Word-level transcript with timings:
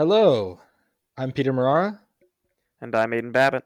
Hello, 0.00 0.58
I'm 1.18 1.30
Peter 1.30 1.52
Marara, 1.52 1.98
And 2.80 2.94
I'm 2.94 3.10
Aiden 3.10 3.32
Babbitt. 3.32 3.64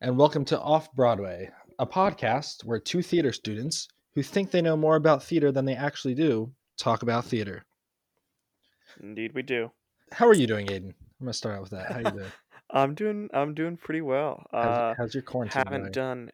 and 0.00 0.18
welcome 0.18 0.44
to 0.46 0.58
Off 0.58 0.92
Broadway, 0.92 1.48
a 1.78 1.86
podcast 1.86 2.64
where 2.64 2.80
two 2.80 3.02
theater 3.02 3.32
students 3.32 3.86
who 4.16 4.24
think 4.24 4.50
they 4.50 4.60
know 4.60 4.76
more 4.76 4.96
about 4.96 5.22
theater 5.22 5.52
than 5.52 5.64
they 5.64 5.76
actually 5.76 6.16
do 6.16 6.52
talk 6.76 7.04
about 7.04 7.24
theater. 7.24 7.64
Indeed, 9.00 9.32
we 9.32 9.42
do. 9.42 9.70
How 10.10 10.26
are 10.26 10.34
you 10.34 10.48
doing, 10.48 10.66
Aiden? 10.66 10.88
I'm 10.88 11.26
gonna 11.26 11.32
start 11.32 11.54
out 11.54 11.60
with 11.62 11.70
that. 11.70 11.92
How 11.92 11.98
are 11.98 12.02
you 12.02 12.10
doing? 12.10 12.32
I'm 12.70 12.94
doing. 12.96 13.28
I'm 13.32 13.54
doing 13.54 13.76
pretty 13.76 14.00
well. 14.00 14.44
How's, 14.50 14.66
Uh, 14.78 14.94
how's 14.98 15.14
your 15.14 15.22
quarantine 15.22 15.62
haven't 15.62 15.80
going? 15.82 15.92
done 15.92 16.30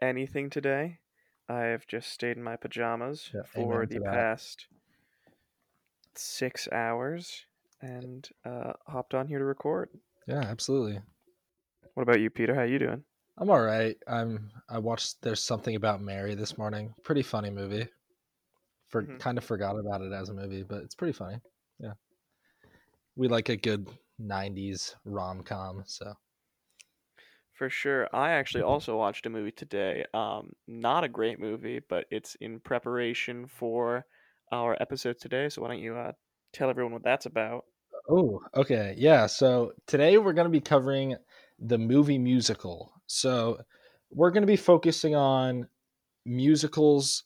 anything 0.00 0.50
today. 0.50 1.00
I've 1.48 1.84
just 1.88 2.12
stayed 2.12 2.36
in 2.36 2.44
my 2.44 2.54
pajamas 2.54 3.30
Yeah, 3.34 3.42
for 3.42 3.86
the 3.86 3.98
that. 3.98 4.12
past 4.12 4.68
six 6.14 6.68
hours, 6.70 7.44
and 7.80 8.28
uh, 8.44 8.74
hopped 8.86 9.14
on 9.14 9.26
here 9.28 9.38
to 9.38 9.44
record. 9.44 9.90
Yeah, 10.26 10.40
absolutely. 10.42 11.00
What 11.94 12.04
about 12.04 12.20
you, 12.20 12.30
Peter? 12.30 12.54
How 12.54 12.62
you 12.62 12.78
doing? 12.78 13.04
I'm 13.38 13.50
all 13.50 13.60
right. 13.62 13.96
I'm. 14.06 14.50
I 14.68 14.78
watched. 14.78 15.22
There's 15.22 15.42
something 15.42 15.76
about 15.76 16.00
Mary 16.02 16.34
this 16.34 16.58
morning. 16.58 16.94
Pretty 17.04 17.22
funny 17.22 17.50
movie. 17.50 17.88
For 18.88 19.04
Mhm. 19.06 19.18
kind 19.18 19.38
of 19.38 19.44
forgot 19.44 19.78
about 19.78 20.02
it 20.02 20.12
as 20.12 20.28
a 20.30 20.34
movie, 20.34 20.62
but 20.62 20.82
it's 20.82 20.94
pretty 20.94 21.12
funny. 21.12 21.40
Yeah. 21.78 21.94
We 23.16 23.28
like 23.28 23.50
a 23.50 23.56
good 23.56 23.86
'90s 24.18 24.96
rom 25.04 25.42
com, 25.42 25.84
so 25.86 26.14
For 27.52 27.68
sure. 27.68 28.08
I 28.14 28.30
actually 28.30 28.62
also 28.62 28.96
watched 28.96 29.26
a 29.26 29.30
movie 29.30 29.52
today. 29.52 30.06
Um, 30.14 30.54
not 30.66 31.04
a 31.04 31.08
great 31.08 31.38
movie, 31.38 31.80
but 31.80 32.06
it's 32.10 32.34
in 32.36 32.60
preparation 32.60 33.46
for 33.46 34.06
our 34.50 34.76
episode 34.80 35.18
today. 35.18 35.48
So 35.50 35.60
why 35.62 35.68
don't 35.68 35.80
you 35.80 35.96
uh, 35.96 36.12
tell 36.52 36.70
everyone 36.70 36.92
what 36.92 37.02
that's 37.02 37.26
about? 37.26 37.66
Oh, 38.08 38.40
okay. 38.56 38.94
Yeah. 38.96 39.26
So 39.26 39.72
today 39.86 40.18
we're 40.18 40.32
going 40.32 40.46
to 40.46 40.50
be 40.50 40.60
covering 40.60 41.16
the 41.58 41.78
movie 41.78 42.18
musical. 42.18 42.92
So 43.06 43.58
we're 44.10 44.30
going 44.30 44.42
to 44.42 44.46
be 44.46 44.56
focusing 44.56 45.14
on 45.14 45.68
musicals 46.24 47.24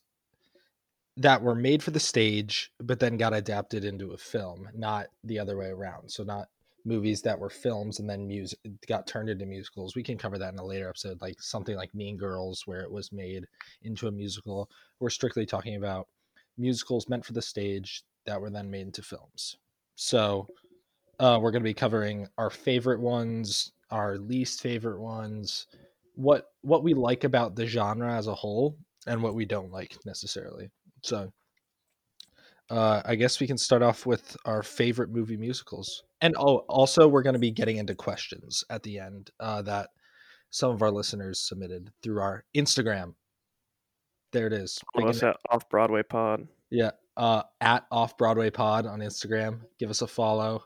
that 1.17 1.41
were 1.41 1.55
made 1.55 1.83
for 1.83 1.91
the 1.91 1.99
stage, 1.99 2.71
but 2.79 2.99
then 2.99 3.17
got 3.17 3.33
adapted 3.33 3.85
into 3.85 4.11
a 4.11 4.17
film, 4.17 4.67
not 4.75 5.07
the 5.23 5.39
other 5.39 5.55
way 5.57 5.67
around. 5.67 6.09
So 6.09 6.23
not 6.23 6.47
movies 6.85 7.21
that 7.21 7.39
were 7.39 7.49
films 7.49 7.99
and 7.99 8.09
then 8.09 8.27
music 8.27 8.59
got 8.87 9.07
turned 9.07 9.29
into 9.29 9.45
musicals. 9.45 9.95
We 9.95 10.03
can 10.03 10.17
cover 10.17 10.37
that 10.37 10.51
in 10.51 10.59
a 10.59 10.65
later 10.65 10.89
episode, 10.89 11.21
like 11.21 11.41
something 11.41 11.77
like 11.77 11.95
Mean 11.95 12.17
Girls, 12.17 12.63
where 12.65 12.81
it 12.81 12.91
was 12.91 13.11
made 13.13 13.45
into 13.83 14.07
a 14.07 14.11
musical. 14.11 14.69
We're 14.99 15.09
strictly 15.09 15.45
talking 15.45 15.75
about 15.75 16.07
musicals 16.57 17.07
meant 17.07 17.23
for 17.25 17.33
the 17.33 17.41
stage 17.41 18.03
that 18.25 18.41
were 18.41 18.49
then 18.49 18.69
made 18.69 18.87
into 18.87 19.01
films. 19.01 19.55
So 19.95 20.47
uh, 21.23 21.39
we're 21.39 21.51
going 21.51 21.61
to 21.61 21.69
be 21.69 21.73
covering 21.73 22.27
our 22.37 22.49
favorite 22.49 22.99
ones, 22.99 23.71
our 23.91 24.17
least 24.17 24.61
favorite 24.61 24.99
ones, 24.99 25.67
what 26.15 26.47
what 26.63 26.83
we 26.83 26.93
like 26.93 27.23
about 27.23 27.55
the 27.55 27.65
genre 27.65 28.13
as 28.13 28.27
a 28.27 28.35
whole, 28.35 28.77
and 29.07 29.23
what 29.23 29.33
we 29.33 29.45
don't 29.45 29.71
like 29.71 29.95
necessarily. 30.05 30.69
So, 31.01 31.31
uh, 32.69 33.03
I 33.05 33.15
guess 33.15 33.39
we 33.39 33.47
can 33.47 33.57
start 33.57 33.81
off 33.81 34.05
with 34.05 34.35
our 34.43 34.63
favorite 34.63 35.11
movie 35.11 35.37
musicals, 35.37 36.03
and 36.19 36.35
oh, 36.37 36.57
also 36.67 37.07
we're 37.07 37.23
going 37.23 37.35
to 37.35 37.39
be 37.39 37.51
getting 37.51 37.77
into 37.77 37.95
questions 37.95 38.65
at 38.69 38.83
the 38.83 38.99
end 38.99 39.31
uh, 39.39 39.61
that 39.61 39.91
some 40.49 40.71
of 40.71 40.81
our 40.81 40.91
listeners 40.91 41.39
submitted 41.39 41.89
through 42.03 42.19
our 42.19 42.43
Instagram. 42.53 43.13
There 44.33 44.47
it 44.47 44.53
is. 44.53 44.77
At 44.97 45.37
Off 45.49 45.69
Broadway 45.69 46.03
Pod. 46.03 46.49
yeah, 46.69 46.91
uh, 47.15 47.43
at 47.61 47.85
Off 47.91 48.17
Broadway 48.17 48.49
Pod 48.49 48.85
on 48.85 48.99
Instagram. 48.99 49.61
Give 49.79 49.89
us 49.89 50.01
a 50.01 50.07
follow. 50.07 50.65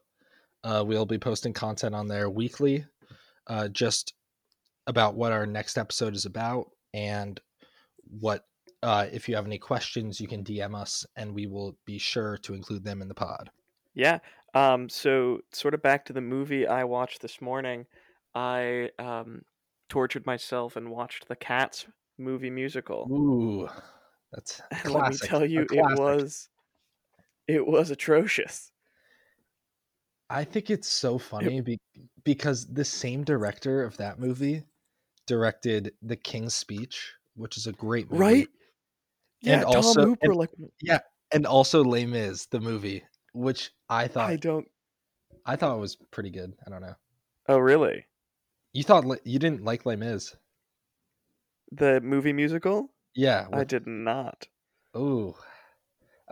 Uh, 0.63 0.83
we'll 0.85 1.05
be 1.05 1.17
posting 1.17 1.53
content 1.53 1.95
on 1.95 2.07
there 2.07 2.29
weekly, 2.29 2.85
uh, 3.47 3.67
just 3.69 4.13
about 4.87 5.15
what 5.15 5.31
our 5.31 5.45
next 5.45 5.77
episode 5.77 6.15
is 6.15 6.25
about, 6.25 6.69
and 6.93 7.39
what 8.19 8.45
uh, 8.83 9.07
if 9.11 9.27
you 9.27 9.35
have 9.35 9.45
any 9.45 9.57
questions, 9.57 10.21
you 10.21 10.27
can 10.27 10.43
DM 10.43 10.75
us, 10.75 11.05
and 11.15 11.33
we 11.33 11.47
will 11.47 11.75
be 11.85 11.97
sure 11.97 12.37
to 12.37 12.53
include 12.53 12.83
them 12.83 13.01
in 13.01 13.07
the 13.07 13.13
pod. 13.15 13.49
Yeah. 13.93 14.19
Um. 14.53 14.89
So, 14.89 15.39
sort 15.51 15.73
of 15.73 15.81
back 15.81 16.05
to 16.05 16.13
the 16.13 16.21
movie 16.21 16.67
I 16.67 16.83
watched 16.83 17.21
this 17.21 17.41
morning. 17.41 17.85
I 18.35 18.89
um 18.99 19.43
tortured 19.89 20.25
myself 20.25 20.75
and 20.75 20.89
watched 20.89 21.27
the 21.27 21.35
Cats 21.35 21.87
movie 22.17 22.49
musical. 22.49 23.07
Ooh, 23.11 23.67
that's 24.31 24.61
And 24.71 24.93
let 24.93 25.11
me 25.11 25.17
tell 25.17 25.45
you, 25.45 25.61
it 25.71 25.99
was 25.99 26.49
it 27.47 27.65
was 27.65 27.91
atrocious. 27.91 28.71
I 30.29 30.43
think 30.43 30.69
it's 30.69 30.87
so 30.89 31.17
funny 31.17 31.61
be- 31.61 31.79
because 32.23 32.67
the 32.67 32.83
same 32.85 33.23
director 33.23 33.83
of 33.83 33.95
that 33.97 34.19
movie 34.19 34.63
directed 35.25 35.93
The 36.01 36.15
King's 36.17 36.53
Speech, 36.53 37.13
which 37.35 37.57
is 37.57 37.67
a 37.67 37.71
great 37.73 38.09
movie. 38.11 38.21
Right? 38.21 38.47
And 39.43 39.61
Yeah. 39.61 39.63
also- 39.63 40.01
Tom 40.01 40.09
Hooper. 40.09 40.25
and- 40.31 40.35
like 40.35 40.51
and 41.33 41.45
also 41.45 41.83
Les 41.83 42.05
Mis, 42.05 42.45
the 42.47 42.59
movie, 42.61 43.03
which 43.33 43.71
I 43.89 44.07
thought 44.07 44.29
I 44.29 44.33
I, 44.33 44.35
don't. 44.37 44.69
I 45.45 45.55
thought 45.57 45.75
it 45.75 45.79
was 45.81 45.95
pretty 46.11 46.29
good. 46.29 46.53
I 46.65 46.69
don't 46.69 46.81
know. 46.81 46.95
Oh, 47.49 47.57
really? 47.57 48.05
You 48.73 48.83
thought 48.83 49.03
you 49.25 49.37
didn't 49.39 49.63
like 49.63 49.85
Les 49.85 49.95
Mis? 49.97 50.35
The 51.71 51.99
movie 52.01 52.31
musical? 52.33 52.93
Yeah. 53.13 53.47
I 53.51 53.63
did 53.65 53.87
not. 53.87 54.47
Oh. 54.93 55.37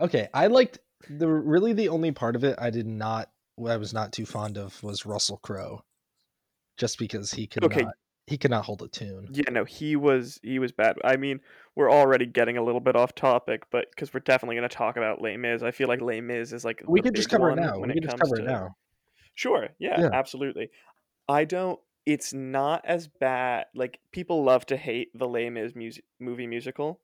Okay, 0.00 0.28
I 0.32 0.46
liked 0.46 0.78
the 1.10 1.28
really 1.28 1.72
the 1.74 1.88
only 1.90 2.10
part 2.12 2.36
of 2.36 2.44
it 2.44 2.58
I 2.58 2.70
did 2.70 2.86
not 2.86 3.30
what 3.56 3.72
I 3.72 3.76
was 3.76 3.92
not 3.92 4.12
too 4.12 4.26
fond 4.26 4.56
of 4.58 4.82
was 4.82 5.04
Russell 5.06 5.38
Crowe, 5.38 5.82
just 6.76 6.98
because 6.98 7.32
he 7.32 7.46
could 7.46 7.62
Okay. 7.64 7.82
not 7.82 7.94
he 8.26 8.36
could 8.38 8.50
not 8.50 8.64
hold 8.64 8.82
a 8.82 8.88
tune. 8.88 9.28
Yeah, 9.32 9.50
no, 9.50 9.64
he 9.64 9.96
was 9.96 10.38
he 10.42 10.58
was 10.58 10.72
bad. 10.72 10.96
I 11.04 11.16
mean, 11.16 11.40
we're 11.74 11.90
already 11.90 12.26
getting 12.26 12.56
a 12.56 12.62
little 12.62 12.80
bit 12.80 12.96
off 12.96 13.14
topic, 13.14 13.62
but 13.70 13.90
because 13.90 14.12
we're 14.12 14.20
definitely 14.20 14.56
going 14.56 14.68
to 14.68 14.74
talk 14.74 14.96
about 14.96 15.20
Les 15.22 15.36
Mis, 15.36 15.62
I 15.62 15.70
feel 15.70 15.88
like 15.88 16.00
Les 16.00 16.20
Mis 16.20 16.52
is 16.52 16.64
like 16.64 16.82
We 16.86 17.00
could 17.00 17.14
just 17.14 17.30
cover 17.30 17.50
it 17.50 17.56
now. 17.56 17.78
when 17.78 17.88
We 17.88 17.94
could 17.94 18.02
just 18.04 18.18
comes 18.18 18.30
cover 18.30 18.40
it 18.42 18.50
now. 18.50 18.76
Sure, 19.34 19.68
yeah, 19.78 20.00
Yeah. 20.00 20.08
absolutely. 20.12 20.70
I 21.28 21.44
don't. 21.44 21.78
It's 22.04 22.32
not 22.32 22.84
as 22.84 23.08
bad. 23.08 23.66
Like 23.74 23.98
people 24.12 24.44
love 24.44 24.66
to 24.66 24.76
hate 24.76 25.10
the 25.14 25.26
Les 25.28 25.50
Mis 25.50 25.74
music 25.74 26.04
movie 26.20 26.46
musical, 26.46 27.00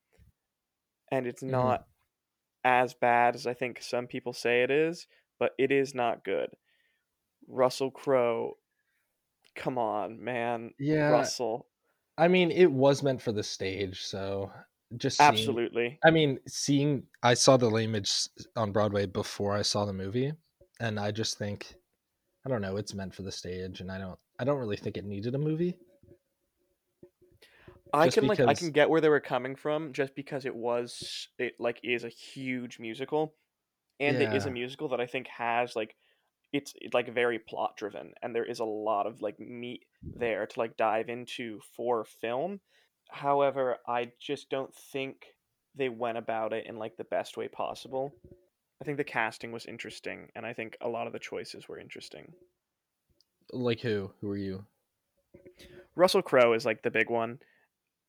and 1.10 1.26
it's 1.26 1.42
Mhm. 1.42 1.50
not 1.50 1.86
as 2.64 2.94
bad 2.94 3.34
as 3.34 3.46
I 3.46 3.54
think 3.54 3.82
some 3.82 4.06
people 4.06 4.32
say 4.32 4.62
it 4.62 4.70
is. 4.70 5.06
But 5.42 5.56
it 5.58 5.72
is 5.72 5.92
not 5.92 6.24
good. 6.24 6.50
Russell 7.48 7.90
Crowe, 7.90 8.58
come 9.56 9.76
on, 9.76 10.22
man, 10.22 10.70
Yeah, 10.78 11.08
Russell, 11.08 11.66
I 12.16 12.28
mean 12.28 12.52
it 12.52 12.70
was 12.70 13.02
meant 13.02 13.20
for 13.20 13.32
the 13.32 13.42
stage, 13.42 14.02
so 14.02 14.52
just 14.96 15.16
seeing, 15.18 15.28
absolutely. 15.28 15.98
I 16.04 16.12
mean, 16.12 16.38
seeing 16.46 17.02
I 17.24 17.34
saw 17.34 17.56
the 17.56 17.68
Mis 17.88 18.28
on 18.54 18.70
Broadway 18.70 19.06
before 19.06 19.52
I 19.52 19.62
saw 19.62 19.84
the 19.84 19.92
movie, 19.92 20.32
and 20.78 21.00
I 21.00 21.10
just 21.10 21.38
think 21.38 21.74
I 22.46 22.48
don't 22.48 22.62
know, 22.62 22.76
it's 22.76 22.94
meant 22.94 23.12
for 23.12 23.22
the 23.22 23.32
stage, 23.32 23.80
and 23.80 23.90
I 23.90 23.98
don't 23.98 24.20
I 24.38 24.44
don't 24.44 24.60
really 24.60 24.76
think 24.76 24.96
it 24.96 25.04
needed 25.04 25.34
a 25.34 25.38
movie. 25.38 25.74
I 27.92 28.06
just 28.06 28.16
can 28.16 28.28
like 28.28 28.38
I 28.38 28.54
can 28.54 28.70
get 28.70 28.88
where 28.88 29.00
they 29.00 29.08
were 29.08 29.18
coming 29.18 29.56
from 29.56 29.92
just 29.92 30.14
because 30.14 30.44
it 30.44 30.54
was 30.54 31.26
it 31.36 31.54
like 31.58 31.80
is 31.82 32.04
a 32.04 32.08
huge 32.08 32.78
musical 32.78 33.34
and 34.02 34.20
it 34.20 34.34
is 34.34 34.46
a 34.46 34.50
musical 34.50 34.88
that 34.88 35.00
I 35.00 35.06
think 35.06 35.28
has 35.28 35.76
like 35.76 35.94
it's 36.52 36.74
like 36.92 37.12
very 37.14 37.38
plot 37.38 37.76
driven 37.76 38.12
and 38.22 38.34
there 38.34 38.44
is 38.44 38.60
a 38.60 38.64
lot 38.64 39.06
of 39.06 39.22
like 39.22 39.40
meat 39.40 39.84
there 40.02 40.46
to 40.46 40.58
like 40.58 40.76
dive 40.76 41.08
into 41.08 41.60
for 41.76 42.04
film. 42.04 42.60
However, 43.10 43.76
I 43.86 44.12
just 44.20 44.50
don't 44.50 44.74
think 44.74 45.34
they 45.74 45.88
went 45.88 46.18
about 46.18 46.52
it 46.52 46.66
in 46.66 46.76
like 46.76 46.96
the 46.96 47.04
best 47.04 47.36
way 47.36 47.48
possible. 47.48 48.14
I 48.80 48.84
think 48.84 48.98
the 48.98 49.04
casting 49.04 49.52
was 49.52 49.64
interesting 49.64 50.28
and 50.36 50.44
I 50.44 50.52
think 50.52 50.76
a 50.80 50.88
lot 50.88 51.06
of 51.06 51.12
the 51.12 51.18
choices 51.18 51.68
were 51.68 51.78
interesting. 51.78 52.32
Like 53.52 53.80
who? 53.80 54.10
Who 54.20 54.30
are 54.30 54.36
you? 54.36 54.66
Russell 55.96 56.22
Crowe 56.22 56.52
is 56.52 56.66
like 56.66 56.82
the 56.82 56.90
big 56.90 57.08
one. 57.08 57.38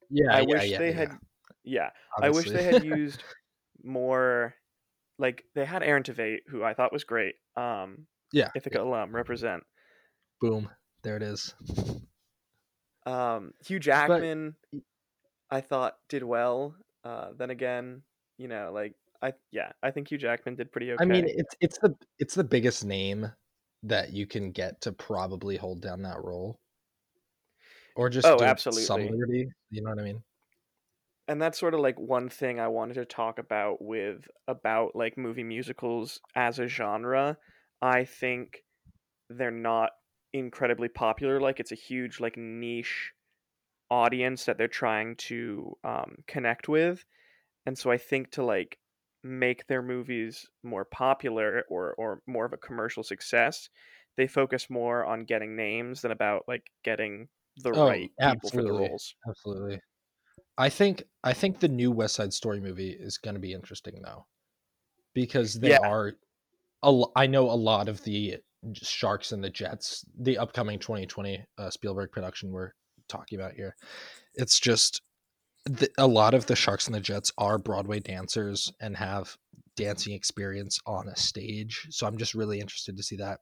Yeah, 0.09 0.35
I 0.35 0.39
yeah, 0.39 0.45
wish 0.45 0.69
yeah, 0.69 0.77
they 0.79 0.89
yeah, 0.89 0.95
had 0.95 1.11
yeah, 1.63 1.89
I 2.21 2.29
wish 2.29 2.49
they 2.49 2.63
had 2.63 2.83
used 2.83 3.23
more 3.83 4.55
like 5.23 5.43
they 5.55 5.65
had 5.65 5.81
Aaron 5.81 6.03
Tveit, 6.03 6.41
who 6.47 6.63
I 6.63 6.75
thought 6.75 6.93
was 6.93 7.03
great. 7.03 7.35
Um 7.55 8.05
yeah, 8.31 8.49
Ithaca 8.55 8.81
alum, 8.83 9.15
represent. 9.15 9.63
boom. 10.39 10.69
There 11.03 11.17
it 11.17 11.23
is. 11.23 11.55
Um 13.05 13.53
Hugh 13.65 13.79
Jackman 13.79 14.55
I 15.49 15.61
thought 15.61 15.97
did 16.09 16.23
well. 16.23 16.75
Uh 17.03 17.29
then 17.37 17.49
again, 17.49 18.03
you 18.37 18.47
know, 18.47 18.71
like 18.73 18.93
I 19.21 19.33
yeah, 19.51 19.71
I 19.81 19.91
think 19.91 20.11
Hugh 20.11 20.17
Jackman 20.17 20.55
did 20.55 20.71
pretty 20.71 20.91
okay. 20.91 21.03
I 21.03 21.07
mean, 21.07 21.25
it's 21.27 21.55
it's 21.61 21.77
the 21.79 21.95
it's 22.19 22.35
the 22.35 22.43
biggest 22.43 22.83
name 22.85 23.31
that 23.83 24.13
you 24.13 24.25
can 24.27 24.51
get 24.51 24.81
to 24.81 24.91
probably 24.91 25.57
hold 25.57 25.81
down 25.81 26.03
that 26.03 26.23
role, 26.23 26.59
or 27.95 28.09
just 28.09 28.27
Oh, 28.27 28.33
do 28.37 28.39
some 28.39 28.49
absolutely. 28.49 29.09
liberty. 29.09 29.49
You 29.71 29.81
know 29.83 29.89
what 29.91 29.99
I 29.99 30.03
mean? 30.03 30.23
And 31.27 31.41
that's 31.41 31.59
sort 31.59 31.73
of 31.73 31.79
like 31.79 31.99
one 31.99 32.29
thing 32.29 32.59
I 32.59 32.67
wanted 32.67 32.95
to 32.95 33.05
talk 33.05 33.39
about 33.39 33.81
with 33.81 34.27
about 34.47 34.95
like 34.95 35.17
movie 35.17 35.43
musicals 35.43 36.19
as 36.35 36.59
a 36.59 36.67
genre. 36.67 37.37
I 37.81 38.05
think 38.05 38.63
they're 39.29 39.51
not 39.51 39.91
incredibly 40.33 40.89
popular. 40.89 41.39
Like 41.41 41.59
it's 41.59 41.71
a 41.73 41.75
huge 41.75 42.19
like 42.19 42.37
niche 42.37 43.13
audience 43.91 44.45
that 44.45 44.57
they're 44.57 44.67
trying 44.67 45.15
to 45.17 45.73
um, 45.83 46.17
connect 46.27 46.67
with, 46.69 47.05
and 47.65 47.77
so 47.77 47.91
I 47.91 47.97
think 47.97 48.31
to 48.31 48.43
like 48.45 48.79
make 49.23 49.67
their 49.67 49.81
movies 49.83 50.47
more 50.63 50.85
popular 50.85 51.65
or 51.69 51.95
or 51.95 52.21
more 52.27 52.45
of 52.45 52.53
a 52.53 52.57
commercial 52.57 53.03
success, 53.03 53.69
they 54.17 54.27
focus 54.27 54.69
more 54.69 55.05
on 55.05 55.25
getting 55.25 55.55
names 55.55 56.01
than 56.03 56.11
about 56.11 56.45
like 56.47 56.71
getting 56.83 57.29
the 57.57 57.73
Oh, 57.73 57.75
right 57.75 58.11
people 58.23 58.51
for 58.51 58.63
the 58.63 58.73
roles. 58.73 59.15
Absolutely. 59.27 59.81
I 60.57 60.69
think 60.69 61.03
I 61.23 61.33
think 61.33 61.59
the 61.59 61.67
new 61.67 61.91
West 61.91 62.15
Side 62.15 62.33
Story 62.33 62.59
movie 62.59 62.91
is 62.91 63.17
going 63.17 63.35
to 63.35 63.39
be 63.41 63.53
interesting 63.53 64.01
though, 64.03 64.27
because 65.13 65.55
they 65.55 65.71
Yeah. 65.71 65.77
are. 65.77 66.13
A, 66.83 67.03
I 67.15 67.27
know 67.27 67.49
a 67.49 67.53
lot 67.53 67.89
of 67.89 68.03
the 68.03 68.37
Sharks 68.75 69.31
and 69.31 69.43
the 69.43 69.49
Jets, 69.49 70.05
the 70.19 70.37
upcoming 70.37 70.79
2020 70.79 71.45
uh, 71.57 71.69
Spielberg 71.69 72.11
production 72.11 72.51
we're 72.51 72.73
talking 73.09 73.39
about 73.39 73.53
here. 73.53 73.75
It's 74.35 74.59
just 74.59 75.01
the, 75.65 75.89
a 75.97 76.07
lot 76.07 76.33
of 76.33 76.45
the 76.47 76.55
Sharks 76.55 76.87
and 76.87 76.95
the 76.95 77.01
Jets 77.01 77.31
are 77.37 77.57
Broadway 77.57 77.99
dancers 77.99 78.71
and 78.81 78.97
have 78.97 79.37
dancing 79.75 80.13
experience 80.13 80.79
on 80.85 81.07
a 81.07 81.15
stage. 81.15 81.87
So 81.91 82.07
I'm 82.07 82.17
just 82.17 82.35
really 82.35 82.59
interested 82.59 82.97
to 82.97 83.03
see 83.03 83.17
that. 83.17 83.39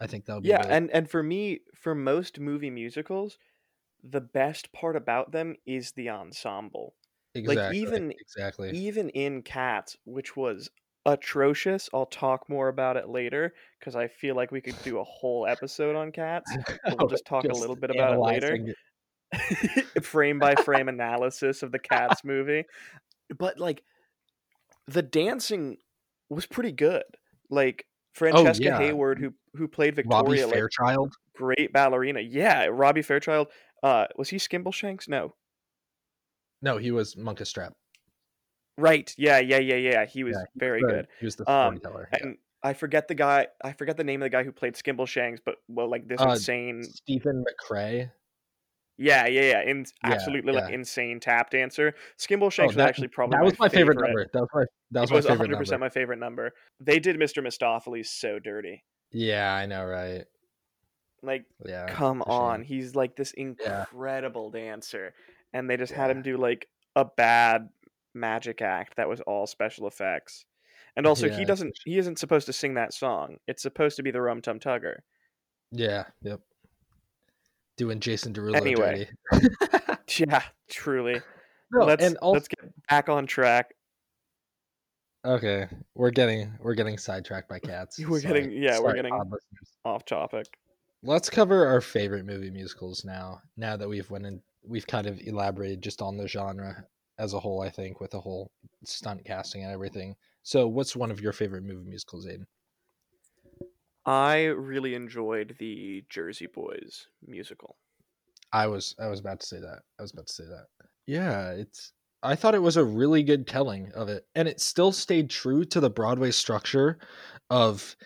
I 0.00 0.06
think 0.06 0.26
that 0.26 0.34
would 0.34 0.44
be 0.44 0.50
Yeah, 0.50 0.58
really 0.58 0.76
and 0.76 0.90
and 0.90 1.08
for 1.08 1.22
me, 1.22 1.60
for 1.74 1.94
most 1.94 2.38
movie 2.40 2.70
musicals, 2.70 3.38
the 4.02 4.20
best 4.20 4.72
part 4.72 4.96
about 4.96 5.32
them 5.32 5.54
is 5.66 5.92
the 5.92 6.10
ensemble. 6.10 6.94
exactly 7.34 7.56
Like 7.56 7.74
even- 7.74 8.12
exactly. 8.18 8.70
Even 8.70 9.08
in 9.10 9.42
Cats, 9.42 9.96
which 10.04 10.36
was 10.36 10.70
atrocious, 11.06 11.88
I'll 11.94 12.06
talk 12.06 12.48
more 12.48 12.68
about 12.68 12.96
it 12.96 13.08
later 13.08 13.54
because 13.78 13.96
I 13.96 14.08
feel 14.08 14.34
like 14.36 14.50
we 14.52 14.60
could 14.60 14.80
do 14.82 14.98
a 14.98 15.04
whole 15.04 15.46
episode 15.46 15.96
on 15.96 16.12
Cats. 16.12 16.50
we'll 16.98 17.08
just 17.08 17.24
talk 17.24 17.44
a 17.44 17.48
little 17.52 17.76
bit 17.76 17.90
about 17.90 18.14
it 18.14 18.18
later. 18.20 18.54
analyzing 18.54 18.74
frame 20.02 20.38
by 20.38 20.54
frame 20.56 20.88
analysis 20.88 21.62
of 21.62 21.72
the 21.72 21.78
Cats 21.78 22.22
movie. 22.24 22.64
But 23.36 23.58
like 23.58 23.82
the 24.86 25.02
dancing 25.02 25.78
was 26.28 26.46
pretty 26.46 26.72
good. 26.72 27.04
Like 27.50 27.84
oh, 27.86 27.88
Francesca 28.14 28.64
Oh, 28.64 28.68
yeah. 28.68 28.78
Hayward 28.78 29.18
who 29.18 29.32
who 29.54 29.68
played 29.68 29.96
Robbie 29.96 30.02
Victoria 30.36 30.46
like 30.46 30.54
Fairchild. 30.54 31.14
great 31.34 31.72
ballerina. 31.72 32.20
Yeah, 32.20 32.66
Robbie 32.66 33.02
Fairchild. 33.02 33.48
Uh 33.82 34.06
was 34.16 34.28
he 34.28 34.36
Skimbleshanks? 34.36 35.08
No. 35.08 35.34
No, 36.62 36.76
he 36.78 36.90
was 36.92 37.14
Munkustrap. 37.16 37.72
Right. 38.78 39.12
Yeah, 39.18 39.38
yeah, 39.38 39.58
yeah, 39.58 39.74
yeah. 39.76 40.04
He 40.06 40.24
was 40.24 40.36
Yeah, 40.36 40.44
very 40.56 40.80
The- 40.80 40.86
good. 40.88 41.08
He 41.18 41.26
was 41.26 41.36
the 41.36 41.50
Um, 41.50 41.76
storyteller. 41.76 42.08
yeah. 42.12 42.18
And 42.22 42.38
I 42.62 42.72
forget 42.74 43.08
the 43.08 43.14
guy 43.14 43.48
I 43.62 43.72
forget 43.72 43.96
the 43.96 44.04
name 44.04 44.22
of 44.22 44.26
the 44.26 44.30
guy 44.30 44.44
who 44.44 44.52
played 44.52 44.74
Skimbleshanks, 44.74 45.40
but 45.44 45.56
well 45.68 45.90
like 45.90 46.06
this 46.08 46.20
Uh, 46.20 46.30
insane 46.30 46.82
Steven 46.84 47.44
McRae. 47.44 48.12
Yeah, 48.98 49.26
yeah, 49.26 49.40
yeah. 49.42 49.60
In, 49.62 49.80
Yeah, 50.04 50.12
absolutely 50.12 50.52
like 50.52 50.72
insane 50.72 51.18
tap 51.18 51.50
dancer. 51.50 51.94
Skimbleshanks 52.18 52.64
Oh, 52.64 52.66
was 52.68 52.78
actually 52.78 53.08
probably 53.08 53.36
that 53.38 53.44
was 53.44 53.58
my 53.58 53.68
favorite, 53.68 53.98
number. 53.98 54.26
That 54.32 54.40
was 54.42 54.48
my 54.54 54.64
that 54.92 55.00
was 55.00 55.10
it 55.10 55.12
my 55.12 55.16
was 55.16 55.24
favorite 55.26 55.38
100 55.38 55.50
number. 55.52 55.58
percent 55.62 55.80
my 55.80 55.88
favorite 55.88 56.18
number. 56.18 56.52
They 56.78 57.00
did 57.00 57.16
Mr. 57.16 57.42
Mistoffelees 57.44 58.06
so 58.06 58.38
dirty. 58.38 58.84
Yeah, 59.10 59.52
I 59.54 59.66
know, 59.66 59.84
right? 59.84 60.24
Like, 61.22 61.44
Yeah. 61.64 61.86
come 61.88 62.18
for 62.20 62.30
sure. 62.32 62.42
on, 62.42 62.62
he's 62.62 62.94
like 62.94 63.14
this 63.16 63.32
Yeah. 63.36 63.42
incredible 63.44 64.50
dancer, 64.50 65.14
and 65.52 65.68
they 65.70 65.76
just 65.76 65.92
had 65.92 66.10
him 66.10 66.22
do 66.22 66.36
like 66.36 66.68
a 66.96 67.04
bad 67.04 67.68
magic 68.14 68.60
act 68.60 68.96
that 68.96 69.08
was 69.08 69.20
all 69.22 69.46
special 69.46 69.86
effects. 69.86 70.44
And 70.96 71.06
also, 71.06 71.26
Yeah, 71.28 71.36
he 71.38 71.44
doesn't. 71.44 71.72
He 71.84 71.96
isn't 71.98 72.18
supposed 72.18 72.46
to 72.46 72.52
sing 72.52 72.74
that 72.74 72.92
song. 72.92 73.36
It's 73.46 73.62
supposed 73.62 73.96
to 73.96 74.02
be 74.02 74.10
the 74.10 74.20
Rum 74.20 74.42
Tum 74.42 74.58
Tugger. 74.58 74.96
Yeah. 75.70 76.04
Yep. 76.22 76.40
Doing 77.78 78.00
Jason 78.00 78.34
Derulo 78.34 78.56
Anyway. 78.56 79.08
Yeah, 80.18 80.42
truly. 80.68 81.22
No, 81.72 81.86
let's 81.86 82.04
and 82.04 82.18
also 82.18 82.34
let's 82.34 82.48
get 82.48 82.58
back 82.90 83.08
on 83.08 83.26
track. 83.26 83.72
okay, 85.24 85.68
we're 85.94 86.10
getting 86.10 86.52
we're 86.60 86.74
getting 86.74 86.98
sidetracked 86.98 87.48
by 87.48 87.58
cats. 87.60 87.98
We're 87.98 88.20
getting- 88.20 88.50
yeah, 88.50 88.78
we're 88.78 88.92
getting- 88.94 89.14
Off 89.84 90.04
topic. 90.04 90.46
Let's 91.04 91.28
cover 91.28 91.66
our 91.66 91.80
favorite 91.80 92.26
movie 92.26 92.50
musicals 92.50 93.04
now. 93.04 93.42
Now 93.56 93.76
that 93.76 93.88
we've 93.88 94.08
went 94.10 94.26
in, 94.26 94.40
we've 94.64 94.86
kind 94.86 95.06
of 95.06 95.20
elaborated 95.20 95.82
just 95.82 96.00
on 96.00 96.16
the 96.16 96.28
genre 96.28 96.86
as 97.18 97.34
a 97.34 97.40
whole. 97.40 97.60
I 97.60 97.70
think 97.70 98.00
with 98.00 98.12
the 98.12 98.20
whole 98.20 98.52
stunt 98.84 99.24
casting 99.24 99.64
and 99.64 99.72
everything. 99.72 100.14
So, 100.44 100.68
what's 100.68 100.94
one 100.94 101.10
of 101.10 101.20
your 101.20 101.32
favorite 101.32 101.64
movie 101.64 101.88
musicals, 101.88 102.26
Aiden? 102.26 102.46
I 104.04 104.44
really 104.44 104.94
enjoyed 104.94 105.56
the 105.58 106.04
Jersey 106.08 106.46
Boys 106.46 107.06
musical. 107.26 107.76
I 108.52 108.66
was 108.66 108.94
I 109.00 109.08
was 109.08 109.20
about 109.20 109.40
to 109.40 109.46
say 109.46 109.60
that. 109.60 109.80
I 109.98 110.02
was 110.02 110.12
about 110.12 110.26
to 110.26 110.32
say 110.32 110.44
that. 110.44 110.66
Yeah, 111.06 111.50
it's 111.50 111.92
I 112.22 112.36
thought 112.36 112.54
it 112.54 112.62
was 112.62 112.76
a 112.76 112.84
really 112.84 113.22
good 113.24 113.46
telling 113.46 113.90
of 113.92 114.08
it. 114.08 114.26
And 114.34 114.46
it 114.46 114.60
still 114.60 114.92
stayed 114.92 115.30
true 115.30 115.64
to 115.66 115.80
the 115.80 115.90
Broadway 115.90 116.30
structure 116.30 116.98
of 117.50 117.96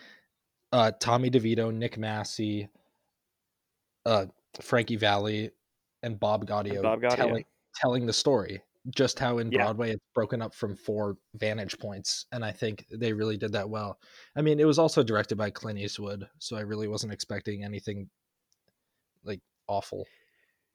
uh 0.73 0.93
Tommy 1.01 1.31
DeVito, 1.31 1.75
Nick 1.75 1.99
Massi, 1.99 2.69
uh 4.06 4.26
Frankie 4.62 4.97
Valli, 4.97 5.50
and 6.03 6.19
Bob 6.19 6.47
Gaudio, 6.47 6.82
Bob 6.82 7.00
Gaudio. 7.03 7.17
telling 7.17 7.44
telling 7.75 8.06
the 8.06 8.12
story. 8.12 8.62
Just 8.94 9.19
how 9.19 9.38
in 9.38 9.50
Yeah. 9.50 9.64
Broadway 9.64 9.91
it's 9.91 10.05
broken 10.14 10.41
up 10.41 10.55
from 10.55 10.76
four 10.76 11.17
vantage 11.35 11.76
points. 11.79 12.26
And 12.31 12.44
I 12.44 12.53
think 12.53 12.87
they 12.88 13.12
really 13.12 13.37
did 13.37 13.53
that 13.53 13.69
well. 13.69 13.99
I 14.37 14.43
mean, 14.43 14.61
it 14.61 14.64
was 14.64 14.79
also 14.79 15.03
directed 15.03 15.37
by 15.37 15.50
Clint 15.50 15.81
Eastwood, 15.81 16.29
so 16.38 16.56
I 16.56 16.61
really 16.61 16.87
wasn't 16.87 17.12
expecting 17.12 17.64
anything 17.64 18.08
like 19.25 19.41
awful. 19.67 20.06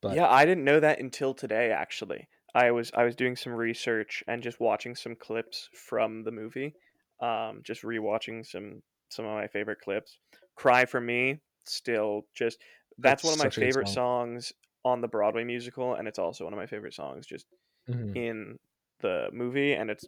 But 0.01 0.15
yeah, 0.15 0.29
I 0.29 0.43
didn't 0.45 0.65
know 0.65 0.81
that 0.81 0.99
until 0.99 1.33
today. 1.33 1.71
Actually, 1.71 2.27
I 2.53 2.71
was 2.71 2.91
I 2.93 3.05
was 3.05 3.15
doing 3.15 3.37
some 3.37 3.53
research 3.53 4.23
and 4.27 4.43
just 4.43 4.59
watching 4.59 4.93
some 4.93 5.15
clips 5.15 5.69
from 5.73 6.23
the 6.23 6.31
movie. 6.31 6.75
Um, 7.21 7.61
just 7.63 7.83
rewatching 7.83 8.45
some 8.45 8.81
some 9.09 9.25
of 9.25 9.31
my 9.33 9.47
favorite 9.47 9.79
clips. 9.79 10.17
"Cry 10.55 10.85
for 10.85 10.99
Me" 10.99 11.39
still 11.65 12.27
just 12.35 12.57
that's, 13.03 13.23
That's 13.23 13.23
one 13.23 13.33
of 13.33 13.39
my 13.39 13.49
such 13.49 13.57
a 13.57 13.61
good 13.61 13.73
favorite 13.73 13.87
song. 13.87 13.99
songs 13.99 14.53
on 14.85 15.01
the 15.01 15.07
Broadway 15.07 15.43
musical, 15.43 15.95
and 15.95 16.07
it's 16.07 16.19
also 16.19 16.43
one 16.45 16.53
of 16.53 16.57
my 16.57 16.67
favorite 16.67 16.93
songs 16.93 17.27
just 17.27 17.45
Mhm. 17.87 18.15
in 18.15 18.59
the 19.01 19.29
movie, 19.33 19.73
and 19.73 19.89
it's 19.91 20.05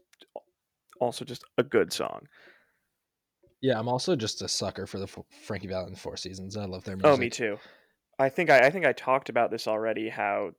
also 0.99 1.25
just 1.25 1.43
a 1.57 1.63
good 1.63 1.91
song. 1.91 2.27
Yeah, 3.61 3.79
I'm 3.79 3.87
also 3.87 4.15
just 4.15 4.41
a 4.43 4.47
sucker 4.47 4.85
for 4.85 4.99
the 4.99 5.05
F- 5.05 5.25
Frankie 5.31 5.67
Valli 5.67 5.85
and 5.87 5.95
the 5.95 5.99
Four 5.99 6.17
Seasons. 6.17 6.55
I 6.57 6.65
love 6.65 6.83
their 6.83 6.97
music. 6.97 7.03
Oh, 7.03 7.17
me 7.17 7.29
too. 7.29 7.59
I 8.19 8.29
think 8.29 8.49
I, 8.49 8.67
I 8.67 8.71
think 8.71 8.85
I 8.85 8.93
talked 8.93 9.29
about 9.29 9.51
this 9.51 9.67
already. 9.67 10.09
How 10.09 10.53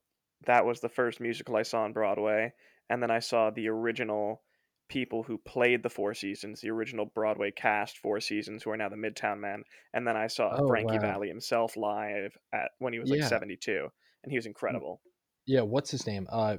that 0.47 0.67
was 0.67 0.81
the 0.81 0.89
first 0.89 1.21
musical 1.21 1.57
I 1.57 1.63
saw 1.63 1.83
on 1.85 1.93
Broadway, 1.93 2.55
and 2.91 3.03
then 3.03 3.11
I 3.11 3.21
saw 3.21 3.51
the 3.51 3.69
original 3.69 4.43
people 4.89 5.23
who 5.23 5.39
played 5.39 5.83
the 5.83 5.89
Four 5.91 6.15
Seasons, 6.15 6.61
the 6.61 6.71
original 6.71 7.07
Broadway 7.07 7.51
cast 7.51 7.99
Four 7.99 8.21
Seasons, 8.21 8.63
who 8.63 8.71
are 8.71 8.77
now 8.77 8.89
the 8.89 8.97
Midtown 8.97 9.39
Men, 9.41 9.65
and 9.93 10.07
then 10.07 10.17
I 10.17 10.27
saw 10.27 10.55
Oh, 10.57 10.69
Frankie 10.69 10.95
wow. 10.95 11.01
Valli 11.01 11.29
himself 11.29 11.77
live 11.77 12.37
at 12.53 12.71
when 12.79 12.93
he 12.93 12.99
was 12.99 13.11
like 13.11 13.23
72, 13.23 13.89
and 14.23 14.31
he 14.33 14.37
was 14.39 14.47
incredible. 14.47 15.01
Yeah, 15.47 15.63
what's 15.63 15.91
his 15.91 16.07
name? 16.07 16.27
Uh, 16.31 16.59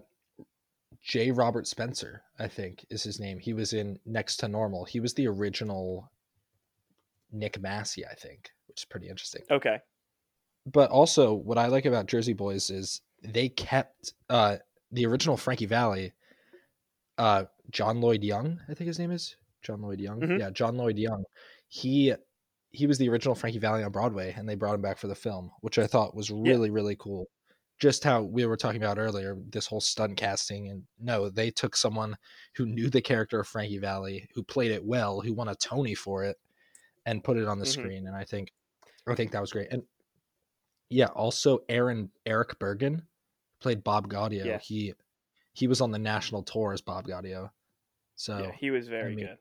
J. 1.04 1.32
Robert 1.32 1.68
Spencer, 1.68 2.24
I 2.40 2.48
think 2.48 2.86
is 2.90 3.04
his 3.04 3.20
name. 3.20 3.38
He 3.40 3.54
was 3.54 3.74
in 3.74 4.00
Next 4.06 4.38
to 4.38 4.48
Normal. 4.48 4.86
He 4.86 5.00
was 5.00 5.14
the 5.14 5.28
original 5.28 6.10
Nick 7.32 7.60
Massi, 7.62 8.06
I 8.06 8.14
think, 8.16 8.50
which 8.68 8.82
is 8.82 8.86
pretty 8.86 9.08
interesting. 9.08 9.44
Okay, 9.52 9.78
But 10.66 10.90
also, 10.90 11.34
what 11.34 11.58
I 11.58 11.68
like 11.68 11.86
about 11.86 12.08
Jersey 12.08 12.34
Boys 12.34 12.70
is 12.70 13.02
they 13.24 13.50
kept 13.50 14.14
uh, 14.30 14.58
the 14.92 15.06
original 15.06 15.38
Frankie 15.38 15.66
Valli. 15.68 16.14
Uh, 17.18 17.46
John 17.72 18.02
Lloyd 18.02 18.24
Young, 18.24 18.60
I 18.70 18.74
think 18.74 18.88
his 18.88 19.00
name 19.00 19.12
is 19.12 19.38
John 19.62 19.82
Lloyd 19.82 20.00
Young. 20.00 20.20
Mhm. 20.20 20.40
Yeah, 20.40 20.50
John 20.50 20.78
Lloyd 20.78 20.98
Young. 20.98 21.24
He 21.68 22.14
he 22.72 22.88
was 22.88 22.98
the 22.98 23.08
original 23.08 23.36
Frankie 23.36 23.58
Valli 23.60 23.84
on 23.84 23.92
Broadway, 23.92 24.34
and 24.38 24.48
they 24.50 24.56
brought 24.56 24.76
him 24.76 24.82
back 24.82 24.98
for 24.98 25.08
the 25.08 25.16
film, 25.16 25.50
which 25.62 25.80
I 25.80 25.88
thought 25.88 26.14
was 26.16 26.30
really 26.30 26.70
really 26.70 26.96
cool. 26.98 27.30
Just 27.80 28.04
how 28.04 28.22
we 28.24 28.46
were 28.46 28.58
talking 28.58 28.82
about 28.82 28.98
earlier, 28.98 29.38
this 29.50 29.66
whole 29.68 29.82
stunt 29.82 30.18
casting, 30.18 30.70
and 30.70 30.84
no, 31.00 31.30
they 31.30 31.52
took 31.52 31.76
someone 31.76 32.16
who 32.56 32.66
knew 32.66 32.90
the 32.90 33.02
character 33.02 33.40
of 33.40 33.48
Frankie 33.48 33.80
Valli, 33.80 34.28
who 34.34 34.44
played 34.44 34.72
it 34.72 34.84
well, 34.86 35.20
who 35.22 35.34
won 35.34 35.48
a 35.50 35.56
Tony 35.56 35.94
for 35.96 36.24
it, 36.24 36.38
and 37.06 37.24
put 37.24 37.38
it 37.38 37.48
on 37.48 37.60
the 37.60 37.66
Mhm. 37.66 37.70
screen. 37.74 38.08
And 38.08 38.16
I 38.16 38.24
think 38.26 38.52
I 39.08 39.16
think 39.16 39.32
that 39.32 39.42
was 39.42 39.52
great. 39.52 39.72
And 39.72 39.84
yeah, 40.90 41.08
also 41.08 41.60
Aaron 41.70 42.12
Erich 42.26 42.58
Bergen 42.60 43.08
played 43.60 43.84
Bob 43.84 44.08
Gaudio. 44.10 44.46
Yeah. 44.46 44.58
He 44.60 44.94
he 45.56 45.68
was 45.68 45.80
on 45.82 45.92
the 45.92 46.00
national 46.00 46.44
tour 46.44 46.74
as 46.74 46.82
Bob 46.82 47.08
Gaudio. 47.08 47.50
So 48.16 48.38
yeah, 48.38 48.52
he 48.60 48.72
was 48.72 48.88
very 48.88 49.16
mean, 49.16 49.26
good. 49.26 49.38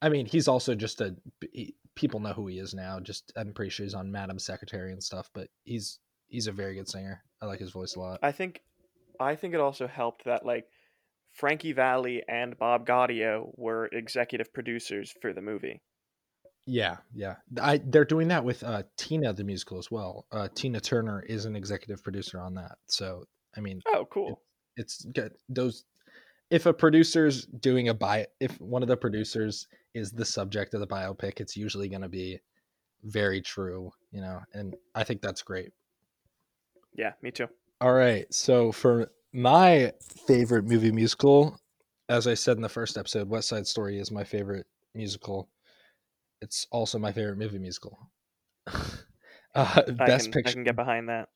I 0.00 0.08
mean, 0.08 0.24
he's 0.24 0.48
also 0.48 0.74
just 0.74 1.00
a 1.00 1.16
he, 1.52 1.74
people 1.94 2.20
know 2.20 2.32
who 2.32 2.46
he 2.46 2.58
is 2.58 2.74
now. 2.74 3.00
Just 3.00 3.32
I'm 3.36 3.52
pretty 3.52 3.70
sure 3.70 3.84
he's 3.84 3.94
on 3.94 4.10
Madam 4.10 4.38
Secretary 4.38 4.92
and 4.92 5.02
stuff, 5.02 5.30
but 5.34 5.48
he's 5.64 5.98
he's 6.28 6.46
a 6.46 6.52
very 6.52 6.74
good 6.74 6.88
singer. 6.88 7.22
I 7.40 7.46
like 7.46 7.58
his 7.58 7.72
voice 7.72 7.96
a 7.96 8.00
lot. 8.00 8.20
I 8.22 8.30
think 8.30 8.62
I 9.18 9.34
think 9.34 9.54
it 9.54 9.60
also 9.60 9.88
helped 9.88 10.24
that 10.24 10.46
like 10.46 10.66
Frankie 11.32 11.72
Valli 11.72 12.22
and 12.28 12.56
Bob 12.56 12.86
Gaudio 12.86 13.50
were 13.56 13.86
executive 13.86 14.52
producers 14.52 15.12
for 15.20 15.32
the 15.32 15.42
movie. 15.42 15.82
Yeah, 16.66 16.98
yeah. 17.12 17.36
I 17.60 17.80
they're 17.84 18.04
doing 18.04 18.28
that 18.28 18.44
with 18.44 18.62
uh, 18.62 18.84
Tina 18.96 19.32
the 19.32 19.42
musical 19.42 19.78
as 19.78 19.90
well. 19.90 20.26
Uh, 20.30 20.46
Tina 20.54 20.78
Turner 20.78 21.20
is 21.20 21.46
an 21.46 21.56
executive 21.56 22.04
producer 22.04 22.40
on 22.40 22.54
that. 22.54 22.78
So 22.86 23.24
I 23.56 23.60
mean, 23.60 23.82
Oh, 23.88 24.06
cool. 24.08 24.40
It's 24.76 25.04
good. 25.06 25.32
Those 25.48 25.84
if 26.52 26.66
a 26.66 26.72
producer's 26.72 27.46
doing 27.46 27.88
a 27.88 27.94
bio, 27.94 28.26
if 28.38 28.60
one 28.60 28.82
of 28.82 28.88
the 28.88 28.96
producers 28.96 29.66
is 29.94 30.12
the 30.12 30.24
subject 30.24 30.74
of 30.74 30.80
the 30.80 30.86
biopic, 30.86 31.40
it's 31.40 31.56
usually 31.56 31.88
going 31.88 32.02
to 32.02 32.10
be 32.10 32.38
very 33.04 33.40
true, 33.40 33.90
you 34.10 34.20
know. 34.20 34.38
And 34.52 34.76
I 34.94 35.02
think 35.02 35.22
that's 35.22 35.42
great. 35.42 35.72
Yeah, 36.94 37.12
me 37.22 37.30
too. 37.30 37.48
All 37.80 37.94
right. 37.94 38.26
So 38.32 38.70
for 38.70 39.10
my 39.32 39.92
favorite 40.26 40.66
movie 40.66 40.92
musical, 40.92 41.58
as 42.10 42.26
I 42.26 42.34
said 42.34 42.56
in 42.56 42.62
the 42.62 42.68
first 42.68 42.98
episode, 42.98 43.30
West 43.30 43.48
Side 43.48 43.66
Story 43.66 43.98
is 43.98 44.10
my 44.10 44.22
favorite 44.22 44.66
musical. 44.94 45.48
It's 46.42 46.66
also 46.70 46.98
my 46.98 47.12
favorite 47.12 47.38
movie 47.38 47.58
musical. 47.58 47.98
uh, 48.66 48.82
I 49.54 49.82
best 49.90 50.26
can 50.26 50.32
picture, 50.32 50.50
I 50.50 50.52
can 50.52 50.64
get 50.64 50.76
behind 50.76 51.08
that. 51.08 51.30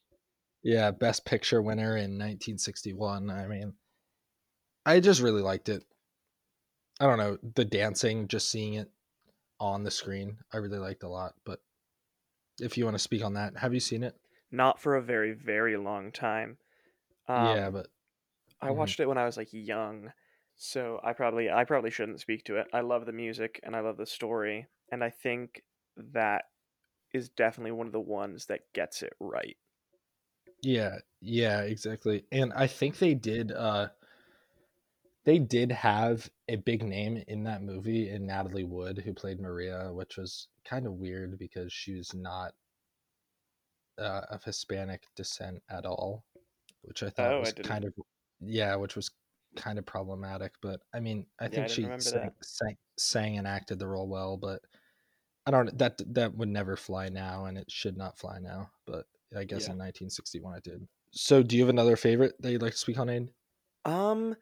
Yeah, 0.62 0.90
best 0.90 1.24
picture 1.24 1.62
winner 1.62 1.96
in 1.96 2.18
1961. 2.18 3.30
I 3.30 3.46
mean, 3.46 3.74
I 4.86 5.00
just 5.00 5.20
really 5.20 5.42
liked 5.42 5.68
it. 5.68 5.84
I 7.00 7.06
don't 7.06 7.18
know 7.18 7.38
the 7.54 7.64
dancing, 7.64 8.28
just 8.28 8.50
seeing 8.50 8.74
it 8.74 8.90
on 9.60 9.84
the 9.84 9.90
screen, 9.90 10.38
I 10.52 10.58
really 10.58 10.78
liked 10.78 11.02
a 11.02 11.08
lot. 11.08 11.34
But 11.44 11.60
if 12.60 12.76
you 12.78 12.84
want 12.84 12.94
to 12.96 13.02
speak 13.02 13.24
on 13.24 13.34
that, 13.34 13.56
have 13.58 13.74
you 13.74 13.80
seen 13.80 14.02
it? 14.02 14.16
Not 14.50 14.80
for 14.80 14.96
a 14.96 15.02
very 15.02 15.32
very 15.32 15.76
long 15.76 16.12
time. 16.12 16.58
Um, 17.28 17.56
yeah, 17.56 17.70
but 17.70 17.88
I 18.60 18.70
mhm. 18.70 18.76
watched 18.76 19.00
it 19.00 19.06
when 19.06 19.18
I 19.18 19.24
was 19.24 19.36
like 19.36 19.52
young, 19.52 20.12
so 20.56 21.00
I 21.02 21.12
probably 21.12 21.50
I 21.50 21.64
probably 21.64 21.90
shouldn't 21.90 22.20
speak 22.20 22.44
to 22.44 22.56
it. 22.56 22.68
I 22.72 22.80
love 22.80 23.06
the 23.06 23.12
music 23.12 23.60
and 23.62 23.76
I 23.76 23.80
love 23.80 23.96
the 23.96 24.06
story, 24.06 24.66
and 24.90 25.02
I 25.02 25.10
think 25.10 25.64
that 25.96 26.46
is 27.12 27.30
definitely 27.30 27.72
one 27.72 27.86
of 27.86 27.92
the 27.92 28.00
ones 28.00 28.46
that 28.46 28.72
gets 28.74 29.02
it 29.02 29.14
right. 29.20 29.56
Yeah, 30.62 30.98
yeah, 31.20 31.62
exactly. 31.62 32.26
And 32.32 32.52
I 32.52 32.66
think 32.66 32.98
they 32.98 33.14
did. 33.14 33.52
uh 33.52 33.90
they 35.24 35.38
did 35.38 35.70
have 35.72 36.30
a 36.48 36.56
big 36.56 36.82
name 36.82 37.18
in 37.28 37.42
that 37.44 37.62
movie 37.62 38.08
in 38.08 38.26
Natalie 38.26 38.64
Wood, 38.64 38.98
who 38.98 39.12
played 39.12 39.40
Maria, 39.40 39.92
which 39.92 40.16
was 40.16 40.48
kind 40.64 40.86
of 40.86 40.94
weird 40.94 41.38
because 41.38 41.72
she 41.72 41.94
was 41.94 42.14
not 42.14 42.54
uh, 43.98 44.22
of 44.30 44.44
Hispanic 44.44 45.06
descent 45.14 45.62
at 45.68 45.86
all, 45.86 46.24
which 46.82 47.02
I 47.02 47.10
thought 47.10 47.36
Oh, 47.36 47.42
I 47.42 47.50
was 47.50 47.52
didn't. 47.52 47.78
kind 47.78 47.84
of 47.84 47.94
yeah, 48.40 48.76
which 48.76 48.96
was 48.96 49.10
kind 49.56 49.78
of 49.78 49.86
problematic. 49.86 50.54
But 50.62 50.82
I 50.94 51.00
mean, 51.00 51.26
I 51.40 51.48
Yeah, 51.48 51.64
I 51.64 51.68
think 51.68 51.68
didn't 51.68 51.82
she 51.82 51.90
remember 51.90 52.10
sang, 52.10 52.30
that. 52.30 52.34
sang 52.42 52.76
sang 52.98 53.38
and 53.38 53.46
acted 53.46 53.78
the 53.78 53.88
role 53.88 54.08
well. 54.08 54.36
But 54.36 54.62
I 55.46 55.50
don't 55.52 55.76
that 55.78 56.00
that 56.14 56.34
would 56.36 56.50
never 56.50 56.76
fly 56.76 57.08
now, 57.10 57.46
and 57.46 57.58
it 57.58 57.70
should 57.70 57.96
not 57.98 58.18
fly 58.18 58.38
now. 58.40 58.72
But 58.86 59.06
I 59.34 59.44
guess 59.44 59.66
Yeah. 59.66 59.72
in 59.72 59.78
1961 59.78 60.54
I 60.54 60.60
did. 60.60 60.86
So, 61.10 61.42
do 61.42 61.56
you 61.56 61.62
have 61.62 61.70
another 61.70 61.96
favorite 61.96 62.34
that 62.40 62.52
you'd 62.52 62.62
like 62.62 62.72
to 62.72 62.78
speak 62.78 62.98
on, 62.98 63.08
Aiden? 63.08 63.30
Um, 63.84 64.36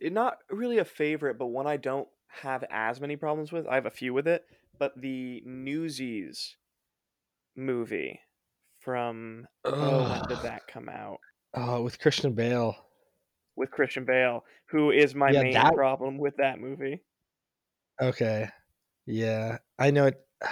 not 0.00 0.38
really 0.50 0.78
a 0.78 0.84
favorite, 0.84 1.38
but 1.38 1.46
one 1.46 1.66
I 1.66 1.76
don't 1.76 2.08
have 2.28 2.64
as 2.70 3.00
many 3.00 3.16
problems 3.16 3.52
with. 3.52 3.66
I 3.66 3.74
have 3.76 3.86
a 3.86 3.90
few 3.90 4.14
with 4.14 4.28
it, 4.28 4.44
but 4.78 5.00
the 5.00 5.42
Newsies 5.46 6.56
movie 7.56 8.20
from 8.80 9.46
oh, 9.64 10.04
when 10.08 10.26
did 10.26 10.42
that 10.42 10.66
come 10.66 10.88
out? 10.88 11.20
Oh, 11.54 11.82
with 11.82 11.98
Christian 11.98 12.34
Bale. 12.34 12.76
With 13.56 13.70
Christian 13.70 14.04
Bale, 14.04 14.44
who 14.66 14.90
is 14.90 15.14
my 15.14 15.32
Yeah, 15.32 15.40
main 15.40 15.52
that 15.54 15.74
problem 15.74 16.18
with 16.18 16.36
that 16.36 16.58
movie. 16.60 17.02
okay. 18.00 18.48
Yeah, 19.06 19.58
I 19.78 19.90
know 19.90 20.06
it. 20.06 20.20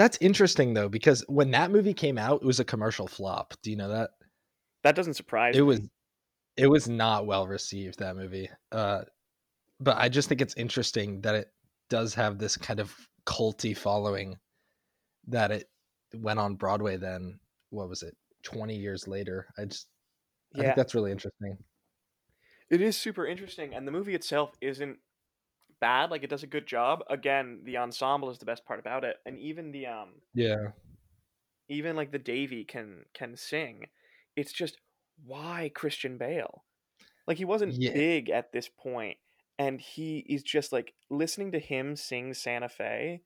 That's 0.00 0.16
interesting 0.22 0.72
though, 0.72 0.88
because 0.88 1.22
when 1.28 1.50
that 1.50 1.70
movie 1.70 1.92
came 1.92 2.16
out, 2.16 2.40
it 2.40 2.46
was 2.46 2.58
a 2.58 2.64
commercial 2.64 3.06
flop. 3.06 3.52
Do 3.62 3.68
you 3.70 3.76
know 3.76 3.90
that? 3.90 4.12
That 4.82 4.94
doesn't 4.94 5.14
surprise 5.14 5.54
It 5.54 5.58
surprise 5.58 5.80
was 5.80 5.88
it 6.56 6.68
was 6.68 6.88
not 6.88 7.26
well 7.26 7.46
received 7.46 7.98
that 8.00 8.16
movie. 8.16 8.50
Uh, 8.72 9.04
but 9.80 9.98
I 9.98 10.08
just 10.08 10.28
think 10.28 10.40
it's 10.40 10.56
interesting 10.56 11.20
that 11.22 11.34
it 11.34 11.48
does 11.90 12.14
have 12.14 12.38
this 12.38 12.56
kind 12.56 12.80
of 12.80 12.94
culty 13.26 13.76
following 13.76 14.38
that 15.28 15.50
it 15.52 15.70
went 16.14 16.40
on 16.40 16.56
Broadway. 16.56 16.96
Then 16.96 17.40
what 17.70 17.88
was 17.88 18.02
it? 18.02 18.16
Twenty 18.42 18.76
years 18.76 19.08
later. 19.08 19.48
I 19.58 19.66
just 19.66 19.88
I 20.56 20.62
think 20.62 20.64
Yeah, 20.64 20.74
that's 20.76 20.94
really 20.94 21.12
interesting. 21.12 21.58
it 22.70 22.80
is 22.80 22.96
super 22.96 23.26
interesting, 23.26 23.74
and 23.74 23.86
the 23.86 23.92
movie 23.92 24.14
itself 24.14 24.52
isn't 24.60 24.98
bad. 25.80 26.10
Like 26.10 26.22
it 26.22 26.30
does 26.30 26.42
a 26.42 26.46
good 26.48 26.66
job. 26.66 27.00
Again, 27.08 27.60
the 27.64 27.78
ensemble 27.78 28.30
is 28.30 28.38
the 28.38 28.46
best 28.46 28.64
part 28.64 28.80
about 28.80 29.04
it, 29.04 29.16
and 29.26 29.38
even 29.38 29.72
the 29.72 29.86
um, 29.86 30.08
Yeah, 30.34 30.72
even 31.68 31.96
like 31.96 32.12
the 32.12 32.18
Davy 32.18 32.64
can 32.64 33.04
can 33.14 33.36
sing. 33.36 33.86
It's 34.36 34.52
just 34.52 34.78
why 35.24 35.70
Christian 35.74 36.18
Bale? 36.18 36.64
Like 37.26 37.38
he 37.38 37.44
wasn't 37.44 37.78
yeah, 37.78 37.92
big 37.92 38.30
at 38.30 38.52
this 38.52 38.68
point, 38.68 39.18
and 39.58 39.80
he 39.80 40.18
is 40.28 40.42
just 40.42 40.72
like 40.72 40.94
listening 41.10 41.52
to 41.52 41.58
him 41.58 41.96
sing 41.96 42.34
Santa 42.34 42.68
Fe 42.68 43.22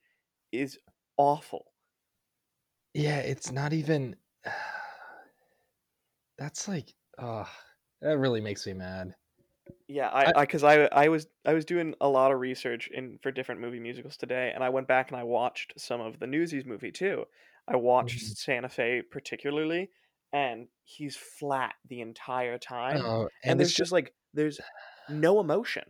is 0.53 0.79
awful. 1.17 1.73
yeah. 2.95 3.19
It's 3.19 3.51
not 3.53 3.73
even. 3.73 4.17
That's 6.39 6.67
like, 6.67 6.93
oh, 7.19 7.49
that 8.03 8.19
really 8.19 8.41
makes 8.41 8.67
me 8.67 8.73
mad. 8.73 9.15
Yeah, 9.89 10.09
I 10.09 10.25
I, 10.25 10.33
I 10.37 10.41
because 10.43 10.65
I 10.65 10.85
I 10.87 11.09
was 11.09 11.27
I 11.45 11.55
was 11.55 11.65
doing 11.65 11.95
a 12.01 12.09
lot 12.09 12.33
of 12.33 12.41
research 12.41 12.89
in 12.93 13.19
for 13.23 13.31
different 13.31 13.61
movie 13.61 13.81
musicals 13.81 14.17
today, 14.17 14.53
and 14.55 14.63
I 14.63 14.69
went 14.71 14.89
back 14.89 15.11
and 15.11 15.19
I 15.19 15.25
watched 15.25 15.75
some 15.79 16.01
of 16.01 16.19
the 16.19 16.27
Newsies 16.27 16.65
movie 16.65 16.93
too. 16.93 17.25
I 17.67 17.77
watched 17.77 18.19
mm-hmm. 18.19 18.33
Santa 18.35 18.69
Fe 18.69 19.03
particularly, 19.11 19.91
and 20.33 20.69
he's 20.85 21.17
flat 21.17 21.75
the 21.89 22.01
entire 22.01 22.59
time, 22.59 23.01
oh, 23.05 23.29
and 23.43 23.53
and 23.53 23.61
there's 23.61 23.75
just 23.75 23.93
like 23.93 24.15
there's 24.35 24.61
no 25.09 25.41
emotion. 25.41 25.85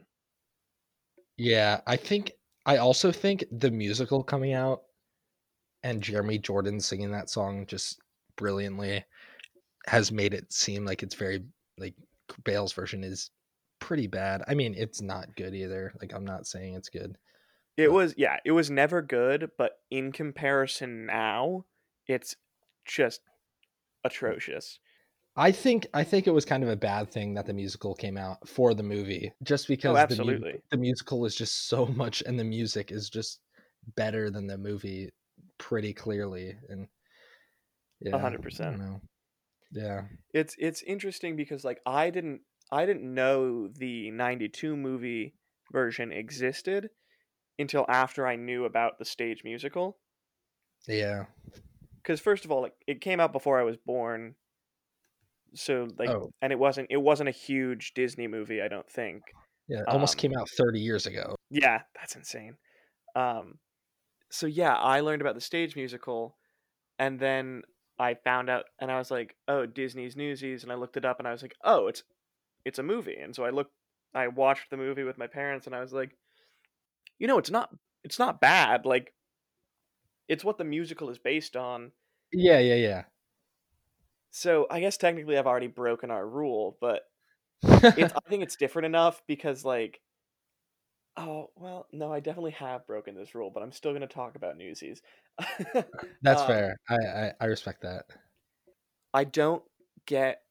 yeah. 1.37 1.81
I 1.87 1.97
think 1.97 2.33
I 2.67 2.79
also 2.79 3.13
think 3.13 3.45
the 3.53 3.71
musical 3.71 4.23
coming 4.23 4.53
out 4.53 4.83
and 5.83 6.03
Jeremy 6.03 6.39
Jordan 6.39 6.81
singing 6.81 7.11
that 7.13 7.31
song 7.31 7.67
just 7.67 8.01
brilliantly 8.37 9.05
has 9.87 10.11
made 10.11 10.35
it 10.35 10.53
seem 10.53 10.85
like 10.85 11.03
it's 11.03 11.15
very 11.15 11.45
like 11.79 11.95
Bale's 12.45 12.73
version 12.73 13.05
is 13.05 13.31
pretty 13.85 14.07
bad. 14.09 14.43
I 14.49 14.55
mean, 14.55 14.75
it's 14.77 15.01
not 15.03 15.37
good 15.37 15.55
either. 15.55 15.93
Like 16.01 16.13
I'm 16.15 16.25
not 16.25 16.47
saying 16.47 16.75
it's 16.75 16.89
good, 16.91 17.19
It 17.77 17.93
was 17.93 18.15
yeah, 18.17 18.39
it 18.45 18.51
was 18.53 18.69
never 18.71 19.01
good, 19.03 19.53
but 19.57 19.83
in 19.91 20.11
comparison 20.13 21.07
now, 21.07 21.67
it's 22.07 22.35
just 22.85 23.21
atrocious. 24.05 24.81
I 25.37 25.51
think 25.53 25.87
I 25.95 26.05
think 26.05 26.27
it 26.27 26.31
was 26.33 26.45
kind 26.45 26.63
of 26.63 26.69
a 26.69 26.77
bad 26.77 27.11
thing 27.11 27.35
that 27.35 27.47
the 27.47 27.53
musical 27.55 27.95
came 27.95 28.17
out 28.17 28.49
for 28.49 28.73
the 28.75 28.83
movie, 28.85 29.33
just 29.43 29.67
Oh, 29.85 29.97
because 29.97 30.07
the 30.07 30.17
mu- 30.17 30.39
absolutely. 30.39 30.63
the 30.71 30.77
musical 30.77 31.25
is 31.25 31.35
just 31.37 31.67
so 31.69 31.87
much, 31.87 32.23
and 32.23 32.39
the 32.39 32.45
music 32.45 32.91
is 32.93 33.11
just 33.11 33.41
better 33.97 34.31
than 34.31 34.47
the 34.47 34.59
movie, 34.59 35.11
pretty 35.59 35.93
clearly. 35.93 36.57
And 36.69 36.89
yeah, 38.01 38.13
100%. 38.13 38.77
know. 38.77 39.01
Yeah, 39.73 40.09
It's 40.33 40.57
it's 40.59 40.83
interesting 40.83 41.37
because 41.37 41.65
like 41.65 41.81
I 41.87 42.11
didn't 42.11 42.43
I 42.75 42.87
didn't 42.87 43.15
know 43.15 43.69
the 43.69 44.11
92 44.11 44.77
movie 44.77 45.37
version 45.73 46.13
existed 46.13 46.91
until 47.59 47.87
after 47.89 48.27
I 48.27 48.37
knew 48.37 48.65
about 48.67 48.99
the 48.99 49.07
stage 49.07 49.45
musical. 49.45 49.99
yeah. 50.87 51.27
Cuz 52.05 52.21
first 52.21 52.45
of 52.45 52.53
all, 52.53 52.63
like 52.63 52.77
it 52.87 53.01
came 53.01 53.19
out 53.19 53.33
before 53.33 53.59
I 53.59 53.65
was 53.65 53.77
born, 53.77 54.37
so 55.55 55.89
like 55.99 56.11
Oh, 56.11 56.31
and 56.43 56.53
it 56.53 56.59
wasn't 56.59 56.89
it 56.91 56.97
wasn't 56.99 57.29
a 57.29 57.33
huge 57.33 57.95
Disney 57.95 58.27
movie, 58.29 58.61
I 58.61 58.69
don't 58.69 58.89
think. 58.91 59.37
yeah. 59.69 59.81
It 59.81 59.89
almost 59.91 60.17
Um 60.17 60.19
came 60.19 60.33
out 60.39 60.49
30 60.57 60.81
years 60.81 61.07
ago. 61.07 61.35
yeah, 61.51 61.83
that's 61.95 62.17
insane. 62.17 62.57
Um 63.17 63.59
so 64.31 64.47
yeah, 64.47 64.75
I 64.77 65.01
learned 65.01 65.23
about 65.23 65.35
the 65.37 65.41
stage 65.41 65.77
musical 65.77 66.39
and 66.99 67.21
then 67.21 67.63
I 67.99 68.15
found 68.15 68.51
out 68.51 68.67
and 68.81 68.91
I 68.93 68.99
was 68.99 69.11
like, 69.11 69.37
"Oh, 69.49 69.67
Disney's 69.67 70.17
Newsies." 70.17 70.63
And 70.65 70.73
I 70.73 70.77
looked 70.77 70.97
it 70.99 71.05
up 71.07 71.19
and 71.21 71.29
I 71.29 71.33
was 71.33 71.43
like, 71.43 71.55
"Oh, 71.65 71.89
it's 71.89 72.05
it's 72.65 72.79
a 72.79 72.83
movie." 72.83 73.17
And 73.17 73.35
so 73.35 73.45
I 73.45 73.51
looked 73.51 73.73
I 74.15 74.29
watched 74.29 74.71
the 74.71 74.77
movie 74.77 75.05
with 75.05 75.19
my 75.19 75.27
parents 75.27 75.67
and 75.67 75.75
I 75.75 75.81
was 75.81 75.93
like, 75.93 76.17
"You 77.19 77.27
know, 77.27 77.39
it's 77.39 77.51
not 77.51 77.71
it's 78.03 78.19
not 78.19 78.41
bad. 78.41 78.87
Like 78.87 79.15
it's 80.29 80.45
what 80.45 80.59
the 80.59 80.65
musical 80.65 81.11
is 81.11 81.19
based 81.19 81.57
on." 81.57 81.93
Yeah, 82.33 82.59
yeah, 82.59 82.75
yeah. 82.75 83.05
So, 84.31 84.67
I 84.69 84.81
guess 84.81 84.97
technically 84.97 85.39
I've 85.39 85.47
already 85.47 85.69
broken 85.69 86.11
our 86.11 86.27
rule, 86.27 86.77
but 86.81 87.03
it's. 87.63 88.13
I 88.27 88.29
think 88.29 88.43
it's 88.43 88.57
different 88.57 88.87
enough 88.87 89.23
because 89.27 89.65
like 89.65 90.01
oh, 91.17 91.51
well, 91.57 91.87
no, 91.93 92.13
I 92.13 92.21
definitely 92.21 92.53
have 92.53 92.87
broken 92.87 93.15
this 93.15 93.35
rule, 93.35 93.51
but 93.51 93.63
I'm 93.63 93.73
still 93.73 93.93
going 93.93 94.03
to 94.03 94.07
talk 94.07 94.37
about 94.37 94.57
Newsies. 94.57 95.03
That's 96.23 96.43
um 96.43 96.47
fair. 96.47 96.77
I, 96.89 96.95
I 96.95 97.33
I 97.41 97.45
respect 97.47 97.83
that. 97.83 98.07
I 99.13 99.25
don't 99.25 99.63
get 100.07 100.43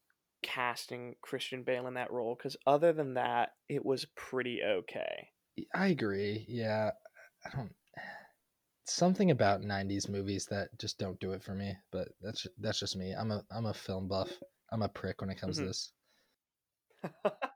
casting 0.44 1.16
Christian 1.22 1.64
Bale 1.64 1.88
in 1.88 1.96
that 1.96 2.12
role 2.12 2.36
because 2.36 2.56
other 2.68 2.94
than 2.94 3.16
that, 3.16 3.54
it 3.70 3.84
was 3.84 4.06
pretty 4.16 4.62
okay. 4.64 5.30
I 5.74 5.88
agree. 5.88 6.46
Yeah, 6.48 6.92
I 7.46 7.50
don't. 7.56 7.72
something 8.86 9.32
about 9.32 9.62
90s 9.62 10.10
movies 10.10 10.46
that 10.48 10.68
just 10.78 11.00
don't 11.00 11.20
do 11.22 11.32
it 11.32 11.42
for 11.42 11.54
me 11.56 11.74
but 11.92 12.10
that's 12.22 12.46
that's 12.60 12.80
just 12.82 12.98
me 12.98 13.14
i'm 13.14 13.32
a 13.32 13.42
i'm 13.50 13.66
a 13.66 13.74
film 13.74 14.10
buff 14.10 14.30
i'm 14.74 14.82
a 14.82 14.90
prick 14.90 15.22
when 15.22 15.30
it 15.30 15.40
comes 15.40 15.58
Mhm. 15.58 15.62
to 15.62 15.68
this 15.68 15.94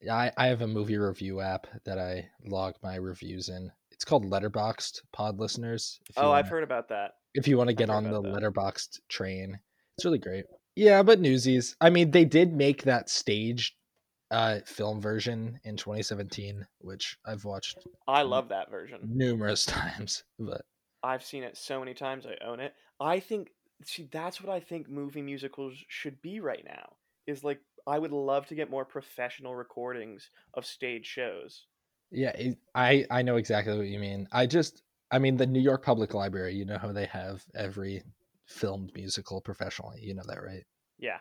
Yeah, 0.00 0.14
I, 0.14 0.32
I 0.36 0.46
have 0.46 0.62
a 0.62 0.66
movie 0.66 0.96
review 0.96 1.40
app 1.40 1.66
that 1.84 1.98
i 1.98 2.28
log 2.46 2.76
my 2.82 2.94
reviews 2.96 3.48
in 3.48 3.70
it's 3.90 4.04
called 4.04 4.24
Letterboxd 4.24 5.00
pod 5.12 5.38
listeners 5.40 5.98
oh, 6.16 6.28
wanna, 6.28 6.38
I've 6.38 6.48
heard 6.48 6.62
about 6.64 6.88
that. 6.88 7.12
if 7.34 7.48
you 7.48 7.58
want 7.58 7.68
to 7.68 7.74
get 7.74 7.90
on 7.90 8.04
the 8.04 8.22
that. 8.22 8.32
Letterboxd 8.32 9.00
train 9.08 9.58
it's 9.96 10.04
really 10.04 10.18
great 10.18 10.44
yeah 10.78 11.02
but 11.02 11.20
newsies 11.20 11.76
i 11.80 11.90
mean 11.90 12.10
they 12.10 12.24
did 12.24 12.52
make 12.52 12.82
that 12.82 13.08
stage 13.08 13.76
uh 14.30 14.58
film 14.66 15.00
version 15.00 15.58
in 15.64 15.76
2017 15.76 16.66
which 16.78 17.16
i've 17.26 17.44
watched 17.44 17.78
I 18.06 18.22
love 18.22 18.48
that 18.50 18.70
version. 18.70 19.00
numerous 19.02 19.64
times 19.66 20.24
but 20.38 20.62
I've 21.02 21.24
seen 21.24 21.44
it 21.44 21.56
so 21.56 21.78
many 21.78 21.94
times. 21.94 22.26
I 22.26 22.44
own 22.44 22.60
it. 22.60 22.74
I 23.00 23.20
think 23.20 23.50
see 23.84 24.08
that's 24.10 24.40
what 24.42 24.52
I 24.52 24.60
think 24.60 24.88
movie 24.88 25.22
musicals 25.22 25.74
should 25.88 26.20
be 26.22 26.40
right 26.40 26.64
now. 26.64 26.96
Is 27.26 27.44
like 27.44 27.60
I 27.86 27.98
would 27.98 28.12
love 28.12 28.46
to 28.48 28.54
get 28.54 28.70
more 28.70 28.84
professional 28.84 29.54
recordings 29.54 30.30
of 30.54 30.66
stage 30.66 31.06
shows. 31.06 31.66
Yeah, 32.10 32.30
it, 32.30 32.58
I 32.74 33.06
I 33.10 33.22
know 33.22 33.36
exactly 33.36 33.76
what 33.76 33.86
you 33.86 33.98
mean. 33.98 34.26
I 34.32 34.46
just 34.46 34.82
I 35.10 35.18
mean 35.18 35.36
the 35.36 35.46
New 35.46 35.60
York 35.60 35.84
Public 35.84 36.14
Library, 36.14 36.54
you 36.54 36.64
know 36.64 36.78
how 36.78 36.92
they 36.92 37.06
have 37.06 37.44
every 37.54 38.02
filmed 38.48 38.92
musical 38.94 39.40
professionally. 39.40 40.00
You 40.02 40.14
know 40.14 40.24
that, 40.26 40.42
right? 40.42 40.66
Yeah. 40.98 41.20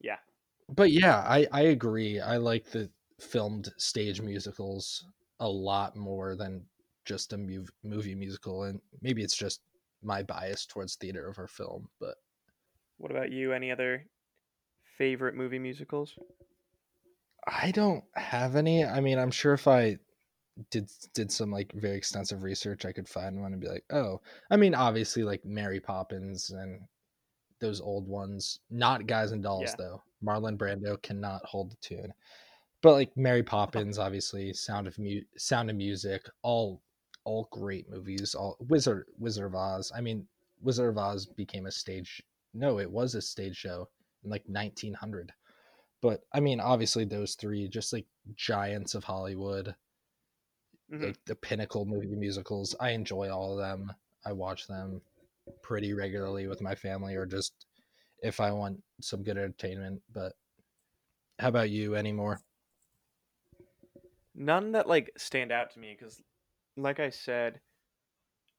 Yeah. 0.00 0.18
But 0.68 0.92
yeah, 0.92 1.18
I 1.18 1.48
I 1.50 1.62
agree. 1.62 2.20
I 2.20 2.36
like 2.36 2.66
the 2.66 2.90
filmed 3.18 3.72
stage 3.78 4.20
musicals 4.20 5.04
a 5.40 5.48
lot 5.48 5.96
more 5.96 6.36
than 6.36 6.68
just 7.04 7.32
a 7.32 7.36
mov- 7.36 7.70
movie 7.82 8.14
musical 8.14 8.62
and 8.64 8.80
maybe 9.00 9.22
it's 9.24 9.36
just 9.36 9.60
my 10.02 10.22
bias 10.22 10.64
towards 10.66 10.94
theater 10.96 11.28
over 11.28 11.48
film, 11.48 11.90
but 11.98 12.18
What 12.98 13.10
about 13.10 13.32
you? 13.32 13.54
Any 13.54 13.70
other 13.70 14.06
favorite 14.98 15.34
movie 15.34 15.58
musicals? 15.58 16.18
I 17.46 17.70
don't 17.72 18.04
have 18.14 18.56
any. 18.56 18.84
I 18.84 19.00
mean, 19.00 19.18
I'm 19.18 19.30
sure 19.30 19.52
if 19.54 19.66
I 19.68 19.98
did 20.70 20.90
did 21.14 21.30
some 21.30 21.50
like 21.50 21.72
very 21.74 21.96
extensive 21.96 22.42
research, 22.42 22.84
I 22.84 22.92
could 22.92 23.08
find 23.08 23.40
one 23.40 23.52
and 23.52 23.60
be 23.60 23.68
like, 23.68 23.84
oh, 23.90 24.20
I 24.50 24.56
mean, 24.56 24.74
obviously 24.74 25.22
like 25.22 25.44
Mary 25.44 25.80
Poppins 25.80 26.50
and 26.50 26.80
those 27.60 27.80
old 27.80 28.06
ones, 28.06 28.60
not 28.70 29.06
Guys 29.06 29.32
and 29.32 29.42
Dolls 29.42 29.62
Yeah. 29.70 29.74
though. 29.78 30.02
Marlon 30.24 30.56
Brando 30.56 31.00
cannot 31.02 31.44
hold 31.44 31.70
the 31.72 31.76
tune, 31.76 32.12
but 32.82 32.92
like 32.92 33.16
Mary 33.16 33.42
Poppins, 33.42 33.98
obviously, 33.98 34.52
Sound 34.52 34.86
of 34.86 34.98
Mu- 34.98 35.22
Sound 35.36 35.70
of 35.70 35.76
Music, 35.76 36.26
all 36.42 36.80
all 37.24 37.48
great 37.50 37.88
movies. 37.90 38.34
All 38.34 38.56
Wizard 38.68 39.06
Wizard 39.18 39.46
of 39.46 39.54
Oz. 39.54 39.92
I 39.94 40.00
mean, 40.00 40.26
Wizard 40.62 40.88
of 40.90 40.98
Oz 40.98 41.26
became 41.26 41.66
a 41.66 41.70
stage. 41.72 42.22
No, 42.54 42.78
it 42.78 42.90
was 42.90 43.14
a 43.14 43.20
stage 43.20 43.56
show 43.56 43.88
in 44.24 44.30
like 44.30 44.44
1900. 44.46 45.32
But 46.00 46.22
I 46.32 46.40
mean, 46.40 46.60
obviously, 46.60 47.04
those 47.04 47.34
three 47.34 47.68
just 47.68 47.92
like 47.92 48.06
giants 48.36 48.94
of 48.94 49.04
Hollywood 49.04 49.74
Mhm. 50.88 51.06
like 51.06 51.24
the 51.24 51.36
pinnacle 51.36 51.84
movie 51.86 52.14
musicals. 52.16 52.74
I 52.80 52.90
enjoy 52.90 53.30
all 53.30 53.52
of 53.52 53.58
them. 53.58 53.92
I 54.24 54.32
watch 54.32 54.66
them 54.66 55.02
pretty 55.62 55.94
regularly 55.94 56.46
with 56.48 56.60
my 56.60 56.74
family 56.74 57.16
or 57.16 57.26
just 57.26 57.66
if 58.22 58.40
I 58.40 58.52
want 58.52 58.82
some 59.00 59.22
good 59.22 59.38
entertainment. 59.38 60.02
But 60.12 60.34
how 61.38 61.48
about 61.48 61.70
you 61.70 61.94
anymore? 61.96 62.40
None 64.34 64.72
that 64.72 64.86
like 64.86 65.10
stand 65.16 65.50
out 65.50 65.70
to 65.72 65.78
me 65.80 65.92
because, 65.92 66.22
like 66.76 67.00
I 67.00 67.10
said, 67.10 67.60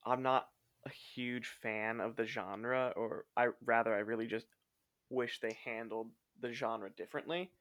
I'm 0.03 0.23
not 0.23 0.49
a 0.85 0.89
huge 0.89 1.47
fan 1.49 1.99
of 1.99 2.15
the 2.15 2.25
genre, 2.25 2.93
or 2.95 3.25
I 3.35 3.49
rather 3.61 3.93
I 3.93 3.99
really 3.99 4.27
just 4.27 4.47
wish 5.09 5.39
they 5.39 5.53
handled 5.53 6.11
the 6.39 6.53
genre 6.53 6.89
differently. 6.89 7.51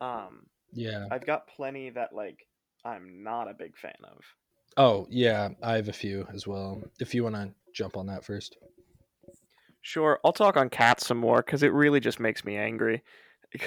Um, 0.00 0.50
Yeah. 0.72 1.06
I've 1.10 1.26
got 1.26 1.48
plenty 1.48 1.90
that 1.90 2.14
like 2.14 2.49
I'm 2.84 3.22
not 3.22 3.50
a 3.50 3.54
big 3.54 3.76
fan 3.76 3.94
of. 4.04 4.22
Oh, 4.76 5.06
yeah. 5.10 5.50
I 5.62 5.74
have 5.74 5.88
a 5.88 5.92
few 5.92 6.26
as 6.32 6.46
well. 6.46 6.82
If 7.00 7.14
you 7.14 7.24
want 7.24 7.34
to 7.36 7.50
jump 7.74 7.96
on 7.96 8.06
that 8.06 8.24
first. 8.24 8.56
Sure, 9.82 10.20
I'll 10.24 10.32
talk 10.32 10.56
on 10.56 10.68
cats 10.68 11.06
some 11.06 11.18
more 11.18 11.38
because 11.42 11.62
it 11.62 11.72
really 11.72 12.00
just 12.00 12.20
makes 12.20 12.44
me 12.44 12.56
angry. 12.56 13.02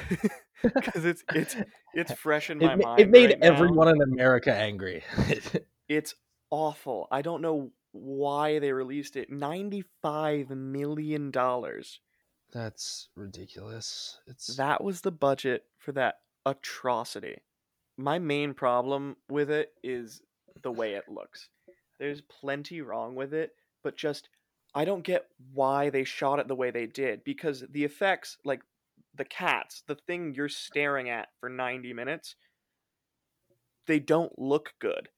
Because 0.64 1.04
it's 1.04 1.26
it's 1.36 1.58
it's 1.94 2.14
fresh 2.14 2.50
in 2.50 2.58
my 2.58 2.72
It, 2.74 2.80
mind. 2.80 3.00
it 3.02 3.10
made 3.10 3.32
right 3.32 3.40
now. 3.40 3.48
everyone 3.54 3.90
in 3.90 4.02
America 4.02 4.54
angry. 4.54 5.04
It's 5.90 6.16
awful. 6.50 7.10
I 7.12 7.22
don't 7.22 7.42
know 7.42 7.72
why 7.92 8.60
they 8.60 8.72
released 8.72 9.18
it. 9.18 9.30
Ninety-five 9.30 10.50
million 10.52 11.32
dollars. 11.32 12.00
That's 12.54 13.10
ridiculous. 13.18 14.20
It's 14.26 14.56
That 14.56 14.82
was 14.82 15.02
the 15.02 15.12
budget 15.12 15.66
for 15.80 15.92
that 15.92 16.20
atrocity. 16.46 17.40
My 17.98 18.20
main 18.20 18.54
problem 18.54 19.18
with 19.30 19.50
it 19.52 19.74
is 19.84 20.22
the 20.62 20.72
way 20.72 20.94
it 20.94 21.10
looks. 21.10 21.50
There's 22.00 22.22
plenty 22.22 22.82
wrong 22.82 23.16
with 23.16 23.34
it, 23.34 23.52
but 23.84 23.96
just 23.96 24.30
I 24.76 24.86
don't 24.86 25.04
get 25.04 25.28
why 25.54 25.90
they 25.90 26.04
shot 26.04 26.40
it 26.40 26.48
the 26.48 26.56
way 26.56 26.72
they 26.72 26.88
did 26.88 27.24
because 27.24 27.64
the 27.70 27.84
effects, 27.84 28.38
like 28.44 28.62
the 29.16 29.26
cats, 29.26 29.84
the 29.88 29.96
thing 29.96 30.34
you're 30.34 30.50
staring 30.50 31.10
at 31.10 31.30
for 31.40 31.50
90 31.50 31.94
minutes, 31.94 32.36
they 33.86 34.00
don't 34.00 34.38
look 34.40 34.74
good. 34.80 35.10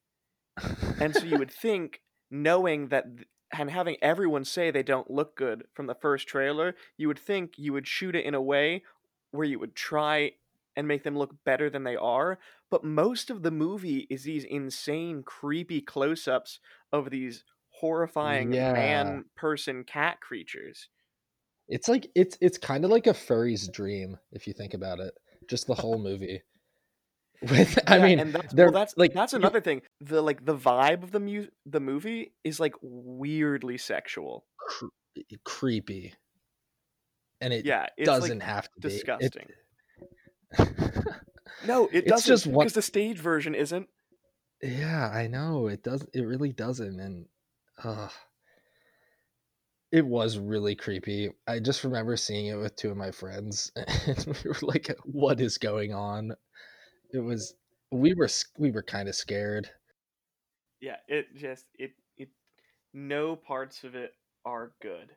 And 1.00 1.16
so 1.16 1.24
you 1.24 1.38
would 1.38 1.52
think, 1.62 2.02
knowing 2.30 2.90
that, 2.90 3.18
th- 3.18 3.28
and 3.58 3.72
having 3.72 3.96
everyone 4.02 4.44
say 4.44 4.70
they 4.70 4.84
don't 4.84 5.10
look 5.10 5.38
good 5.38 5.66
from 5.74 5.88
the 5.88 5.96
first 5.96 6.28
trailer, 6.28 6.76
you 6.98 7.08
would 7.08 7.20
think 7.20 7.54
you 7.58 7.72
would 7.72 7.88
shoot 7.88 8.16
it 8.16 8.26
in 8.26 8.34
a 8.34 8.42
way 8.42 8.84
where 9.32 9.46
you 9.46 9.60
would 9.60 9.76
try 9.76 10.32
and 10.76 10.88
make 10.88 11.04
them 11.04 11.18
look 11.18 11.36
better 11.44 11.70
than 11.70 11.84
they 11.84 11.96
are. 11.96 12.40
But 12.70 12.84
most 12.84 13.30
of 13.30 13.44
the 13.44 13.52
movie 13.52 14.08
is 14.10 14.24
these 14.24 14.44
insane, 14.44 15.24
creepy 15.24 15.82
close 15.82 16.28
ups 16.28 16.60
of 16.92 17.10
these 17.10 17.44
horrifying 17.70 18.52
Yeah. 18.52 18.72
man 18.74 19.26
person 19.36 19.84
cat 19.84 20.22
creatures. 20.22 20.90
It's 21.68 21.88
like 21.88 22.10
it's 22.16 22.38
it's 22.42 22.58
kind 22.58 22.86
of 22.86 22.92
like 22.92 23.08
a 23.08 23.14
furry's 23.14 23.68
dream 23.68 24.18
if 24.32 24.48
you 24.48 24.54
think 24.54 24.74
about 24.74 25.00
it. 25.00 25.14
Just 25.50 25.68
the 25.68 25.76
whole 25.76 25.98
movie. 26.00 26.42
With 27.42 27.78
I 27.88 27.98
Yeah, 27.98 28.06
mean, 28.06 28.20
and 28.20 28.34
that's 28.34 28.54
well, 28.54 28.72
that's 28.72 28.94
like 28.98 29.14
that's 29.14 29.34
another 29.34 29.62
thing. 29.62 29.82
The 30.02 30.22
like 30.22 30.46
the 30.46 30.56
vibe 30.56 31.04
of 31.04 31.12
the 31.12 31.20
mu- 31.20 31.48
the 31.66 31.80
movie 31.80 32.34
is 32.44 32.60
like 32.60 32.74
weirdly 32.82 33.78
sexual. 33.78 34.46
cr- 34.58 34.86
creepy, 35.44 36.14
and 37.42 37.54
it 37.54 37.66
Yeah, 37.66 37.88
doesn't 38.04 38.40
like 38.40 38.48
have 38.48 38.64
to 38.66 38.70
be. 38.82 38.90
Disgusting. 38.90 39.48
No, 41.62 41.88
it 41.88 42.06
It's 42.06 42.08
doesn't 42.08 42.28
just 42.28 42.48
one- 42.48 42.66
because 42.66 42.74
the 42.74 42.82
stage 42.82 43.18
version 43.20 43.56
isn't. 43.56 43.90
yeah, 44.62 45.10
I 45.10 45.28
know 45.28 45.68
it 45.68 45.84
does. 45.84 46.06
It 46.14 46.22
really 46.22 46.52
doesn't, 46.54 47.00
and 47.00 47.28
uh, 47.84 48.10
it 49.92 50.06
was 50.06 50.38
really 50.38 50.76
creepy. 50.76 51.32
I 51.48 51.60
just 51.60 51.84
remember 51.84 52.18
seeing 52.18 52.48
it 52.48 52.56
with 52.56 52.76
two 52.76 52.92
of 52.92 52.98
my 52.98 53.12
friends, 53.12 53.72
and 53.76 54.26
we 54.44 54.50
were 54.50 54.58
like, 54.62 54.96
"What 55.06 55.40
is 55.40 55.58
going 55.58 55.94
on?" 55.94 56.34
It 57.12 57.20
was 57.20 57.56
we 57.92 58.14
were 58.14 58.30
we 58.58 58.72
were 58.72 58.84
kind 58.84 59.10
of 59.10 59.16
scared. 59.16 59.70
Yeah, 60.82 60.98
it 61.08 61.36
just 61.36 61.66
it 61.78 61.92
it 62.18 62.30
no 62.94 63.36
parts 63.36 63.84
of 63.84 63.96
it 63.96 64.14
are 64.46 64.74
good. 64.82 65.16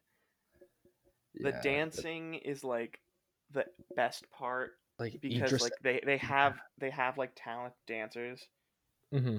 The 1.43 1.51
Yeah, 1.51 1.61
dancing 1.63 2.35
is 2.35 2.65
like 2.65 3.01
the 3.53 3.67
best 3.97 4.31
part 4.31 4.73
like 4.99 5.21
because 5.21 5.43
Idris 5.53 5.63
like 5.63 5.73
they 5.83 6.01
they 6.05 6.17
have 6.19 6.57
they 6.79 6.91
have 6.91 7.19
like 7.19 7.33
talent 7.37 7.75
dancers. 7.87 8.43
hmm 9.13 9.39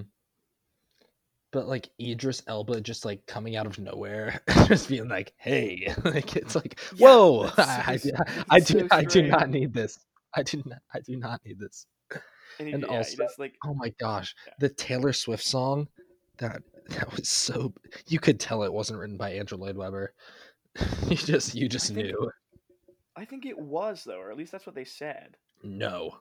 But 1.52 1.66
like 1.68 1.90
Idris 2.00 2.42
Elba 2.46 2.80
just 2.80 3.04
like 3.04 3.26
coming 3.26 3.56
out 3.56 3.66
of 3.66 3.78
nowhere, 3.78 4.40
just 4.66 4.88
being 4.88 5.08
like, 5.08 5.32
"Hey," 5.36 5.92
like 6.04 6.36
it's 6.36 6.54
like, 6.54 6.78
Yeah, 6.96 7.06
"Whoa!" 7.08 7.46
so 7.48 7.54
I, 7.62 7.82
I 8.50 8.60
do, 8.60 8.78
so 8.80 8.86
I 8.90 9.04
do 9.04 9.22
not 9.22 9.50
need 9.50 9.72
this. 9.74 9.98
I 10.34 10.42
do 10.44 10.62
not, 10.64 10.78
I 10.94 11.00
do 11.00 11.16
not 11.16 11.40
need 11.44 11.58
this. 11.58 11.86
And, 12.58 12.74
And 12.74 12.82
yeah, 12.88 12.96
also- 12.98 13.16
just 13.24 13.38
like 13.38 13.54
Oh 13.64 13.74
my 13.74 13.88
gosh, 13.98 14.34
Yeah. 14.46 14.52
the 14.60 14.68
Taylor 14.68 15.12
Swift 15.12 15.44
song, 15.44 15.88
that 16.38 16.62
that 16.88 17.10
was 17.16 17.28
so. 17.28 17.72
You 18.06 18.18
could 18.20 18.38
tell 18.40 18.62
it 18.62 18.72
wasn't 18.72 18.98
written 19.00 19.16
by 19.16 19.32
Andrew 19.32 19.58
Lloyd 19.58 19.76
Webber. 19.76 20.14
you 21.08 21.16
just, 21.16 21.54
you 21.54 21.68
just 21.68 21.92
think- 21.92 22.06
knew. 22.08 22.30
I 23.16 23.24
think 23.24 23.44
it 23.44 23.58
was 23.58 24.04
though, 24.04 24.18
or 24.20 24.30
at 24.30 24.36
least 24.36 24.52
that's 24.52 24.66
what 24.66 24.74
they 24.76 24.84
said. 24.84 25.36
No, 25.62 26.20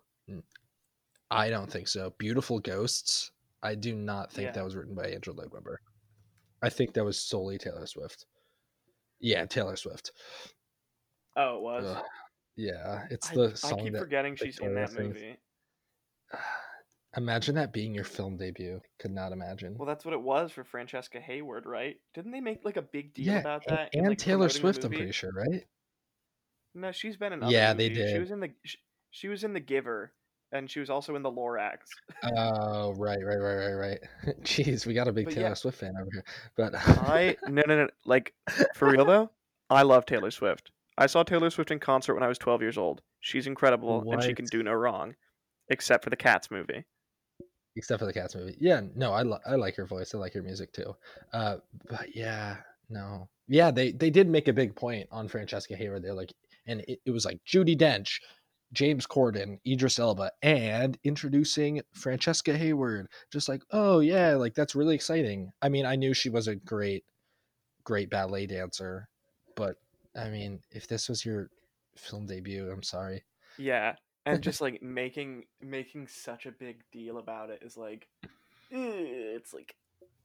I 1.32 1.50
don't 1.50 1.72
think 1.72 1.88
so. 1.88 2.14
Beautiful 2.18 2.60
Ghosts. 2.60 3.32
I 3.62 3.76
do 3.76 3.94
not 3.94 4.32
think 4.32 4.48
Yeah. 4.48 4.52
that 4.54 4.64
was 4.64 4.76
written 4.76 4.96
by 4.96 5.10
Andrew 5.10 5.34
Lloyd 5.34 5.52
Webber. 5.52 5.82
I 6.62 6.70
think 6.70 6.94
that 6.94 7.06
was 7.06 7.20
solely 7.20 7.58
Taylor 7.58 7.86
Swift. 7.86 8.26
Yeah, 9.20 9.46
Taylor 9.46 9.76
Swift. 9.76 10.12
Oh, 11.36 11.58
it 11.58 11.62
was. 11.62 11.86
Ugh. 11.86 12.06
Yeah, 12.56 13.06
it's 13.10 13.32
I, 13.32 13.36
the 13.36 13.44
I 13.44 13.54
song 13.54 13.84
keep 13.84 13.94
that 13.94 14.00
forgetting 14.00 14.36
she's 14.36 14.60
in 14.60 14.74
Victoria 14.74 14.88
that 14.88 14.90
sings. 14.94 15.14
movie. 15.16 15.38
Imagine 17.18 17.56
that 17.56 17.74
being 17.74 17.96
your 17.96 18.04
film 18.04 18.38
debut. 18.38 18.82
Could 19.00 19.12
not 19.12 19.32
imagine. 19.32 19.76
Well, 19.78 19.88
that's 19.88 20.06
what 20.06 20.14
it 20.14 20.22
was 20.22 20.52
for 20.52 20.64
Francesca 20.64 21.20
Hayward, 21.20 21.66
right? 21.66 21.96
Didn't 22.14 22.32
they 22.32 22.42
make 22.42 22.64
like 22.64 22.78
a 22.78 22.82
big 22.82 23.14
deal 23.14 23.34
yeah, 23.34 23.40
about 23.40 23.66
that? 23.68 23.90
in, 23.94 24.02
and 24.02 24.10
like, 24.10 24.18
Taylor 24.18 24.50
Swift, 24.50 24.84
I'm 24.84 24.92
pretty 24.92 25.12
sure, 25.12 25.32
right? 25.32 25.66
No, 26.76 26.92
she's 26.92 27.18
been 27.18 27.34
in 27.34 27.42
other 27.42 27.52
Yeah, 27.52 27.74
they 27.74 27.90
did. 27.90 28.12
She 28.12 28.20
was 28.20 28.32
in 28.32 28.40
the 28.40 28.52
she 29.12 29.28
was 29.28 29.44
in 29.44 29.54
the 29.54 29.60
Giver, 29.60 30.14
and 30.52 30.70
she 30.70 30.80
was 30.80 30.90
also 30.90 31.16
in 31.16 31.22
the 31.24 31.32
Lorax. 31.32 31.78
Oh, 32.24 32.94
right, 32.94 33.20
right, 33.24 33.38
right, 33.38 33.56
right, 33.56 33.74
right. 33.74 34.00
Jeez, 34.42 34.86
we 34.86 34.94
got 34.94 35.08
a 35.08 35.12
big 35.12 35.26
But 35.26 35.34
Taylor 35.36 35.48
yeah. 35.50 35.54
Swift 35.54 35.78
fan 35.80 35.94
over 36.00 36.10
here. 36.12 36.24
But 36.58 36.74
I 36.76 37.38
no 37.48 37.64
no 37.68 37.78
no 37.84 37.88
like 38.06 38.34
for 38.76 38.90
real 38.90 39.06
though. 39.06 39.32
I 39.70 39.84
love 39.84 40.06
Taylor 40.06 40.32
Swift. 40.32 40.72
I 40.98 41.06
saw 41.08 41.24
Taylor 41.24 41.50
Swift 41.50 41.72
in 41.72 41.80
concert 41.80 42.14
when 42.16 42.24
I 42.24 42.28
was 42.28 42.38
12 42.38 42.62
years 42.62 42.78
old. 42.78 43.02
She's 43.22 43.48
incredible 43.48 44.12
and 44.12 44.22
she 44.24 44.34
can 44.34 44.46
do 44.46 44.64
no 44.64 44.74
wrong, 44.74 45.16
except 45.70 46.04
for 46.04 46.10
the 46.10 46.16
Cats 46.18 46.50
movie. 46.52 46.84
except 47.76 48.00
for 48.00 48.06
the 48.06 48.14
Cats 48.14 48.36
movie. 48.36 48.58
Yeah, 48.60 48.82
no, 48.96 49.14
I, 49.14 49.24
li- 49.24 49.38
I 49.46 49.56
like 49.56 49.76
her 49.76 49.86
voice. 49.86 50.14
I 50.14 50.18
like 50.18 50.34
her 50.34 50.42
music 50.42 50.74
too. 50.74 50.96
Uh, 51.32 51.58
but 51.90 52.16
yeah, 52.16 52.58
no, 52.90 53.30
yeah, 53.48 53.72
they 53.72 53.92
they 53.92 54.10
did 54.10 54.28
make 54.28 54.48
a 54.48 54.54
big 54.54 54.76
point 54.76 55.08
on 55.12 55.28
Francesca 55.28 55.76
Hayward. 55.76 56.04
They're 56.04 56.14
like, 56.14 56.34
and 56.68 56.82
it, 56.82 57.00
it 57.06 57.12
was 57.12 57.26
like 57.26 57.40
Judi 57.46 57.78
Dench, 57.78 58.20
James 58.74 59.08
Corden, 59.08 59.60
Idris 59.66 60.00
Elba, 60.00 60.32
and 60.42 60.98
introducing 61.04 61.82
Francesca 61.94 62.58
Hayward. 62.58 63.08
Just 63.32 63.50
like, 63.50 63.64
oh 63.72 64.00
yeah, 64.00 64.36
like 64.36 64.54
that's 64.54 64.76
really 64.76 64.96
exciting. 64.96 65.52
I 65.62 65.70
mean, 65.70 65.86
I 65.86 65.96
knew 65.96 66.14
she 66.14 66.30
was 66.30 66.48
a 66.48 66.56
great, 66.56 67.04
great 67.84 68.10
ballet 68.10 68.46
dancer, 68.46 69.10
but 69.56 69.76
I 70.16 70.30
mean, 70.30 70.62
if 70.72 70.88
this 70.88 71.10
was 71.10 71.26
your 71.26 71.50
film 71.96 72.26
debut, 72.26 72.70
I'm 72.72 72.84
sorry. 72.84 73.24
Yeah, 73.58 73.96
and 74.26 74.42
just 74.42 74.62
like 74.62 74.82
making 74.82 75.46
making 75.62 76.08
such 76.08 76.46
a 76.46 76.52
big 76.52 76.84
deal 76.92 77.18
about 77.18 77.50
it 77.50 77.64
is 77.64 77.78
like, 77.78 78.08
eh, 78.24 78.28
it's 78.72 79.54
like, 79.54 79.76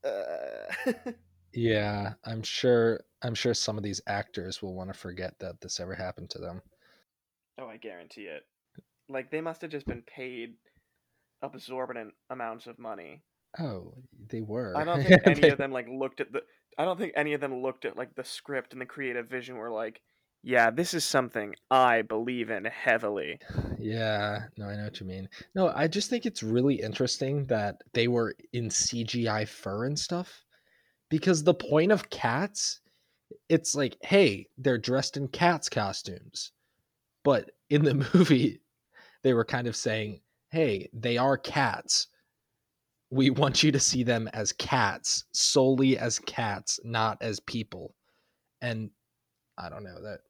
uh. 0.04 1.12
Yeah, 1.54 2.14
I'm 2.24 2.42
sure. 2.42 3.00
I'm 3.22 3.34
sure 3.34 3.54
some 3.54 3.78
of 3.78 3.84
these 3.84 4.00
actors 4.06 4.60
will 4.60 4.74
want 4.74 4.92
to 4.92 4.98
forget 4.98 5.38
that 5.38 5.60
this 5.60 5.78
ever 5.78 5.94
happened 5.94 6.30
to 6.30 6.38
them. 6.38 6.60
Oh, 7.58 7.66
I 7.66 7.76
guarantee 7.76 8.22
it. 8.22 8.42
Like 9.08 9.30
they 9.30 9.40
must 9.40 9.62
have 9.62 9.70
just 9.70 9.86
been 9.86 10.02
paid 10.02 10.54
absorbent 11.42 12.12
amounts 12.30 12.66
of 12.66 12.78
money. 12.78 13.22
Oh, 13.58 13.94
they 14.30 14.40
were. 14.40 14.74
I 14.76 14.84
don't 14.84 15.02
think 15.06 15.22
any 15.26 15.40
They- 15.40 15.50
of 15.50 15.58
them 15.58 15.72
like 15.72 15.86
looked 15.88 16.20
at 16.20 16.32
the. 16.32 16.42
I 16.76 16.84
don't 16.84 16.98
think 16.98 17.12
any 17.14 17.34
of 17.34 17.40
them 17.40 17.54
looked 17.62 17.84
at 17.84 17.96
like 17.96 18.14
the 18.16 18.24
script 18.24 18.72
and 18.72 18.80
the 18.80 18.86
creative 18.86 19.28
vision. 19.28 19.56
Were 19.56 19.70
like, 19.70 20.00
yeah, 20.42 20.70
this 20.70 20.92
is 20.94 21.04
something 21.04 21.54
I 21.70 22.02
believe 22.02 22.50
in 22.50 22.64
heavily. 22.64 23.38
Yeah, 23.78 24.44
no, 24.56 24.64
I 24.66 24.76
know 24.76 24.84
what 24.84 24.98
you 24.98 25.04
mean. 25.06 25.28
No, 25.54 25.68
I 25.68 25.88
just 25.88 26.08
think 26.08 26.24
it's 26.24 26.42
really 26.42 26.76
interesting 26.76 27.44
that 27.46 27.76
they 27.92 28.08
were 28.08 28.34
in 28.54 28.70
CGI 28.70 29.46
fur 29.46 29.84
and 29.84 29.98
stuff. 29.98 30.42
Because 31.10 31.42
the 31.44 31.52
point 31.52 31.92
of 31.92 32.08
cats, 32.08 32.80
it's 33.50 33.74
like, 33.74 33.98
hey, 34.00 34.46
they're 34.56 34.78
dressed 34.78 35.18
in 35.18 35.28
cats 35.28 35.68
costumes. 35.68 36.52
But 37.24 37.50
in 37.70 37.84
the 37.84 37.94
movie, 38.14 38.60
they 39.22 39.34
were 39.34 39.44
kind 39.44 39.66
of 39.66 39.74
saying, 39.74 40.20
hey, 40.50 40.88
they 40.92 41.18
are 41.18 41.36
cats. 41.36 42.06
We 43.10 43.30
want 43.30 43.62
you 43.62 43.72
to 43.72 43.80
see 43.80 44.02
them 44.02 44.28
as 44.32 44.52
cats, 44.52 45.24
solely 45.32 45.98
as 45.98 46.18
cats, 46.20 46.78
not 46.84 47.18
as 47.20 47.40
people. 47.40 47.94
And 48.62 48.90
I 49.58 49.68
don't 49.68 49.84
know 49.84 50.02
that 50.02 50.20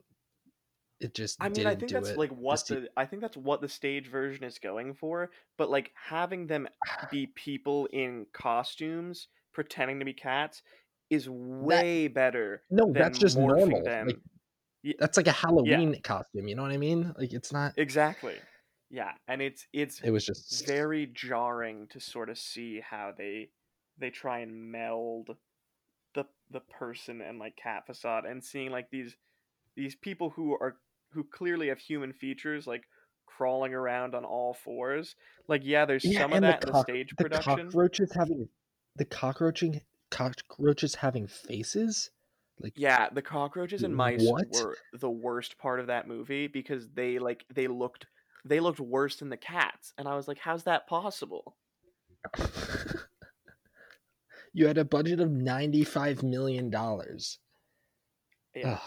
it 1.00 1.14
just 1.14 1.36
I 1.42 1.48
mean, 1.48 1.66
I 1.66 1.74
think 1.74 1.92
that's 1.92 2.10
it. 2.10 2.18
like 2.18 2.30
what 2.30 2.60
se- 2.60 2.74
the 2.74 2.88
I 2.96 3.04
think 3.04 3.20
that's 3.20 3.36
what 3.36 3.60
the 3.60 3.68
stage 3.68 4.08
version 4.08 4.44
is 4.44 4.58
going 4.58 4.94
for. 4.94 5.30
But 5.58 5.70
like 5.70 5.92
having 5.94 6.46
them 6.46 6.68
be 7.10 7.26
people 7.26 7.86
in 7.92 8.26
costumes 8.32 9.28
pretending 9.52 9.98
to 9.98 10.04
be 10.04 10.12
cats 10.12 10.62
is 11.10 11.28
way 11.28 12.08
better. 12.08 12.62
No, 12.70 12.86
than 12.86 12.94
that's 12.94 13.18
just 13.18 13.36
normal. 13.36 13.82
them. 13.82 14.06
Like, 14.06 14.18
That's 14.98 15.16
like 15.16 15.26
a 15.26 15.32
Halloween 15.32 16.00
costume. 16.02 16.48
You 16.48 16.56
know 16.56 16.62
what 16.62 16.72
I 16.72 16.76
mean? 16.76 17.14
Like 17.18 17.32
it's 17.32 17.52
not. 17.52 17.72
Exactly. 17.76 18.34
Yeah, 18.90 19.12
and 19.28 19.40
it's 19.40 19.66
it's 19.72 20.00
It 20.00 20.10
was 20.10 20.26
just 20.26 20.66
very 20.66 21.06
jarring 21.06 21.88
to 21.88 22.00
sort 22.00 22.28
of 22.28 22.38
see 22.38 22.80
how 22.80 23.12
they 23.16 23.48
they 23.98 24.10
try 24.10 24.40
and 24.40 24.70
meld 24.70 25.36
the 26.14 26.26
the 26.50 26.60
person 26.60 27.20
and 27.20 27.38
like 27.38 27.56
cat 27.56 27.86
facade 27.86 28.24
and 28.24 28.44
seeing 28.44 28.70
like 28.70 28.90
these 28.90 29.16
these 29.76 29.96
people 29.96 30.30
who 30.30 30.52
are 30.52 30.76
who 31.10 31.24
clearly 31.24 31.68
have 31.68 31.78
human 31.78 32.12
features 32.12 32.66
like 32.66 32.84
crawling 33.26 33.74
around 33.74 34.14
on 34.14 34.24
all 34.24 34.54
fours 34.54 35.16
like 35.48 35.62
yeah 35.64 35.84
there's 35.84 36.04
yeah, 36.04 36.20
some 36.20 36.32
of 36.32 36.42
that 36.42 36.60
the, 36.60 36.68
in 36.68 36.72
the 36.72 36.82
stage 36.82 37.14
the 37.16 37.24
production 37.24 37.66
cockroaches 37.66 38.12
having 38.14 38.48
the 38.96 39.04
cockroaching 39.04 39.80
cockroaches 40.10 40.94
having 40.94 41.26
faces. 41.26 42.10
Like 42.60 42.74
yeah 42.76 43.08
the 43.12 43.22
cockroaches 43.22 43.82
and 43.82 43.94
mice 43.94 44.22
What? 44.22 44.46
were 44.52 44.76
the 44.92 45.10
worst 45.10 45.58
part 45.58 45.80
of 45.80 45.88
that 45.88 46.06
movie 46.06 46.46
because 46.46 46.88
they 46.94 47.18
like 47.18 47.44
they 47.52 47.66
looked 47.66 48.06
they 48.44 48.60
looked 48.60 48.78
worse 48.80 49.16
than 49.16 49.28
the 49.28 49.36
cats 49.36 49.92
and 49.98 50.06
i 50.06 50.14
was 50.14 50.28
like 50.28 50.38
how's 50.38 50.62
that 50.64 50.86
possible 50.86 51.56
you 54.52 54.66
had 54.66 54.78
a 54.78 54.84
budget 54.84 55.20
of 55.20 55.30
ninety 55.30 55.84
five 55.84 56.22
million 56.22 56.70
dollars. 56.70 57.38
yeah 58.54 58.78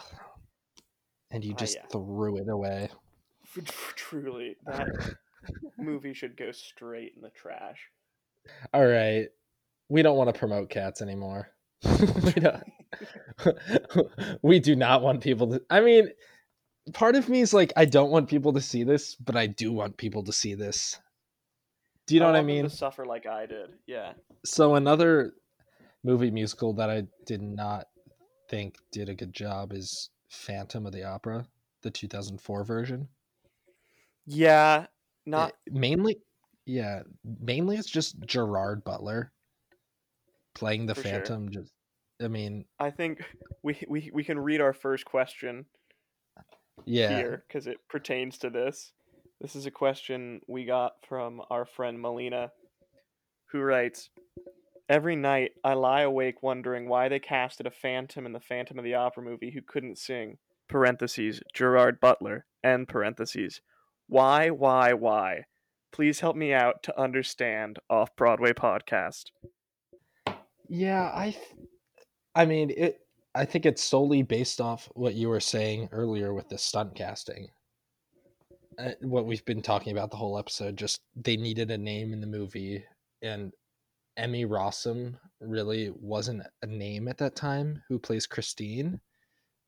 And 1.32 1.44
you 1.44 1.54
just 1.54 1.76
yeah. 1.76 1.86
threw 1.92 2.38
it 2.38 2.48
away. 2.50 2.90
truly 3.96 4.56
that 4.66 4.88
movie 5.78 6.14
should 6.14 6.38
go 6.38 6.52
straight 6.52 7.14
in 7.16 7.22
the 7.22 7.30
trash 7.32 7.80
All 8.74 8.86
right. 8.86 9.28
We 9.90 10.02
don't 10.02 10.18
want 10.18 10.34
to 10.34 10.38
promote 10.40 10.70
cats 10.70 11.02
anymore. 11.02 11.50
we 12.24 12.32
don't. 12.34 12.64
Uh, 13.46 13.52
we 14.42 14.60
do 14.60 14.76
not 14.76 15.02
want 15.02 15.22
people 15.22 15.48
to 15.52 15.62
I 15.70 15.82
mean, 15.82 16.10
part 16.94 17.16
of 17.16 17.30
me 17.30 17.42
is 17.42 17.54
like 17.54 17.72
I 17.78 17.86
don't 17.86 18.10
want 18.12 18.30
people 18.30 18.54
to 18.54 18.62
see 18.62 18.84
this, 18.84 19.16
but 19.16 19.36
I 19.36 19.48
do 19.48 19.72
want 19.72 19.98
people 19.98 20.24
to 20.24 20.34
see 20.34 20.56
this. 20.56 21.00
Do 22.08 22.16
you 22.16 22.22
know 22.22 22.28
what 22.28 22.36
I 22.38 22.42
mean? 22.42 22.64
to 22.64 22.70
suffer 22.70 23.04
like 23.06 23.26
i 23.26 23.46
did 23.46 23.70
yeah 23.86 24.14
So 24.46 24.76
another 24.76 25.34
movie 26.06 26.32
musical 26.32 26.72
that 26.76 26.90
I 26.90 27.04
did 27.26 27.42
not 27.42 27.88
think 28.50 28.78
did 28.94 29.10
a 29.10 29.14
good 29.14 29.34
job 29.34 29.74
is 29.74 30.10
Phantom 30.30 30.86
of 30.86 30.94
the 30.94 31.04
Opera, 31.04 31.46
the 31.84 31.92
2004 31.92 32.64
version. 32.64 33.10
yeah 34.26 34.86
not 35.26 35.52
It- 35.66 35.74
mainly 35.74 36.18
yeah, 36.66 37.04
mainly 37.24 37.78
it's 37.78 37.90
just 37.90 38.20
Gerard 38.26 38.84
Butler 38.84 39.32
playing 40.58 40.88
the 40.88 40.96
For 40.96 41.04
sure. 41.04 41.12
Phantom 41.12 41.50
just 41.52 41.72
I 42.22 42.28
mean, 42.28 42.66
i 42.80 42.90
think 42.90 43.24
we 43.64 43.78
we, 43.88 44.10
we 44.12 44.24
can 44.24 44.40
read 44.40 44.60
our 44.60 44.74
first 44.74 45.06
question 45.06 45.66
yeah. 46.86 47.10
here 47.10 47.44
because 47.48 47.68
it 47.68 47.78
pertains 47.90 48.38
to 48.40 48.50
this. 48.50 48.92
This 49.40 49.56
is 49.56 49.68
a 49.68 49.72
question 49.72 50.42
we 50.48 50.66
got 50.66 50.94
from 51.08 51.42
our 51.52 51.66
friend 51.66 52.02
Melina, 52.02 52.52
who 53.52 53.60
writes 53.60 54.10
Every 54.90 55.16
night 55.16 55.52
I 55.64 55.74
lie 55.74 56.02
awake 56.02 56.42
wondering 56.42 56.88
why 56.88 57.10
they 57.10 57.20
casted 57.20 57.68
a 57.68 57.72
phantom 57.72 58.26
in 58.26 58.32
the 58.32 58.40
Phantom 58.40 58.80
of 58.80 58.86
the 58.86 58.96
Opera 58.96 59.22
movie 59.24 59.52
who 59.52 59.62
couldn't 59.62 59.98
sing. 59.98 60.38
Parentheses, 60.70 61.42
Gerard 61.54 62.00
Butler, 62.00 62.46
end 62.64 62.88
parentheses. 62.88 63.62
Why, 64.08 64.50
why, 64.50 64.94
why? 64.94 65.44
Please 65.92 66.22
help 66.22 66.36
me 66.36 66.54
out 66.54 66.84
to 66.84 67.00
understand 67.00 67.80
Off 67.90 68.16
Broadway 68.16 68.54
podcast. 68.54 69.26
Yeah, 70.70 71.12
I 71.14 71.32
th- 71.32 71.56
I 72.36 72.46
mean, 72.46 72.72
it 72.72 73.08
I 73.36 73.46
think 73.46 73.66
it's 73.66 73.84
solely 73.84 74.24
based 74.24 74.62
off 74.62 74.90
what 74.96 75.16
you 75.16 75.30
were 75.30 75.40
saying 75.42 75.90
earlier 75.92 76.34
with 76.34 76.50
the 76.50 76.58
stunt 76.58 76.96
casting. 76.96 77.52
Uh, 78.78 78.92
what 79.02 79.26
we've 79.26 79.46
been 79.46 79.62
talking 79.62 79.92
about 79.92 80.12
the 80.12 80.18
whole 80.18 80.38
episode 80.38 80.78
just 80.78 81.02
they 81.16 81.36
needed 81.36 81.72
a 81.72 81.78
name 81.78 82.14
in 82.14 82.22
the 82.22 82.28
movie 82.28 82.84
and 83.24 83.52
Emmy 84.18 84.46
Rossum 84.46 85.18
really 85.42 85.90
wasn't 85.92 86.44
a 86.62 86.68
name 86.68 87.08
at 87.08 87.18
that 87.20 87.36
time 87.36 87.84
who 87.88 88.00
plays 88.00 88.28
Christine, 88.28 89.02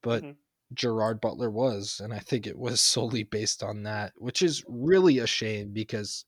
but 0.04 0.24
Mhm. 0.24 0.38
Gerard 0.74 1.22
Butler 1.22 1.50
was 1.52 2.00
and 2.02 2.14
I 2.14 2.20
think 2.20 2.48
it 2.48 2.58
was 2.58 2.82
solely 2.96 3.24
based 3.24 3.64
on 3.64 3.84
that, 3.84 4.14
which 4.18 4.42
is 4.42 4.64
really 4.68 5.20
a 5.20 5.28
shame 5.28 5.72
because 5.74 6.26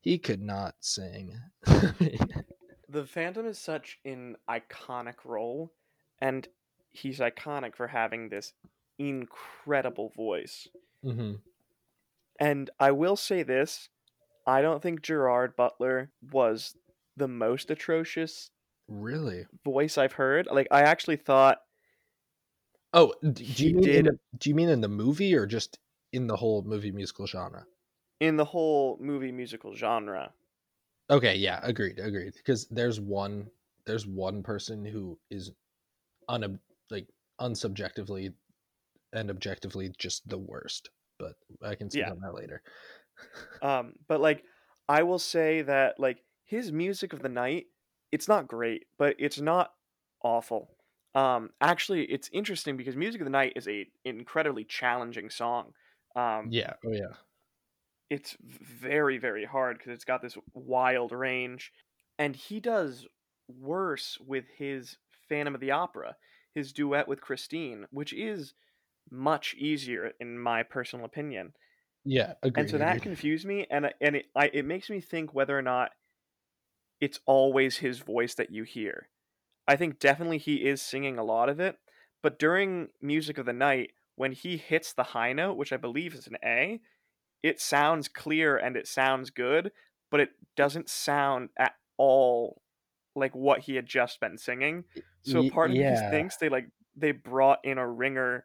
he 0.00 0.18
could 0.18 0.42
not 0.42 0.76
sing. 0.80 1.38
The 2.90 3.06
Phantom 3.06 3.46
is 3.46 3.58
such 3.58 4.00
an 4.04 4.36
iconic 4.48 5.24
role, 5.24 5.72
and 6.18 6.48
he's 6.90 7.20
iconic 7.20 7.76
for 7.76 7.86
having 7.86 8.28
this 8.28 8.52
incredible 8.98 10.08
voice. 10.10 10.68
hmm 11.02 11.34
And 12.40 12.70
I 12.80 12.90
will 12.90 13.16
say 13.16 13.42
this 13.42 13.88
I 14.46 14.62
don't 14.62 14.82
think 14.82 15.02
Gerard 15.02 15.54
Butler 15.54 16.10
was 16.32 16.76
the 17.16 17.28
most 17.28 17.70
atrocious 17.70 18.50
Really? 18.88 19.46
voice 19.64 19.96
I've 19.96 20.14
heard. 20.14 20.46
Like, 20.46 20.66
I 20.72 20.82
actually 20.82 21.16
thought, 21.16 21.58
Oh, 22.92 23.14
do 23.22 23.44
you 23.44 23.74
mean 23.74 23.82
did- 23.82 24.06
the, 24.06 24.18
do 24.38 24.48
you 24.50 24.54
mean 24.54 24.68
in 24.68 24.80
the 24.80 24.88
movie 24.88 25.34
or 25.34 25.46
just 25.46 25.78
in 26.12 26.26
the 26.26 26.36
whole 26.36 26.62
movie 26.62 26.90
musical 26.92 27.26
genre? 27.26 27.66
in 28.20 28.36
the 28.36 28.44
whole 28.44 28.98
movie 29.00 29.32
musical 29.32 29.74
genre, 29.74 30.34
Okay, 31.10 31.36
yeah, 31.36 31.60
agreed, 31.62 31.98
agreed. 31.98 32.34
Because 32.34 32.66
there's 32.68 33.00
one 33.00 33.50
there's 33.86 34.06
one 34.06 34.42
person 34.42 34.84
who 34.84 35.18
is 35.30 35.50
un 36.28 36.60
like 36.90 37.08
unsubjectively 37.40 38.34
and 39.12 39.30
objectively 39.30 39.92
just 39.98 40.28
the 40.28 40.38
worst. 40.38 40.90
But 41.18 41.36
I 41.62 41.74
can 41.74 41.90
speak 41.90 42.06
Yeah. 42.06 42.10
on 42.10 42.20
that 42.20 42.34
later. 42.34 42.62
Um, 43.62 43.94
but 44.08 44.20
like 44.20 44.44
I 44.88 45.02
will 45.02 45.18
say 45.18 45.62
that 45.62 45.98
like 46.00 46.22
his 46.44 46.72
music 46.72 47.12
of 47.12 47.22
the 47.22 47.28
night, 47.28 47.66
it's 48.12 48.28
not 48.28 48.48
great, 48.48 48.86
but 48.98 49.16
it's 49.18 49.40
not 49.40 49.72
awful. 50.22 50.76
Um, 51.14 51.50
actually, 51.60 52.04
it's 52.04 52.30
interesting 52.32 52.76
because 52.76 52.96
Music 52.96 53.20
of 53.20 53.24
the 53.24 53.30
Night 53.30 53.54
is 53.56 53.66
a 53.68 53.86
incredibly 54.04 54.64
challenging 54.64 55.28
song. 55.28 55.72
Um, 56.14 56.52
yeah, 56.52 56.74
oh 56.84 56.92
yeah. 56.92 57.14
It's 58.10 58.36
very 58.40 59.18
very 59.18 59.44
hard 59.44 59.78
because 59.78 59.92
it's 59.92 60.04
got 60.04 60.22
this 60.22 60.36
wild 60.54 61.12
range, 61.12 61.72
and 62.18 62.36
he 62.36 62.60
does 62.60 63.06
worse 63.48 64.18
with 64.20 64.46
his 64.56 64.98
Phantom 65.28 65.54
of 65.54 65.60
the 65.60 65.70
Opera, 65.70 66.16
his 66.54 66.72
duet 66.72 67.08
with 67.08 67.20
Christine, 67.20 67.86
which 67.90 68.12
is 68.12 68.54
much 69.10 69.54
easier 69.54 70.12
in 70.20 70.38
my 70.38 70.62
personal 70.62 71.04
opinion. 71.06 71.54
Yeah, 72.04 72.34
And 72.56 72.68
so 72.70 72.78
that 72.78 73.02
confused 73.02 73.46
me, 73.46 73.66
and 73.70 73.92
and 74.00 74.16
it 74.16 74.26
I, 74.34 74.50
it 74.52 74.64
makes 74.64 74.90
me 74.90 75.00
think 75.00 75.34
whether 75.34 75.56
or 75.56 75.62
not 75.62 75.92
it's 77.00 77.20
always 77.26 77.78
his 77.78 77.98
voice 78.00 78.34
that 78.34 78.50
you 78.50 78.64
hear. 78.64 79.08
I 79.68 79.76
think 79.76 79.98
definitely 79.98 80.38
he 80.38 80.66
is 80.66 80.82
singing 80.82 81.18
a 81.18 81.24
lot 81.24 81.48
of 81.48 81.60
it, 81.60 81.78
but 82.22 82.38
during 82.38 82.90
Music 83.00 83.38
of 83.38 83.46
the 83.46 83.52
Night, 83.52 83.92
when 84.16 84.32
he 84.32 84.56
hits 84.56 84.92
the 84.92 85.04
high 85.04 85.32
note, 85.32 85.56
which 85.56 85.72
I 85.72 85.78
believe 85.78 86.14
is 86.14 86.26
an 86.26 86.36
A, 86.44 86.80
it 87.42 87.60
sounds 87.60 88.08
clear 88.08 88.56
and 88.56 88.76
it 88.76 88.86
sounds 88.86 89.30
good, 89.30 89.72
but 90.10 90.20
it 90.20 90.30
doesn't 90.56 90.88
sound 90.88 91.50
at 91.58 91.72
all 91.96 92.60
like 93.16 93.34
what 93.34 93.60
he 93.60 93.74
had 93.74 93.86
just 93.86 94.20
been 94.20 94.38
singing. 94.38 94.84
So 95.22 95.48
part 95.50 95.70
of 95.70 95.76
me 95.76 95.82
yeah. 95.82 96.10
thinks 96.10 96.36
they 96.36 96.48
like 96.48 96.68
they 96.96 97.12
brought 97.12 97.58
in 97.64 97.78
a 97.78 97.88
ringer 97.88 98.44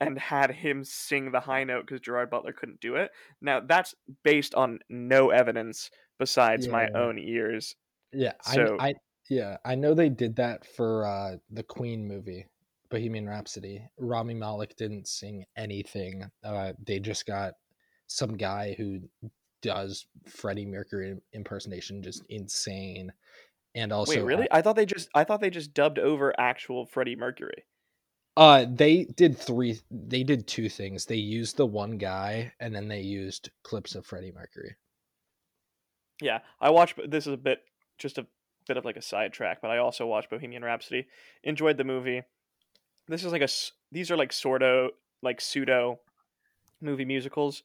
and 0.00 0.18
had 0.18 0.50
him 0.50 0.82
sing 0.82 1.30
the 1.30 1.40
high 1.40 1.64
note 1.64 1.86
because 1.86 2.00
Gerard 2.00 2.30
Butler 2.30 2.52
couldn't 2.52 2.80
do 2.80 2.96
it. 2.96 3.10
Now 3.42 3.60
that's 3.60 3.94
based 4.24 4.54
on 4.54 4.78
no 4.88 5.30
evidence 5.30 5.90
besides 6.18 6.68
my 6.68 6.88
own 6.94 7.18
ears. 7.18 7.76
Yeah, 8.12 8.32
So- 8.42 8.76
I, 8.78 8.88
I 8.88 8.94
yeah, 9.28 9.58
I 9.64 9.76
know 9.76 9.94
they 9.94 10.08
did 10.08 10.36
that 10.36 10.66
for 10.66 11.06
uh 11.06 11.36
the 11.50 11.62
Queen 11.62 12.06
movie, 12.08 12.46
Bohemian 12.90 13.28
Rhapsody. 13.28 13.82
Rami 13.98 14.34
Malek 14.34 14.76
didn't 14.76 15.08
sing 15.08 15.44
anything. 15.56 16.30
Uh 16.44 16.72
they 16.84 16.98
just 16.98 17.26
got 17.26 17.54
some 18.06 18.36
guy 18.36 18.74
who 18.76 19.00
does 19.62 20.06
Freddie 20.26 20.66
Mercury 20.66 21.16
impersonation 21.32 22.02
just 22.02 22.24
insane. 22.28 23.12
And 23.74 23.92
also 23.92 24.16
Wait, 24.16 24.24
really? 24.24 24.48
I 24.50 24.62
thought 24.62 24.76
they 24.76 24.86
just 24.86 25.08
I 25.14 25.24
thought 25.24 25.40
they 25.40 25.50
just 25.50 25.74
dubbed 25.74 25.98
over 25.98 26.38
actual 26.38 26.86
Freddie 26.86 27.16
Mercury. 27.16 27.64
Uh 28.36 28.66
they 28.68 29.04
did 29.04 29.38
three 29.38 29.78
they 29.90 30.24
did 30.24 30.46
two 30.46 30.68
things. 30.68 31.06
They 31.06 31.16
used 31.16 31.56
the 31.56 31.66
one 31.66 31.98
guy 31.98 32.52
and 32.60 32.74
then 32.74 32.88
they 32.88 33.00
used 33.00 33.50
clips 33.62 33.94
of 33.94 34.06
Freddie 34.06 34.32
Mercury. 34.32 34.76
Yeah, 36.20 36.40
I 36.60 36.70
watched. 36.70 36.98
This 37.10 37.26
is 37.26 37.32
a 37.32 37.38
bit, 37.38 37.60
just 37.98 38.18
a 38.18 38.26
bit 38.66 38.76
of 38.76 38.84
like 38.84 38.96
a 38.96 39.02
sidetrack, 39.02 39.60
but 39.62 39.70
I 39.70 39.78
also 39.78 40.06
watched 40.06 40.30
Bohemian 40.30 40.64
Rhapsody. 40.64 41.06
Enjoyed 41.42 41.76
the 41.76 41.84
movie. 41.84 42.22
This 43.10 43.24
is 43.24 43.32
like 43.32 43.42
a 43.42 43.48
These 43.92 44.10
are 44.10 44.16
like 44.16 44.32
sort 44.32 44.62
of 44.62 44.90
like 45.22 45.40
pseudo 45.40 46.00
movie 46.80 47.04
musicals. 47.04 47.62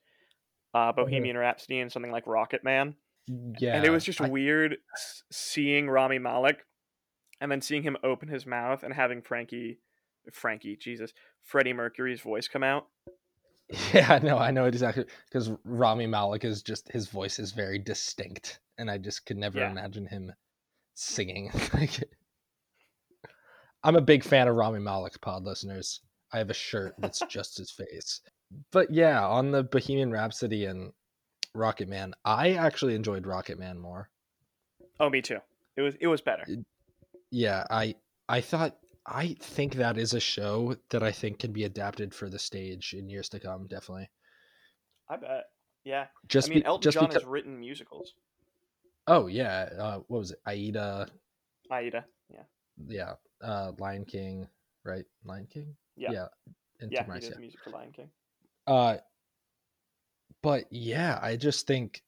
Uh, 0.74 0.92
Bohemian 0.92 1.38
Rhapsody 1.38 1.80
and 1.80 1.90
something 1.90 2.12
like 2.12 2.26
Rocketman, 2.26 2.96
Yeah. 3.58 3.78
and 3.78 3.86
it 3.86 3.92
was 3.92 4.04
just 4.04 4.20
I- 4.20 4.28
weird 4.28 4.76
seeing 5.32 5.90
Rami 5.90 6.20
Malek, 6.20 6.66
and 7.40 7.50
then 7.50 7.62
seeing 7.62 7.82
him 7.82 7.96
open 8.04 8.28
his 8.28 8.46
mouth 8.46 8.84
and 8.84 8.94
having 8.94 9.22
Frankie, 9.22 9.80
Frankie, 10.34 10.76
Jesus, 10.76 11.14
Freddie 11.44 11.72
Mercury's 11.72 12.20
voice 12.20 12.50
come 12.50 12.64
out. 12.64 12.88
Yeah, 13.94 14.20
no, 14.22 14.38
I 14.38 14.52
know 14.52 14.66
exactly 14.66 15.06
because 15.30 15.50
Rami 15.64 16.08
Malek 16.08 16.44
is 16.44 16.62
just 16.62 16.92
his 16.92 17.08
voice 17.08 17.40
is 17.40 17.52
very 17.54 17.80
distinct, 17.80 18.60
and 18.78 18.92
I 18.92 18.98
just 18.98 19.26
could 19.26 19.38
never 19.38 19.60
Yeah. 19.60 19.72
imagine 19.72 20.06
him 20.08 20.34
singing. 20.94 21.52
like, 21.74 22.04
I'm 23.86 23.96
a 23.96 24.02
big 24.02 24.24
fan 24.24 24.48
of 24.48 24.56
Rami 24.56 24.80
Malek, 24.80 25.22
pod 25.22 25.44
listeners. 25.44 26.02
I 26.34 26.40
have 26.40 26.50
a 26.50 26.56
shirt 26.56 26.96
that's 26.98 27.22
just 27.30 27.58
his 27.58 27.70
face. 27.72 28.22
But 28.72 28.92
yeah, 28.92 29.26
on 29.26 29.52
the 29.52 29.64
Bohemian 29.64 30.12
Rhapsody 30.12 30.66
and 30.66 30.92
Rocketman, 31.56 32.14
I 32.26 32.54
actually 32.54 32.96
enjoyed 32.96 33.24
Rocketman 33.24 33.78
more. 33.78 34.10
Oh, 35.00 35.10
me 35.10 35.22
too. 35.22 35.38
It 35.78 35.82
was 35.82 35.96
it 36.00 36.08
was 36.08 36.22
better. 36.22 36.46
Yeah, 37.30 37.66
I 37.70 37.96
I 38.28 38.42
thought 38.42 38.76
I 39.06 39.36
think 39.40 39.76
that 39.76 39.98
is 39.98 40.14
a 40.14 40.20
show 40.20 40.76
that 40.90 41.04
I 41.04 41.12
think 41.12 41.40
can 41.40 41.52
be 41.52 41.66
adapted 41.66 42.14
for 42.14 42.28
the 42.30 42.40
stage 42.40 42.96
in 42.98 43.08
years 43.08 43.30
to 43.30 43.40
come. 43.40 43.68
Definitely, 43.68 44.10
I 45.10 45.18
bet. 45.18 45.44
Yeah, 45.84 46.06
just 46.28 46.50
I 46.50 46.54
mean 46.54 46.60
be- 46.62 46.66
Elton 46.66 46.82
just 46.82 46.96
John 46.96 47.08
because. 47.08 47.22
has 47.24 47.30
written 47.30 47.60
musicals. 47.60 48.16
Oh 49.08 49.28
yeah, 49.28 49.70
uh, 49.78 50.00
what 50.08 50.20
was 50.20 50.32
it? 50.32 50.40
Aida, 50.48 51.08
Aida. 51.70 52.06
Yeah. 52.34 52.44
yeah, 52.88 53.14
uh, 53.46 53.72
Lion 53.78 54.06
King, 54.06 54.48
right? 54.84 55.06
Lion 55.24 55.48
King. 55.48 55.76
Yeah. 55.96 56.12
yeah, 56.12 56.28
and 56.82 56.92
Yeah, 56.92 57.04
Tim 57.04 57.14
he 57.14 57.20
did 57.22 57.40
music 57.40 57.60
for 57.64 57.70
Lion 57.70 57.92
King. 57.92 58.10
Uh, 58.68 58.98
but 60.42 60.66
yeah, 60.72 61.20
I 61.22 61.36
just 61.36 61.68
think 61.68 62.04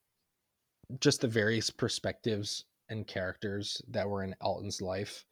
just 1.00 1.20
the 1.20 1.28
various 1.28 1.70
perspectives 1.70 2.64
and 2.88 3.06
characters 3.06 3.80
that 3.88 4.08
were 4.08 4.22
in 4.22 4.34
Elton's 4.42 4.80
life, 4.80 5.24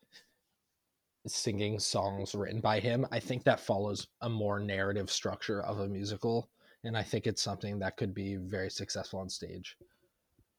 singing 1.26 1.78
songs 1.78 2.34
written 2.34 2.60
by 2.60 2.80
him, 2.80 3.06
I 3.10 3.18
think 3.18 3.44
that 3.44 3.60
follows 3.60 4.08
a 4.20 4.28
more 4.28 4.60
narrative 4.60 5.10
structure 5.10 5.62
of 5.62 5.80
a 5.80 5.88
musical, 5.88 6.50
and 6.84 6.96
I 6.96 7.02
think 7.02 7.26
it's 7.26 7.42
something 7.42 7.78
that 7.80 7.96
could 7.96 8.14
be 8.14 8.36
very 8.36 8.70
successful 8.70 9.20
on 9.20 9.28
stage. 9.28 9.76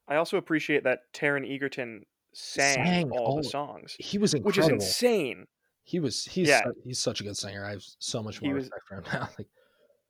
I 0.08 0.16
also 0.16 0.38
appreciate 0.38 0.84
that 0.84 1.02
Taron 1.14 1.50
Egerton 1.50 2.04
sang, 2.38 2.76
Sang 2.86 3.12
all 3.12 3.20
all- 3.20 3.38
the 3.38 3.44
songs, 3.44 3.96
He 4.00 4.18
was 4.18 4.34
incredible. 4.34 4.48
which 4.76 4.80
is 4.82 4.88
insane. 4.88 5.48
He 5.84 6.00
was 6.00 6.26
he's 6.26 6.48
Yeah. 6.50 6.64
he's 6.84 7.00
such 7.00 7.22
a 7.22 7.24
good 7.24 7.38
singer. 7.38 7.66
I 7.66 7.72
have 7.72 7.84
so 8.00 8.22
much 8.22 8.40
He 8.40 8.46
more 8.48 8.56
was- 8.56 8.66
respect 8.66 8.84
for 8.88 8.96
him 8.96 9.04
now. 9.14 9.30
Like 9.38 9.48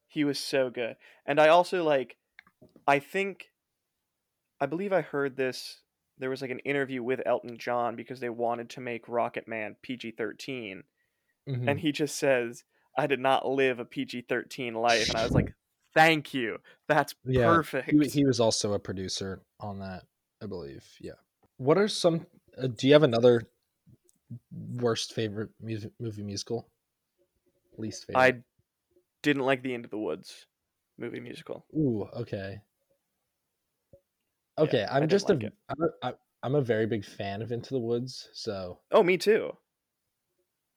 He 0.07 0.23
was 0.23 0.39
so 0.39 0.69
good. 0.69 0.95
And 1.25 1.39
I 1.39 1.47
also 1.49 1.83
like 1.83 2.17
I 2.87 2.99
think 2.99 3.45
I 4.59 4.65
believe 4.65 4.91
I 4.91 5.01
heard 5.01 5.35
this 5.37 5.81
there 6.17 6.29
was 6.31 6.41
like 6.41 6.49
an 6.51 6.59
interview 6.59 7.03
with 7.03 7.21
Elton 7.27 7.57
John 7.59 7.95
because 7.95 8.19
they 8.19 8.29
wanted 8.29 8.71
to 8.71 8.81
make 8.81 9.05
Rocketman 9.05 9.75
PG-13 9.83 10.81
mhm. 11.47 11.69
and 11.69 11.79
he 11.79 11.91
just 11.91 12.15
says 12.17 12.63
I 12.97 13.05
did 13.05 13.19
not 13.19 13.47
live 13.47 13.79
a 13.79 13.85
PG-13 13.85 14.73
life 14.73 15.09
and 15.09 15.17
I 15.17 15.23
was 15.23 15.31
like 15.33 15.53
thank 15.93 16.33
you. 16.33 16.57
That's 16.87 17.13
Yeah, 17.23 17.45
perfect. 17.47 17.89
he, 17.91 18.07
he 18.09 18.25
was 18.25 18.39
also 18.39 18.73
a 18.73 18.79
producer 18.79 19.41
on 19.59 19.79
that, 19.79 20.03
I 20.43 20.45
believe. 20.47 20.83
Yeah. 20.99 21.13
What 21.57 21.77
are 21.77 21.87
some? 21.87 22.25
Uh, 22.57 22.67
do 22.67 22.87
you 22.87 22.93
have 22.93 23.03
another 23.03 23.43
worst 24.51 25.13
favorite 25.13 25.51
music, 25.59 25.93
movie 25.99 26.23
musical? 26.23 26.69
Least 27.77 28.05
favorite. 28.05 28.35
I 28.35 28.43
didn't 29.23 29.43
like 29.45 29.63
the 29.63 29.73
Into 29.73 29.89
the 29.89 29.99
Woods 29.99 30.47
movie 30.97 31.19
musical. 31.21 31.67
Ooh, 31.73 32.03
okay. 32.13 32.61
Okay, 34.57 34.85
I 34.99 34.99
I'm 34.99 35.07
just 35.07 35.29
like 35.29 35.43
a. 35.43 35.51
I'm 35.69 35.81
a 35.81 35.89
I- 36.07 36.17
I'm 36.43 36.53
a 36.55 36.61
very 36.61 36.85
big 36.85 37.03
fan 37.03 37.41
of 37.41 37.51
Into 37.51 37.73
the 37.73 37.79
Woods, 37.79 38.29
so 38.33 38.81
Oh, 38.91 39.01
me 39.03 39.17
too. 39.17 39.57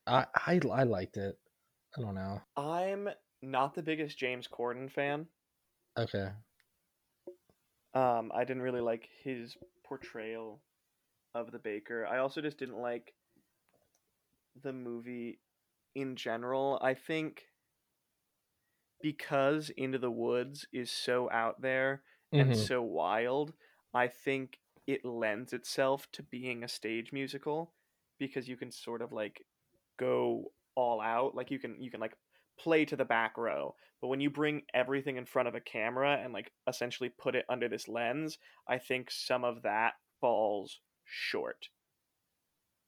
I 0.07 0.27
I, 0.35 0.61
I 0.71 0.83
liked 0.83 1.17
it. 1.17 1.41
I 1.97 2.01
don't 2.03 2.15
know. 2.15 2.43
I'm 2.57 3.09
not 3.43 3.75
the 3.75 3.83
biggest 3.83 4.17
James 4.17 4.47
Corden 4.47 4.89
fan. 4.89 5.31
Okay. 5.97 6.33
Um, 7.95 8.31
I 8.35 8.45
didn't 8.45 8.63
really 8.63 8.81
like 8.81 9.09
his 9.23 9.57
portrayal 9.85 10.63
of 11.35 11.53
the 11.53 11.59
baker. 11.59 12.07
I 12.07 12.19
also 12.19 12.41
just 12.41 12.59
didn't 12.59 12.79
like 12.81 13.15
the 14.55 14.73
movie 14.73 15.41
in 15.95 16.15
general. 16.17 16.79
I 16.83 16.95
think 16.95 17.49
because 19.03 19.71
Into 19.71 19.99
the 19.99 20.11
Woods 20.11 20.67
is 20.73 20.91
so 20.91 21.31
out 21.31 21.61
there 21.61 22.03
and 22.37 22.55
Mhm. 22.55 22.57
so 22.57 22.83
wild, 22.83 23.55
I 23.95 24.09
think 24.09 24.61
it 24.87 25.05
lends 25.05 25.53
itself 25.53 26.11
to 26.13 26.23
being 26.23 26.63
a 26.63 26.69
stage 26.69 27.13
musical 27.13 27.75
because 28.19 28.49
you 28.49 28.57
can 28.57 28.71
sort 28.71 29.03
of 29.03 29.13
like 29.13 29.47
go 29.99 30.53
all 30.75 31.01
out. 31.01 31.35
Like 31.35 31.51
you 31.51 31.59
can 31.59 31.81
you 31.83 31.91
can 31.91 32.01
like 32.01 32.17
play 32.59 32.85
to 32.85 32.97
the 32.97 33.05
back 33.05 33.39
row. 33.39 33.75
But 34.01 34.09
when 34.09 34.21
you 34.21 34.31
bring 34.31 34.63
everything 34.75 35.17
in 35.17 35.27
front 35.27 35.49
of 35.49 35.55
a 35.55 35.61
camera 35.61 36.17
and 36.17 36.33
like 36.33 36.53
essentially 36.67 37.09
put 37.09 37.35
it 37.35 37.47
under 37.49 37.69
this 37.69 37.89
lens, 37.89 38.39
I 38.69 38.79
think 38.79 39.11
some 39.11 39.45
of 39.45 39.63
that 39.63 39.95
falls 40.21 40.81
short. 41.11 41.69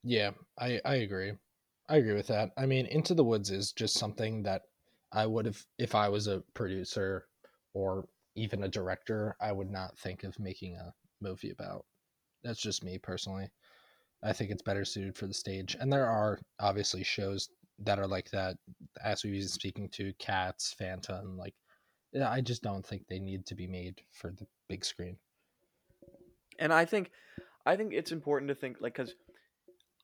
Yeah, 0.05 0.31
I 0.59 0.81
I 0.85 0.97
agree. 0.97 1.33
I 1.89 1.97
agree 1.97 2.15
with 2.15 2.29
that. 2.29 2.51
I 2.57 2.67
mean, 2.67 2.87
Into 2.87 3.15
the 3.15 3.25
Woods 3.25 3.51
is 3.51 3.73
just 3.73 3.99
something 3.99 4.43
that 4.45 4.63
I 5.13 5.27
would 5.27 5.47
have 5.47 5.65
if 5.79 5.95
I 5.95 6.09
was 6.09 6.27
a 6.27 6.43
producer 6.55 7.27
or 7.75 8.09
even 8.35 8.65
a 8.65 8.69
director, 8.69 9.37
I 9.41 9.53
would 9.53 9.71
not 9.71 9.99
think 9.99 10.25
of 10.25 10.39
making 10.39 10.77
a 10.77 10.95
movie 11.21 11.51
about. 11.51 11.85
That's 12.43 12.61
just 12.61 12.85
me 12.85 12.99
personally. 12.99 13.51
I 14.23 14.33
think 14.33 14.51
it's 14.51 14.63
better 14.63 14.85
suited 14.85 15.17
for 15.17 15.27
the 15.27 15.35
stage. 15.35 15.77
And 15.79 15.93
there 15.93 16.07
are 16.07 16.39
obviously 16.61 17.03
shows 17.03 17.51
that 17.81 17.99
are 17.99 18.07
like 18.07 18.31
that, 18.31 18.57
as 19.05 19.25
we've 19.25 19.33
been 19.35 19.49
speaking 19.49 19.89
to 19.91 20.13
Cats, 20.19 20.75
Phantom. 20.79 21.37
Like, 21.37 21.55
yeah, 22.13 22.31
I 22.31 22.41
just 22.41 22.63
don't 22.63 22.87
think 22.87 23.07
they 23.07 23.19
need 23.19 23.47
to 23.47 23.55
be 23.55 23.67
made 23.67 24.01
for 24.13 24.31
the 24.31 24.47
big 24.69 24.85
screen. 24.85 25.17
And 26.59 26.73
I 26.73 26.85
think, 26.85 27.11
I 27.67 27.77
think 27.77 27.93
it's 27.93 28.13
important 28.13 28.49
to 28.49 28.55
think 28.55 28.81
like 28.81 28.95
because 28.95 29.15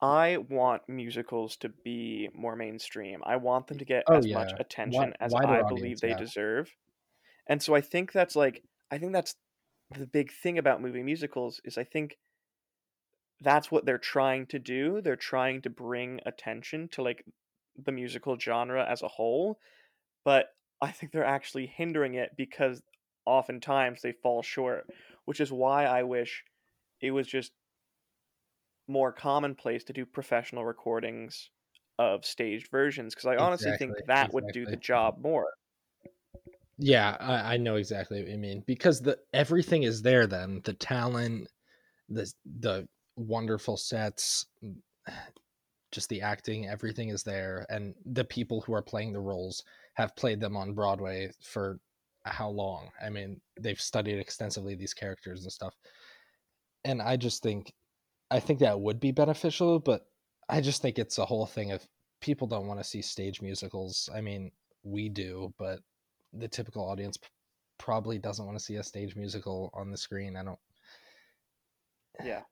I 0.03 0.39
want 0.39 0.89
musicals 0.89 1.57
to 1.59 1.71
be 1.71 2.31
more 2.35 2.57
mainstream. 2.57 3.23
I 3.27 3.37
want 3.37 3.69
them 3.69 3.79
to 3.79 3.85
get 3.87 4.09
Oh 4.09 4.19
as 4.19 4.29
much 4.31 4.55
yeah, 4.55 4.59
attention 4.59 5.15
as 5.21 5.37
I 5.45 5.63
believe 5.63 6.01
they 6.01 6.15
Yeah, 6.15 6.17
deserve. 6.17 6.77
And 7.49 7.63
so 7.63 7.75
I 7.75 7.83
think 7.83 8.13
that's 8.13 8.37
like 8.37 8.65
I 8.91 8.99
think 8.99 9.13
that's 9.15 9.37
the 9.91 10.07
big 10.07 10.33
thing 10.33 10.59
about 10.59 10.83
movie 10.83 11.03
musicals 11.05 11.61
is 11.65 11.79
I 11.79 11.85
think 11.85 12.19
that's 13.41 13.71
what 13.71 13.85
they're 13.85 13.99
trying 13.99 14.47
to 14.49 14.59
do. 14.59 15.01
They're 15.01 15.17
trying 15.17 15.63
to 15.63 15.71
bring 15.71 16.21
attention 16.27 16.89
to 16.91 17.03
like 17.03 17.25
the 17.77 17.93
musical 17.93 18.39
genre 18.39 18.85
as 18.85 19.03
a 19.03 19.09
whole, 19.09 19.59
but 20.25 20.49
I 20.83 20.93
think 20.93 21.13
they're 21.13 21.25
actually 21.25 21.67
hindering 21.67 22.15
it 22.15 22.33
because 22.37 22.83
oftentimes 23.27 24.03
they 24.03 24.13
fall 24.13 24.43
short, 24.43 24.89
which 25.27 25.41
is 25.41 25.53
why 25.53 25.87
I 25.87 26.05
wish 26.05 26.45
it 27.01 27.11
was 27.11 27.27
just 27.27 27.53
more 28.87 29.13
commonplace 29.13 29.85
to 29.85 29.93
do 29.93 30.07
professional 30.07 30.65
recordings 30.65 31.51
of 31.99 32.25
staged 32.25 32.71
versions 32.71 33.15
because 33.15 33.27
I 33.27 33.37
honestly 33.37 33.73
think 33.77 33.93
exactly, 33.99 34.05
that 34.07 34.33
would 34.33 34.45
do 34.53 34.67
the 34.67 34.77
job 34.77 35.19
more. 35.21 35.49
Yeah, 36.79 37.17
I, 37.19 37.55
I 37.55 37.57
know 37.57 37.77
exactly 37.77 38.21
what 38.23 38.31
you 38.31 38.39
mean 38.39 38.63
because 38.67 39.01
the 39.01 39.19
everything 39.33 39.83
is 39.83 40.01
there. 40.01 40.27
Then 40.27 40.61
the 40.65 40.75
talent, 40.75 41.49
the 42.09 42.33
the 42.61 42.89
wonderful 43.17 43.77
sets, 43.77 44.47
just 45.93 46.09
the 46.09 46.23
acting, 46.23 46.69
everything 46.69 47.09
is 47.09 47.25
there, 47.25 47.67
and 47.69 47.95
the 48.07 48.25
people 48.25 48.61
who 48.61 48.75
are 48.75 48.83
playing 48.83 49.13
the 49.13 49.21
roles 49.21 49.65
have 49.95 50.15
played 50.15 50.41
them 50.41 50.57
on 50.57 50.73
Broadway 50.73 51.33
for 51.43 51.81
how 52.25 52.49
long? 52.49 52.91
I 53.05 53.11
mean, 53.11 53.41
they've 53.59 53.81
studied 53.81 54.19
extensively 54.19 54.75
these 54.75 54.95
characters 54.95 55.43
and 55.43 55.53
stuff. 55.53 55.75
And 56.85 57.03
I 57.03 57.17
just 57.17 57.43
think, 57.43 57.73
I 58.31 58.41
think 58.41 58.61
that 58.61 58.81
would 58.81 59.01
be 59.01 59.13
beneficial, 59.13 59.79
but 59.79 60.07
I 60.49 60.61
just 60.61 60.83
think 60.83 60.99
it's 60.99 61.19
a 61.19 61.27
whole 61.27 61.47
thing 61.47 61.73
of 61.73 61.87
people 62.21 62.47
don't 62.47 62.67
want 62.67 62.81
to 62.81 62.85
see 62.85 63.03
stage 63.03 63.43
musicals. 63.43 64.09
I 64.15 64.21
mean, 64.21 64.51
we 64.83 65.09
do, 65.09 65.53
but 65.59 65.81
the 66.33 66.49
typical 66.49 66.89
audience 66.89 67.19
probably 67.79 68.19
doesn't 68.19 68.45
want 68.45 68.59
to 68.59 68.65
see 68.65 68.77
a 68.77 68.83
stage 68.83 69.17
musical 69.17 69.71
on 69.75 69.91
the 69.91 69.97
screen. 69.97 70.37
I 70.37 70.45
don't. 70.45 70.59
Yeah. 72.25 72.43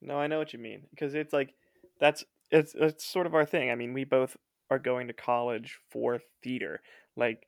No, 0.00 0.18
I 0.18 0.26
know 0.26 0.38
what 0.38 0.52
you 0.52 0.58
mean 0.58 0.82
because 0.90 1.14
it's 1.14 1.32
like 1.32 1.54
that's 2.00 2.24
it's 2.50 2.74
it's 2.74 3.04
sort 3.04 3.26
of 3.26 3.34
our 3.34 3.46
thing. 3.46 3.70
I 3.70 3.74
mean, 3.74 3.92
we 3.92 4.04
both 4.04 4.36
are 4.70 4.78
going 4.78 5.08
to 5.08 5.12
college 5.12 5.78
for 5.90 6.20
theater. 6.42 6.80
Like 7.16 7.46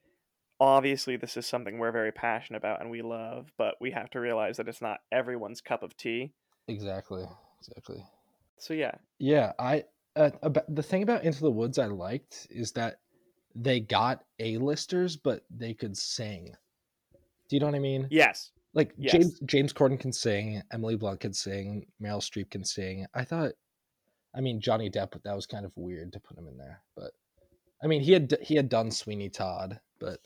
obviously 0.60 1.16
this 1.16 1.36
is 1.36 1.46
something 1.46 1.78
we're 1.78 1.92
very 1.92 2.12
passionate 2.12 2.58
about 2.58 2.80
and 2.80 2.90
we 2.90 3.02
love, 3.02 3.52
but 3.58 3.74
we 3.80 3.90
have 3.90 4.10
to 4.10 4.20
realize 4.20 4.56
that 4.56 4.68
it's 4.68 4.82
not 4.82 5.00
everyone's 5.12 5.60
cup 5.60 5.82
of 5.82 5.96
tea. 5.96 6.32
Exactly. 6.68 7.24
Exactly. 7.60 8.04
So 8.58 8.74
yeah. 8.74 8.92
Yeah, 9.18 9.52
I 9.58 9.84
uh, 10.14 10.30
about 10.42 10.74
the 10.74 10.82
thing 10.82 11.02
about 11.02 11.24
Into 11.24 11.40
the 11.40 11.50
Woods 11.50 11.78
I 11.78 11.86
liked 11.86 12.46
is 12.50 12.72
that 12.72 13.00
they 13.54 13.80
got 13.80 14.24
A-listers, 14.38 15.16
but 15.16 15.44
they 15.50 15.74
could 15.74 15.96
sing. 15.96 16.54
Do 17.48 17.56
you 17.56 17.60
know 17.60 17.66
what 17.66 17.74
I 17.74 17.80
mean? 17.80 18.08
Yes. 18.10 18.52
Like 18.74 18.92
Yes. 18.96 19.12
James 19.12 19.40
James 19.40 19.72
Corden 19.72 20.00
can 20.00 20.12
sing, 20.12 20.62
Emily 20.72 20.96
Blunt 20.96 21.20
can 21.20 21.32
sing, 21.32 21.86
Meryl 22.02 22.20
Streep 22.20 22.50
can 22.50 22.64
sing. 22.64 23.06
I 23.14 23.24
thought, 23.24 23.52
I 24.34 24.40
mean 24.40 24.60
Johnny 24.60 24.90
Depp, 24.90 25.22
that 25.22 25.36
was 25.36 25.46
kind 25.46 25.64
of 25.64 25.72
weird 25.76 26.12
to 26.12 26.20
put 26.20 26.38
him 26.38 26.48
in 26.48 26.56
there, 26.56 26.82
but 26.96 27.12
I 27.82 27.86
mean 27.86 28.00
he 28.00 28.12
had 28.12 28.36
he 28.42 28.56
had 28.56 28.68
done 28.68 28.90
Sweeney 28.90 29.28
Todd, 29.28 29.80
but 29.98 30.20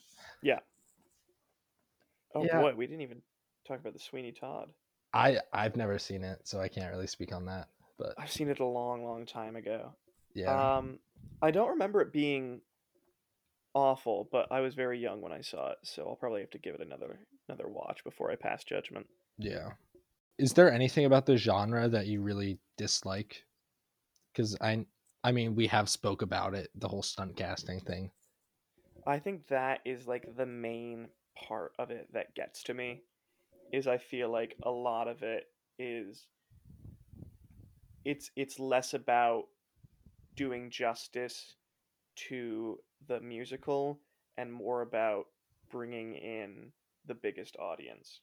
Oh 2.35 2.45
Yeah. 2.45 2.61
boy, 2.61 2.75
we 2.75 2.87
didn't 2.87 3.03
even 3.03 3.23
talk 3.67 3.81
about 3.81 3.93
the 3.93 3.99
Sweeney 3.99 4.33
Todd. 4.33 4.71
I 5.13 5.41
I've 5.53 5.77
never 5.77 5.99
seen 5.99 6.23
it, 6.23 6.41
so 6.45 6.61
I 6.61 6.69
can't 6.69 6.93
really 6.93 7.07
speak 7.07 7.33
on 7.33 7.47
that. 7.47 7.69
But 7.99 8.15
I've 8.19 8.31
seen 8.31 8.49
it 8.49 8.61
a 8.61 8.65
long, 8.65 9.05
long 9.05 9.27
time 9.27 9.57
ago. 9.57 9.93
yeah, 10.35 10.77
Um, 10.77 10.99
I 11.43 11.51
don't 11.51 11.71
remember 11.71 12.01
it 12.01 12.13
being 12.13 12.61
awful, 13.75 14.29
but 14.31 14.51
I 14.51 14.61
was 14.61 14.75
very 14.75 14.99
young 14.99 15.21
when 15.21 15.33
I 15.33 15.41
saw 15.41 15.71
it, 15.73 15.79
so 15.83 16.07
I'll 16.09 16.17
probably 16.17 16.41
have 16.41 16.51
to 16.51 16.59
give 16.59 16.75
it 16.75 16.81
another 16.81 17.19
another 17.49 17.69
watch 17.69 18.05
before 18.05 18.31
I 18.31 18.37
pass 18.37 18.63
judgment. 18.65 19.07
yeah. 19.39 19.71
Is 20.39 20.55
there 20.55 20.73
anything 20.73 21.05
about 21.05 21.27
the 21.27 21.37
genre 21.37 21.89
that 21.89 22.07
you 22.07 22.23
really 22.23 22.59
dislike? 22.79 23.45
Because 24.33 24.57
I 24.61 24.87
I 25.25 25.33
mean 25.33 25.55
we 25.55 25.67
have 25.67 25.89
spoke 25.89 26.23
about 26.23 26.55
it, 26.55 26.71
the 26.75 26.89
whole 26.89 27.03
stunt 27.03 27.37
casting 27.37 27.81
thing. 27.81 28.11
I 29.11 29.19
think 29.19 29.49
that 29.49 29.81
is 29.85 30.07
like 30.07 30.37
the 30.37 30.47
main 30.47 31.09
part 31.49 31.73
of 31.79 31.91
it 31.91 32.09
that 32.13 32.35
gets 32.35 32.63
to 32.65 32.75
me. 32.75 33.03
Is 33.73 33.87
I 33.87 33.99
feel 33.99 34.31
like 34.31 34.57
a 34.63 34.71
lot 34.71 35.09
of 35.09 35.23
it 35.23 35.45
is 35.79 36.27
it's 38.05 38.31
it's 38.37 38.59
less 38.59 38.95
about 38.95 39.45
doing 40.37 40.71
justice 40.71 41.57
to 42.17 42.79
the 43.09 43.21
musical 43.21 44.01
and 44.37 44.53
more 44.53 44.83
about 44.83 45.27
bringing 45.71 46.15
in 46.15 46.73
the 47.07 47.15
biggest 47.15 47.57
audience. 47.59 48.21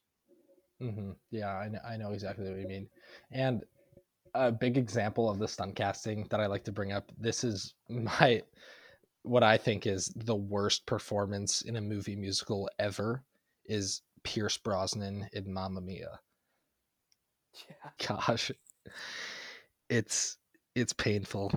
hmm 0.80 1.12
Yeah, 1.30 1.56
I 1.56 1.68
know, 1.68 1.80
I 1.86 1.96
know 1.96 2.12
exactly 2.12 2.48
what 2.50 2.60
you 2.60 2.66
mean. 2.68 2.88
And 3.32 3.64
a 4.34 4.52
big 4.52 4.76
example 4.76 5.28
of 5.30 5.38
the 5.38 5.48
stunt 5.48 5.74
casting 5.74 6.26
that 6.30 6.40
I 6.40 6.46
like 6.46 6.64
to 6.64 6.72
bring 6.72 6.92
up. 6.92 7.10
This 7.18 7.44
is 7.44 7.74
my 7.88 8.42
what 9.22 9.42
I 9.42 9.56
think 9.58 9.86
is 9.86 10.12
the 10.16 10.36
worst 10.36 10.86
performance 10.86 11.62
in 11.62 11.76
a 11.76 11.80
movie 11.80 12.16
musical 12.16 12.68
ever 12.78 13.22
is 13.66 14.02
Pierce 14.22 14.56
Brosnan 14.56 15.28
in 15.32 15.52
Mamma 15.52 15.80
Mia. 15.80 16.20
Yeah. 17.68 18.06
Gosh, 18.06 18.50
it's 19.88 20.36
it's 20.74 20.92
painful. 20.92 21.52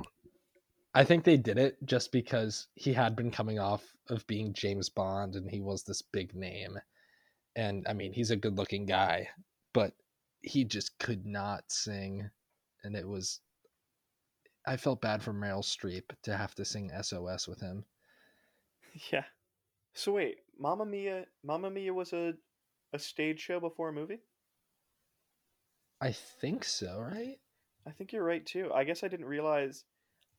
I 0.94 1.04
think 1.04 1.24
they 1.24 1.38
did 1.38 1.58
it 1.58 1.78
just 1.86 2.12
because 2.12 2.68
he 2.76 2.94
had 2.94 3.16
been 3.16 3.32
coming 3.32 3.60
off 3.60 3.84
of 4.10 4.28
being 4.28 4.54
James 4.54 4.90
Bond 4.90 5.36
and 5.36 5.50
he 5.50 5.62
was 5.62 5.84
this 5.84 6.02
big 6.02 6.36
name. 6.36 6.78
And 7.56 7.86
I 7.88 7.94
mean, 7.94 8.12
he's 8.14 8.32
a 8.32 8.36
good-looking 8.36 8.86
guy, 8.86 9.30
but 9.74 9.94
he 10.42 10.66
just 10.66 10.98
could 11.00 11.26
not 11.26 11.64
sing 11.72 12.30
and 12.84 12.96
it 12.96 13.08
was 13.08 13.40
I 14.66 14.78
felt 14.78 15.02
bad 15.02 15.24
for 15.24 15.34
Meryl 15.34 15.64
Streep 15.64 16.04
to 16.24 16.38
have 16.38 16.54
to 16.56 16.66
sing 16.66 16.92
SOS 17.02 17.48
with 17.48 17.60
him. 17.62 17.86
Yeah. 19.12 19.24
So 19.94 20.12
wait, 20.12 20.40
Mamma 20.60 20.86
Mia 20.86 21.26
Mamma 21.46 21.70
Mia 21.70 21.94
was 21.94 22.12
a 22.12 22.34
a 22.92 23.00
stage 23.00 23.40
show 23.40 23.60
before 23.60 23.88
a 23.90 23.94
movie? 23.94 24.20
I 26.02 26.12
think 26.12 26.66
so, 26.66 27.00
right? 27.00 27.38
I 27.88 27.92
think 27.92 28.12
you're 28.12 28.24
right 28.24 28.46
too. 28.46 28.70
I 28.74 28.84
guess 28.84 29.04
I 29.04 29.08
didn't 29.08 29.28
realize 29.28 29.86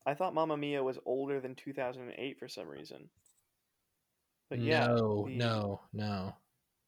I 0.04 0.12
thought 0.14 0.34
Mamma 0.34 0.56
Mia 0.58 0.82
was 0.84 0.98
older 1.06 1.40
than 1.40 1.54
2008 1.54 2.38
for 2.38 2.48
some 2.48 2.68
reason. 2.68 3.08
But 4.50 4.58
yeah, 4.58 4.86
no, 4.88 5.24
the- 5.26 5.36
no, 5.36 5.80
no. 5.94 6.34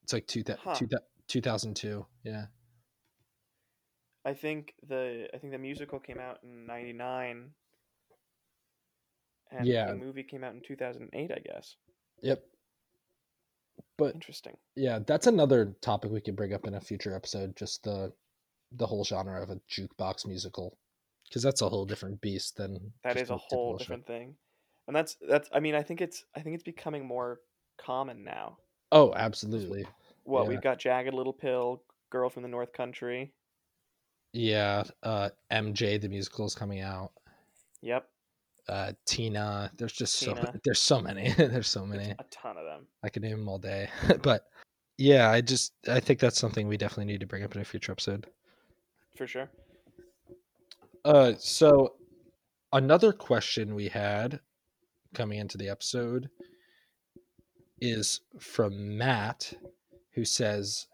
It's 0.02 0.12
like 0.12 0.26
two, 0.26 0.42
Huh. 0.46 0.74
two, 0.74 0.88
2002. 1.28 2.04
Yeah. 2.24 2.46
I 4.24 4.32
think 4.34 4.74
the 4.88 5.28
I 5.34 5.38
think 5.38 5.52
the 5.52 5.58
musical 5.58 5.98
came 6.00 6.18
out 6.18 6.38
in 6.42 6.66
99 6.66 7.50
and 9.50 9.66
Yeah. 9.66 9.86
the 9.92 9.96
movie 9.96 10.22
came 10.22 10.42
out 10.44 10.54
in 10.54 10.60
2008, 10.62 11.30
I 11.30 11.38
guess. 11.40 11.76
Yep. 12.22 12.44
But 13.96 14.14
Interesting. 14.14 14.56
yeah, 14.74 14.98
that's 15.00 15.26
another 15.26 15.76
topic 15.80 16.10
we 16.10 16.20
could 16.20 16.36
bring 16.36 16.52
up 16.52 16.66
in 16.66 16.74
a 16.74 16.80
future 16.80 17.14
episode. 17.14 17.56
Just 17.56 17.82
the 17.84 18.12
the 18.72 18.86
whole 18.86 19.04
genre 19.04 19.40
of 19.40 19.50
a 19.50 19.60
jukebox 19.70 20.26
musical, 20.26 20.76
because 21.28 21.42
that's 21.44 21.62
a 21.62 21.68
whole 21.68 21.84
different 21.84 22.20
beast 22.20 22.56
than 22.56 22.92
That 23.04 23.12
just 23.12 23.24
is 23.24 23.30
a 23.30 23.36
whole 23.36 23.74
show. 23.74 23.78
different 23.78 24.06
thing. 24.06 24.36
And 24.88 24.96
that's 24.96 25.16
that's 25.28 25.48
I 25.52 25.60
mean, 25.60 25.74
I 25.74 25.82
think 25.82 26.00
it's 26.00 26.24
I 26.34 26.40
think 26.40 26.54
it's 26.54 26.64
becoming 26.64 27.06
more 27.06 27.40
common 27.78 28.24
now. 28.24 28.58
Oh, 28.90 29.12
absolutely. 29.14 29.86
Well, 30.24 30.44
Yeah. 30.44 30.48
we've 30.50 30.62
got 30.62 30.78
Jagged 30.78 31.14
Little 31.14 31.32
Pill, 31.32 31.82
Girl 32.10 32.28
from 32.30 32.42
the 32.42 32.48
North 32.48 32.72
Country. 32.72 33.32
Yeah. 34.34 34.82
Uh, 35.02 35.30
MJ 35.50 36.00
the 36.00 36.08
musical 36.08 36.44
is 36.44 36.54
coming 36.54 36.80
out. 36.80 37.12
Yep. 37.82 38.06
Uh, 38.68 38.92
Tina. 39.06 39.70
There's 39.76 39.92
just 39.92 40.16
so 40.16 40.34
Tina. 40.34 40.60
there's 40.64 40.80
so 40.80 41.00
many. 41.00 41.32
there's 41.36 41.68
so 41.68 41.86
There's 41.86 42.00
many. 42.00 42.10
a 42.18 42.24
ton 42.30 42.56
of 42.56 42.64
them. 42.64 42.86
I 43.02 43.08
could 43.08 43.22
name 43.22 43.38
them 43.38 43.48
all 43.48 43.58
day. 43.58 43.88
but 44.22 44.46
yeah, 44.98 45.30
I 45.30 45.40
just 45.40 45.72
I 45.88 46.00
think 46.00 46.18
that's 46.18 46.38
something 46.38 46.66
we 46.66 46.76
definitely 46.76 47.12
need 47.12 47.20
to 47.20 47.26
bring 47.26 47.44
up 47.44 47.54
in 47.54 47.62
a 47.62 47.64
future 47.64 47.92
episode. 47.92 48.26
For 49.16 49.26
sure. 49.26 49.48
Uh, 51.04 51.34
so 51.38 51.94
another 52.72 53.12
question 53.12 53.74
we 53.74 53.88
had 53.88 54.40
coming 55.14 55.38
into 55.38 55.58
the 55.58 55.68
episode 55.68 56.28
is 57.80 58.20
from 58.40 58.96
Matt, 58.96 59.52
who 60.14 60.24
says, 60.24 60.86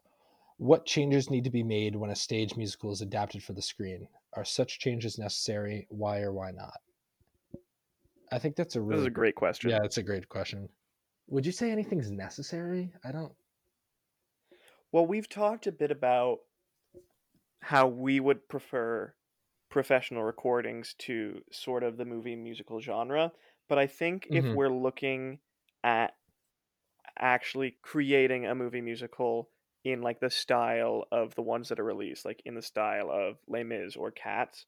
What 0.61 0.87
changes 0.87 1.29
need 1.29 1.43
to 1.43 1.51
be 1.51 1.65
made 1.65 1.97
when 1.97 2.09
a 2.11 2.15
stage 2.15 2.55
musical 2.55 2.93
is 2.93 3.01
adapted 3.03 3.43
for 3.43 3.53
the 3.53 3.61
screen? 3.63 4.07
Are 4.35 4.45
such 4.45 4.79
changes 4.79 5.19
necessary? 5.19 5.89
Why 5.91 6.21
or 6.21 6.33
why 6.33 6.53
not? 6.53 6.81
I 8.33 8.39
think 8.39 8.57
that's 8.57 8.77
a 8.77 8.81
really 8.81 9.01
This 9.01 9.01
is 9.01 9.07
a 9.07 9.11
great 9.11 9.35
question. 9.37 9.71
yeah, 9.71 9.79
that's 9.83 9.99
a 9.99 10.03
great 10.03 10.29
question. 10.29 10.69
Would 11.29 11.47
you 11.47 11.53
say 11.53 11.71
anything's 11.71 12.11
necessary? 12.11 12.95
I 13.05 13.13
don't. 13.13 13.37
Well, 14.93 15.05
we've 15.07 15.29
talked 15.29 15.67
a 15.67 15.73
bit 15.73 15.91
about 15.91 16.43
how 17.63 17.87
we 17.87 18.21
would 18.21 18.49
prefer 18.49 19.15
professional 19.69 20.25
recordings 20.25 20.95
to 20.95 21.45
sort 21.53 21.83
of 21.83 21.97
the 21.97 22.05
movie 22.05 22.37
musical 22.37 22.81
genre, 22.81 23.33
but 23.69 23.79
I 23.79 23.87
think 23.87 24.29
if 24.33 24.47
Mhm. 24.47 24.53
we're 24.53 24.69
looking 24.71 25.41
at 25.85 26.17
actually 27.19 27.73
creating 27.83 28.47
a 28.47 28.55
movie 28.55 28.81
musical 28.81 29.51
in 29.85 30.03
like 30.03 30.20
the 30.20 30.31
style 30.31 31.07
of 31.12 31.35
the 31.35 31.43
ones 31.43 31.68
that 31.70 31.81
are 31.81 31.85
released, 31.85 32.24
like 32.24 32.43
in 32.45 32.55
the 32.55 32.62
style 32.62 33.11
of 33.11 33.39
Les 33.49 33.64
Mis 33.64 33.97
or 33.97 34.11
Cats, 34.11 34.66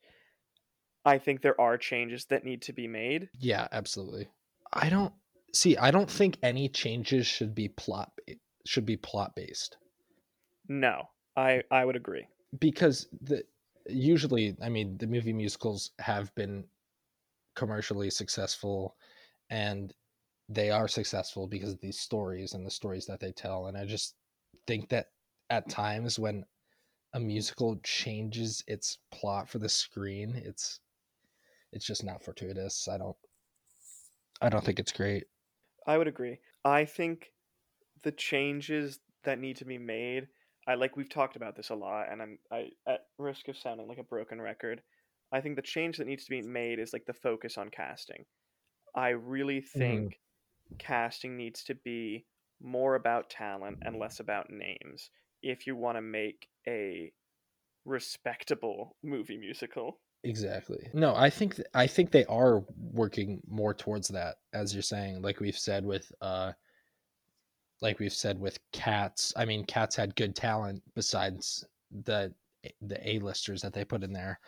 I 1.04 1.18
think 1.18 1.42
there 1.42 1.60
are 1.60 1.78
changes 1.78 2.24
that 2.24 2.42
need 2.44 2.60
to 2.62 2.72
be 2.72 2.88
made. 2.88 3.30
Yeah, 3.38 3.68
absolutely. 3.72 4.28
I 4.72 4.88
don't 4.88 5.12
see. 5.52 5.76
I 5.76 5.90
don't 5.90 6.10
think 6.10 6.38
any 6.42 6.68
changes 6.68 7.26
should 7.26 7.54
be 7.54 7.68
plot 7.68 8.12
eh, 8.28 8.36
should 8.64 8.86
be 8.86 8.96
plot 8.96 9.34
based 9.34 9.76
No, 10.68 11.10
I 11.36 11.62
I 11.70 11.84
would 11.84 11.94
agree. 11.94 12.26
because 12.58 13.08
the 13.20 13.44
usually, 13.86 14.56
I 14.62 14.68
mean, 14.68 14.98
the 14.98 15.06
movie 15.06 15.32
musicals 15.32 15.90
have 15.98 16.34
been 16.34 16.68
commercially 17.56 18.10
successful, 18.10 18.96
and 19.50 19.94
they 20.48 20.70
are 20.70 20.88
successful 20.88 21.46
because 21.48 21.74
of 21.74 21.80
these 21.80 22.00
stories 22.00 22.54
and 22.54 22.66
the 22.66 22.70
stories 22.70 23.06
that 23.06 23.20
they 23.20 23.32
tell. 23.32 23.66
And 23.68 23.78
I 23.78 23.86
just 23.86 24.16
think 24.66 24.88
that 24.90 25.06
at 25.50 25.68
times 25.68 26.18
when 26.18 26.44
a 27.14 27.20
musical 27.20 27.76
changes 27.82 28.64
its 28.66 28.98
plot 29.10 29.48
for 29.48 29.58
the 29.58 29.68
screen, 29.68 30.34
it's 30.34 30.80
it's 31.72 31.86
just 31.86 32.04
not 32.04 32.22
fortuitous. 32.22 32.88
I 32.88 32.98
don't 32.98 33.16
I 34.40 34.48
don't 34.48 34.64
think 34.64 34.78
it's 34.78 34.92
great. 34.92 35.24
I 35.86 35.98
would 35.98 36.08
agree. 36.08 36.38
I 36.64 36.84
think 36.84 37.32
the 38.02 38.12
changes 38.12 39.00
that 39.24 39.38
need 39.38 39.56
to 39.56 39.64
be 39.64 39.78
made, 39.78 40.28
I 40.66 40.74
like 40.74 40.96
we've 40.96 41.08
talked 41.08 41.36
about 41.36 41.56
this 41.56 41.70
a 41.70 41.74
lot 41.74 42.10
and 42.10 42.22
I'm 42.22 42.38
I 42.50 42.70
at 42.86 43.06
risk 43.18 43.48
of 43.48 43.56
sounding 43.56 43.88
like 43.88 43.98
a 43.98 44.04
broken 44.04 44.40
record, 44.40 44.82
I 45.32 45.40
think 45.40 45.56
the 45.56 45.62
change 45.62 45.98
that 45.98 46.06
needs 46.06 46.24
to 46.24 46.30
be 46.30 46.42
made 46.42 46.78
is 46.78 46.92
like 46.92 47.06
the 47.06 47.12
focus 47.12 47.58
on 47.58 47.70
casting. 47.70 48.24
I 48.94 49.10
really 49.10 49.60
mm-hmm. 49.60 49.78
think 49.78 50.20
casting 50.78 51.36
needs 51.36 51.64
to 51.64 51.74
be 51.74 52.26
more 52.62 52.94
about 52.94 53.30
talent 53.30 53.78
and 53.82 53.98
less 53.98 54.20
about 54.20 54.50
names 54.50 55.10
if 55.42 55.66
you 55.66 55.76
want 55.76 55.96
to 55.96 56.02
make 56.02 56.48
a 56.66 57.12
respectable 57.84 58.96
movie 59.02 59.36
musical. 59.36 59.98
Exactly. 60.24 60.88
No, 60.94 61.14
I 61.16 61.30
think 61.30 61.56
th- 61.56 61.66
I 61.74 61.88
think 61.88 62.12
they 62.12 62.24
are 62.26 62.62
working 62.76 63.40
more 63.48 63.74
towards 63.74 64.08
that, 64.08 64.36
as 64.52 64.72
you're 64.72 64.82
saying. 64.82 65.20
Like 65.20 65.40
we've 65.40 65.58
said 65.58 65.84
with, 65.84 66.12
uh, 66.20 66.52
like 67.80 67.98
we've 67.98 68.12
said 68.12 68.38
with 68.38 68.58
Cats. 68.72 69.32
I 69.36 69.44
mean, 69.44 69.64
Cats 69.64 69.96
had 69.96 70.14
good 70.14 70.36
talent 70.36 70.82
besides 70.94 71.64
the 72.04 72.32
the 72.80 73.08
A-listers 73.08 73.62
that 73.62 73.72
they 73.72 73.84
put 73.84 74.04
in 74.04 74.12
there. 74.12 74.38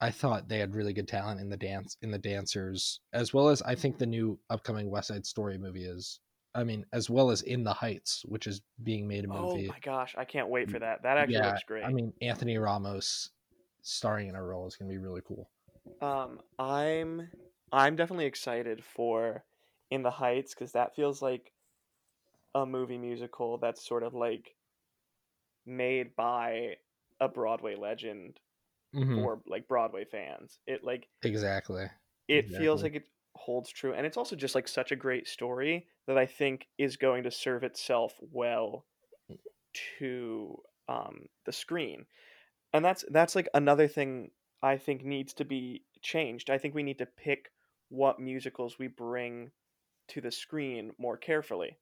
I 0.00 0.10
thought 0.10 0.48
they 0.48 0.58
had 0.60 0.76
really 0.76 0.92
good 0.92 1.08
talent 1.08 1.40
in 1.40 1.48
the 1.48 1.56
dance 1.56 1.96
in 2.02 2.12
the 2.12 2.18
dancers, 2.18 3.00
as 3.12 3.34
well 3.34 3.48
as 3.48 3.62
I 3.62 3.74
think 3.74 3.98
the 3.98 4.06
new 4.06 4.38
upcoming 4.50 4.90
West 4.90 5.08
Side 5.08 5.26
Story 5.26 5.58
movie 5.58 5.86
is. 5.86 6.20
I 6.56 6.64
mean, 6.64 6.86
as 6.92 7.08
well 7.10 7.30
as 7.30 7.42
In 7.42 7.62
the 7.64 7.74
Heights, 7.74 8.24
which 8.24 8.46
is 8.48 8.62
being 8.82 9.06
made 9.06 9.24
a 9.24 9.28
movie. 9.28 9.46
Oh 9.48 9.62
my 9.62 9.78
gosh, 9.78 10.16
I 10.18 10.24
can't 10.24 10.48
wait 10.48 10.68
for 10.68 10.80
that. 10.80 11.02
That 11.02 11.16
actually 11.16 11.42
yeah, 11.42 11.44
looks 11.44 11.62
great. 11.62 11.88
I 11.88 11.92
mean, 11.92 12.12
Anthony 12.20 12.58
Ramos 12.58 13.30
starring 13.82 14.28
in 14.28 14.34
a 14.34 14.42
role 14.42 14.66
is 14.66 14.76
going 14.76 14.88
to 14.90 14.94
be 14.94 14.98
really 14.98 15.22
cool. 15.22 15.50
Um, 16.00 16.40
I'm 16.58 17.30
I'm 17.72 17.96
definitely 17.96 18.26
excited 18.26 18.82
for 18.84 19.44
In 19.90 20.02
the 20.02 20.10
Heights 20.10 20.54
because 20.54 20.72
that 20.72 20.94
feels 20.94 21.20
like 21.22 21.52
a 22.56 22.66
movie 22.66 22.98
musical 22.98 23.56
that's 23.56 23.86
sort 23.86 24.02
of 24.02 24.12
like 24.12 24.56
made 25.64 26.14
by 26.16 26.76
a 27.20 27.28
Broadway 27.28 27.74
legend 27.74 28.40
Mhm. 28.92 29.26
for 29.26 29.42
like 29.46 29.68
Broadway 29.68 30.04
fans. 30.04 30.60
It 30.66 30.84
like 30.84 31.10
Exactly. 31.22 31.90
it 32.28 32.50
feels 32.50 32.82
like 32.82 32.94
it 32.94 33.08
holds 33.34 33.70
true 33.70 33.92
and 33.92 34.06
it's 34.06 34.16
also 34.16 34.34
just 34.34 34.54
like 34.54 34.66
such 34.68 34.90
a 34.92 34.96
great 34.96 35.28
story 35.28 35.88
that 36.06 36.18
I 36.18 36.26
think 36.26 36.66
is 36.78 36.96
going 36.96 37.24
to 37.24 37.30
serve 37.30 37.64
itself 37.64 38.14
well 38.20 38.84
to 39.98 40.56
um 40.88 41.26
the 41.44 41.52
screen. 41.52 42.06
And 42.72 42.84
that's 42.84 43.04
that's 43.10 43.34
like 43.34 43.48
another 43.54 43.88
thing 43.88 44.30
I 44.62 44.76
think 44.76 45.04
needs 45.04 45.34
to 45.34 45.44
be 45.44 45.82
changed. 46.02 46.50
I 46.50 46.58
think 46.58 46.74
we 46.74 46.82
need 46.82 46.98
to 46.98 47.06
pick 47.06 47.50
what 47.88 48.20
musicals 48.20 48.78
we 48.78 48.88
bring 48.88 49.50
to 50.08 50.20
the 50.20 50.30
screen 50.30 50.92
more 50.98 51.16
carefully. 51.16 51.78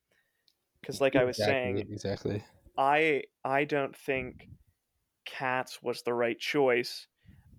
Cuz 0.85 1.01
like 1.01 1.16
I 1.16 1.25
was 1.25 1.39
exactly, 1.39 1.55
saying, 1.55 1.79
exactly. 1.79 2.45
I 2.77 3.25
I 3.45 3.64
don't 3.64 3.97
think 3.97 4.49
Cats 5.25 5.83
was 5.83 6.03
the 6.03 6.14
right 6.14 6.39
choice. 6.39 7.07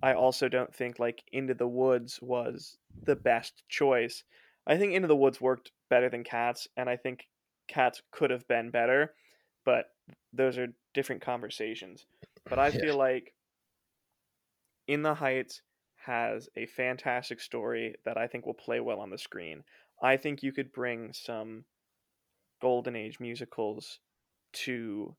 I 0.03 0.13
also 0.13 0.49
don't 0.49 0.73
think 0.73 0.99
like 0.99 1.23
Into 1.31 1.53
the 1.53 1.67
Woods 1.67 2.19
was 2.21 2.77
the 3.03 3.15
best 3.15 3.63
choice. 3.69 4.23
I 4.67 4.77
think 4.77 4.93
Into 4.93 5.07
the 5.07 5.15
Woods 5.15 5.41
worked 5.41 5.71
better 5.89 6.09
than 6.09 6.23
Cats, 6.23 6.67
and 6.77 6.89
I 6.89 6.97
think 6.97 7.27
Cats 7.67 8.01
could 8.11 8.31
have 8.31 8.47
been 8.47 8.71
better, 8.71 9.15
but 9.65 9.87
those 10.33 10.57
are 10.57 10.75
different 10.93 11.21
conversations. 11.21 12.05
But 12.49 12.59
I 12.59 12.71
Yeah. 12.73 12.81
feel 12.81 12.97
like 12.97 13.35
In 14.87 15.03
the 15.03 15.13
Heights 15.15 15.61
has 15.97 16.49
a 16.55 16.65
fantastic 16.65 17.39
story 17.39 17.95
that 18.03 18.17
I 18.17 18.27
think 18.27 18.45
will 18.47 18.55
play 18.55 18.79
well 18.79 18.99
on 18.99 19.11
the 19.11 19.17
screen. 19.19 19.63
I 20.01 20.17
think 20.17 20.41
you 20.41 20.51
could 20.51 20.71
bring 20.71 21.13
some 21.13 21.65
golden 22.61 22.95
age 22.95 23.19
musicals 23.19 23.99
to 24.53 25.17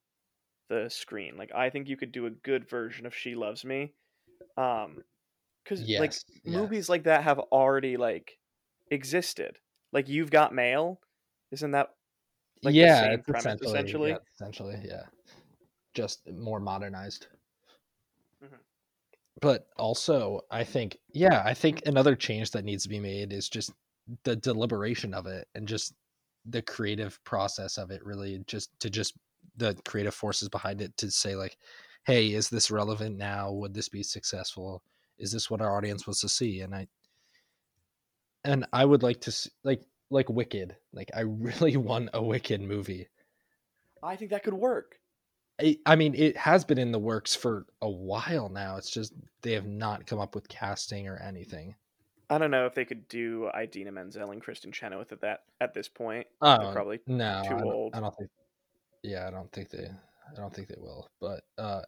the 0.69 0.89
screen. 0.91 1.37
Like 1.37 1.53
I 1.55 1.71
think 1.71 1.89
you 1.89 1.97
could 1.99 2.13
do 2.13 2.27
a 2.27 2.31
good 2.31 2.69
version 2.69 3.07
of 3.07 3.15
She 3.17 3.35
Loves 3.37 3.65
Me. 3.65 3.95
Um 4.57 5.05
cuz 5.65 5.91
like 5.99 6.15
Yes. 6.15 6.25
yes. 6.45 6.71
movies 6.71 6.89
like 6.89 7.05
that 7.05 7.25
have 7.25 7.39
already 7.41 7.97
like 7.97 8.41
existed. 8.91 9.61
Like 9.97 10.11
You've 10.11 10.31
Got 10.31 10.55
Mail, 10.55 11.01
isn't 11.53 11.71
that 11.71 11.95
like 12.63 12.75
yeah, 12.75 13.13
it's 13.13 13.25
premise 13.25 13.63
essentially, 13.63 13.71
essentially? 13.71 14.11
Yeah, 14.11 14.19
essentially, 14.35 14.77
yeah. 14.85 15.03
Just 15.95 16.31
more 16.31 16.61
modernized. 16.61 17.29
Mhm. 18.45 18.59
But 19.41 19.69
also, 19.79 20.43
I 20.51 20.65
think, 20.65 20.99
yeah, 21.15 21.43
I 21.47 21.55
think 21.55 21.87
another 21.87 22.15
change 22.15 22.51
that 22.51 22.67
needs 22.67 22.83
to 22.83 22.91
be 22.91 23.01
made 23.01 23.33
is 23.33 23.49
just 23.49 23.73
the 24.25 24.37
deliberation 24.37 25.15
of 25.15 25.27
it 25.27 25.49
and 25.55 25.67
just 25.67 25.95
the 26.45 26.61
creative 26.61 27.19
process 27.25 27.79
of 27.79 27.91
it. 27.91 28.05
Really, 28.05 28.45
just 28.47 28.79
to 28.81 28.91
just 28.91 29.15
the 29.57 29.75
creative 29.87 30.15
forces 30.15 30.51
behind 30.51 30.83
it 30.83 30.95
to 30.99 31.11
say 31.11 31.37
like, 31.37 31.57
hey, 32.05 32.35
is 32.35 32.51
this 32.51 32.71
relevant 32.71 33.17
now? 33.17 33.51
Would 33.51 33.73
this 33.73 33.89
be 33.89 34.03
successful? 34.03 34.83
Is 35.17 35.33
this 35.33 35.49
what 35.51 35.63
our 35.63 35.75
audience 35.75 36.07
wants 36.07 36.21
to 36.21 36.29
see? 36.29 36.61
And 36.61 36.75
I 36.75 36.87
and 38.47 38.65
I 38.73 38.85
would 38.85 39.03
like 39.03 39.21
to 39.23 39.33
see, 39.33 39.51
like 39.65 39.83
like 40.11 40.29
Wicked. 40.31 40.77
Like 40.93 41.11
I 41.15 41.21
really 41.27 41.77
want 41.77 42.11
a 42.15 42.23
Wicked 42.23 42.63
movie. 42.63 43.09
I 44.03 44.17
think 44.17 44.31
that 44.31 44.45
could 44.45 44.55
work. 44.55 44.99
I, 45.61 45.79
I 45.87 45.97
mean, 45.97 46.15
it 46.15 46.37
has 46.37 46.65
been 46.65 46.79
in 46.79 46.93
the 46.93 46.99
works 46.99 47.35
for 47.35 47.67
a 47.81 47.89
while 47.91 48.51
now. 48.51 48.77
It's 48.77 48.91
just 48.91 49.15
they 49.43 49.53
have 49.53 49.67
not 49.67 50.07
come 50.07 50.19
up 50.19 50.35
with 50.35 50.49
casting 50.49 51.09
or 51.09 51.17
anything. 51.17 51.75
I 52.29 52.39
don't 52.39 52.51
know 52.51 52.67
if 52.67 52.75
they 52.75 52.85
could 52.85 53.09
do 53.09 53.51
Idina 53.57 53.93
Menzel 53.93 54.33
and 54.33 54.43
Kristin 54.43 54.73
Chenoweth 54.73 55.13
at 55.13 55.21
that 55.23 55.45
at 55.61 55.75
this 55.75 55.89
point. 55.89 56.27
Oh 56.41 56.59
They're 56.59 56.73
probably 56.73 57.01
no, 57.07 57.43
too 57.47 57.55
I 57.55 57.63
old. 57.63 57.95
I 57.95 58.01
don't 58.01 58.17
think. 58.17 58.31
Yeah, 59.03 59.27
I 59.27 59.31
don't 59.31 59.51
think 59.53 59.71
they. 59.71 59.89
I 59.89 60.41
don't 60.41 60.53
think 60.53 60.69
they 60.69 60.79
will. 60.79 61.09
But 61.21 61.43
uh, 61.57 61.83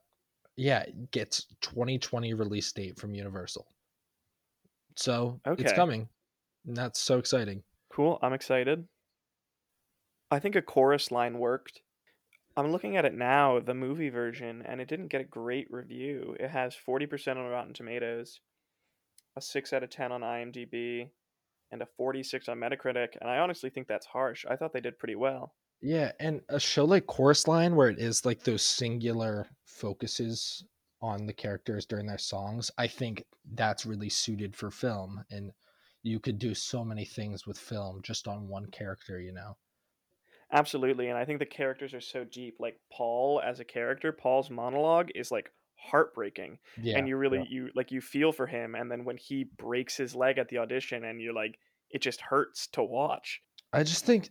yeah, 0.57 0.81
it 0.81 1.11
gets 1.11 1.47
2020 1.61 2.35
release 2.35 2.71
date 2.73 2.99
from 2.99 3.15
Universal. 3.15 3.67
So 4.97 5.41
it's 5.45 5.73
coming. 5.73 6.09
That's 6.75 7.01
so 7.01 7.19
exciting. 7.19 7.63
Cool. 7.91 8.19
I'm 8.23 8.33
excited. 8.33 8.87
I 10.31 10.39
think 10.39 10.55
a 10.55 10.63
chorus 10.63 11.11
line 11.11 11.39
worked. 11.39 11.81
I'm 12.57 12.73
looking 12.73 12.97
at 12.97 13.05
it 13.05 13.15
now, 13.15 13.61
the 13.61 13.75
movie 13.75 14.11
version, 14.11 14.63
and 14.67 14.81
it 14.81 14.89
didn't 14.89 15.09
get 15.09 15.21
a 15.21 15.25
great 15.25 15.69
review. 15.71 16.37
It 16.39 16.51
has 16.51 16.77
40% 16.87 17.37
on 17.37 17.47
Rotten 17.47 17.73
Tomatoes, 17.73 18.41
a 19.37 19.41
6 19.41 19.73
out 19.73 19.85
of 19.85 19.91
10 19.91 20.13
on 20.13 20.23
IMDb, 20.23 21.11
and 21.71 21.81
a 21.81 21.87
46 21.97 22.49
on 22.49 22.59
Metacritic. 22.59 23.17
And 23.21 23.31
I 23.31 23.39
honestly 23.39 23.71
think 23.71 23.87
that's 23.87 24.07
harsh. 24.07 24.45
I 24.49 24.57
thought 24.57 24.73
they 24.73 24.81
did 24.81 24.99
pretty 24.99 25.15
well. 25.15 25.55
Yeah, 25.81 26.11
and 26.19 26.41
a 26.49 26.59
show 26.59 26.85
like 26.85 27.07
Chorus 27.07 27.47
Line, 27.47 27.77
where 27.77 27.89
it 27.89 28.01
is 28.01 28.27
like 28.27 28.43
those 28.43 28.63
singular 28.63 29.47
focuses 29.65 30.65
on 31.01 31.27
the 31.27 31.33
characters 31.33 31.87
during 31.87 32.07
their 32.07 32.19
songs, 32.19 32.71
I 32.77 32.89
think 32.89 33.25
that's 33.55 33.87
really 33.87 34.09
suited 34.09 34.57
for 34.57 34.71
film. 34.71 35.25
And 35.31 35.53
you 36.03 36.21
could 36.21 36.39
do 36.39 36.55
so 36.55 36.85
many 36.85 37.05
things 37.05 37.47
with 37.47 37.59
film 37.59 38.01
just 38.03 38.29
on 38.29 38.49
one 38.49 38.67
character, 38.67 39.21
you 39.21 39.33
know? 39.33 39.57
Absolutely, 40.53 41.09
and 41.09 41.19
I 41.19 41.25
think 41.25 41.41
the 41.41 41.47
characters 41.47 41.93
are 41.93 42.01
so 42.01 42.25
deep. 42.25 42.57
Like 42.59 42.81
Paul 42.91 43.41
as 43.45 43.61
a 43.61 43.65
character, 43.65 44.13
Paul's 44.13 44.49
monologue 44.51 45.11
is 45.15 45.31
like 45.31 45.51
heartbreaking, 45.77 46.59
Yeah, 46.81 46.97
and 46.99 47.07
you 47.07 47.17
yeah. 47.17 47.21
really 47.21 47.47
you 47.51 47.71
like 47.75 47.93
you 47.93 48.01
feel 48.01 48.33
for 48.33 48.47
him. 48.47 48.75
And 48.75 48.91
then 48.91 49.05
when 49.05 49.19
he 49.19 49.45
breaks 49.59 49.97
his 49.97 50.15
leg 50.15 50.39
at 50.39 50.49
the 50.49 50.59
audition, 50.59 51.05
and 51.05 51.21
you're 51.21 51.35
like, 51.35 51.59
it 51.91 52.01
just 52.01 52.21
hurts 52.23 52.67
to 52.69 52.83
watch. 52.83 53.43
I 53.75 53.83
just 53.83 54.07
think 54.07 54.31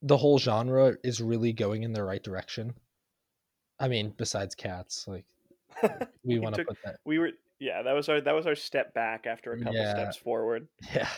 the 0.00 0.16
whole 0.16 0.38
genre 0.38 0.96
is 1.04 1.20
really 1.20 1.52
going 1.52 1.82
in 1.82 1.92
the 1.92 2.02
right 2.04 2.22
direction. 2.22 2.74
I 3.78 3.88
mean, 3.88 4.14
besides 4.16 4.54
cats, 4.54 5.06
like 5.06 5.26
we 6.24 6.38
want 6.38 6.54
to 6.56 6.64
put 6.64 6.78
that. 6.84 6.96
we 7.04 7.18
were 7.18 7.32
yeah 7.60 7.82
that 7.82 7.92
was 7.92 8.08
our 8.08 8.20
that 8.20 8.34
was 8.34 8.46
our 8.46 8.54
step 8.54 8.94
back 8.94 9.26
after 9.26 9.52
a 9.52 9.58
couple 9.58 9.84
Yeah, 9.84 9.86
steps 9.86 10.16
forward. 10.16 10.68
yeah. 10.94 11.08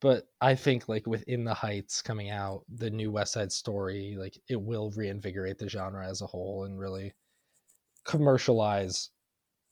But 0.00 0.28
I 0.40 0.54
think 0.54 0.88
like 0.88 1.06
within 1.06 1.44
the 1.44 1.52
Heights 1.54 2.00
coming 2.00 2.30
out, 2.30 2.64
the 2.68 2.90
new 2.90 3.10
West 3.12 3.34
Side 3.34 3.52
Story, 3.52 4.16
like 4.18 4.38
it 4.48 4.60
will 4.60 4.90
reinvigorate 4.92 5.58
the 5.58 5.68
genre 5.68 6.08
as 6.08 6.22
a 6.22 6.26
whole 6.26 6.64
and 6.64 6.78
really 6.78 7.12
commercialize 8.04 9.10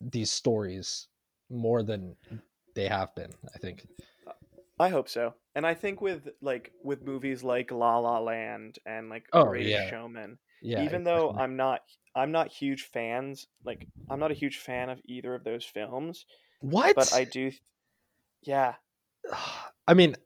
these 0.01 0.33
stories 0.33 1.09
more 1.51 1.83
than 1.83 2.17
they 2.75 2.89
have 2.89 3.15
been. 3.15 3.33
I 3.55 3.59
think. 3.59 3.87
I 4.79 4.89
hope 4.89 5.09
so, 5.09 5.35
and 5.55 5.67
I 5.67 5.75
think 5.75 6.01
with 6.01 6.29
like 6.41 6.73
with 6.83 7.03
movies 7.03 7.43
like 7.43 7.71
La 7.73 7.99
La 7.99 8.19
Land 8.21 8.79
and 8.87 9.09
like 9.09 9.27
Oh 9.33 9.45
Greatest 9.45 9.67
yeah, 9.71 9.91
Showman, 9.91 10.39
yeah, 10.63 10.85
even 10.85 11.05
though. 11.05 11.31
I'm 11.31 11.57
not 11.57 11.81
I'm 12.15 12.33
not 12.33 12.49
huge 12.49 12.83
fans 12.85 13.47
like 13.65 13.87
I'm 14.11 14.19
not 14.19 14.31
a 14.31 14.35
huge 14.35 14.59
fan 14.59 14.91
of 14.91 15.01
either 15.05 15.35
of 15.35 15.45
those 15.45 15.65
films, 15.65 16.27
What? 16.61 16.97
but 16.97 17.13
I 17.13 17.25
do 17.25 17.53
yeah, 18.43 18.75
I 19.87 19.95
mean, 19.95 20.17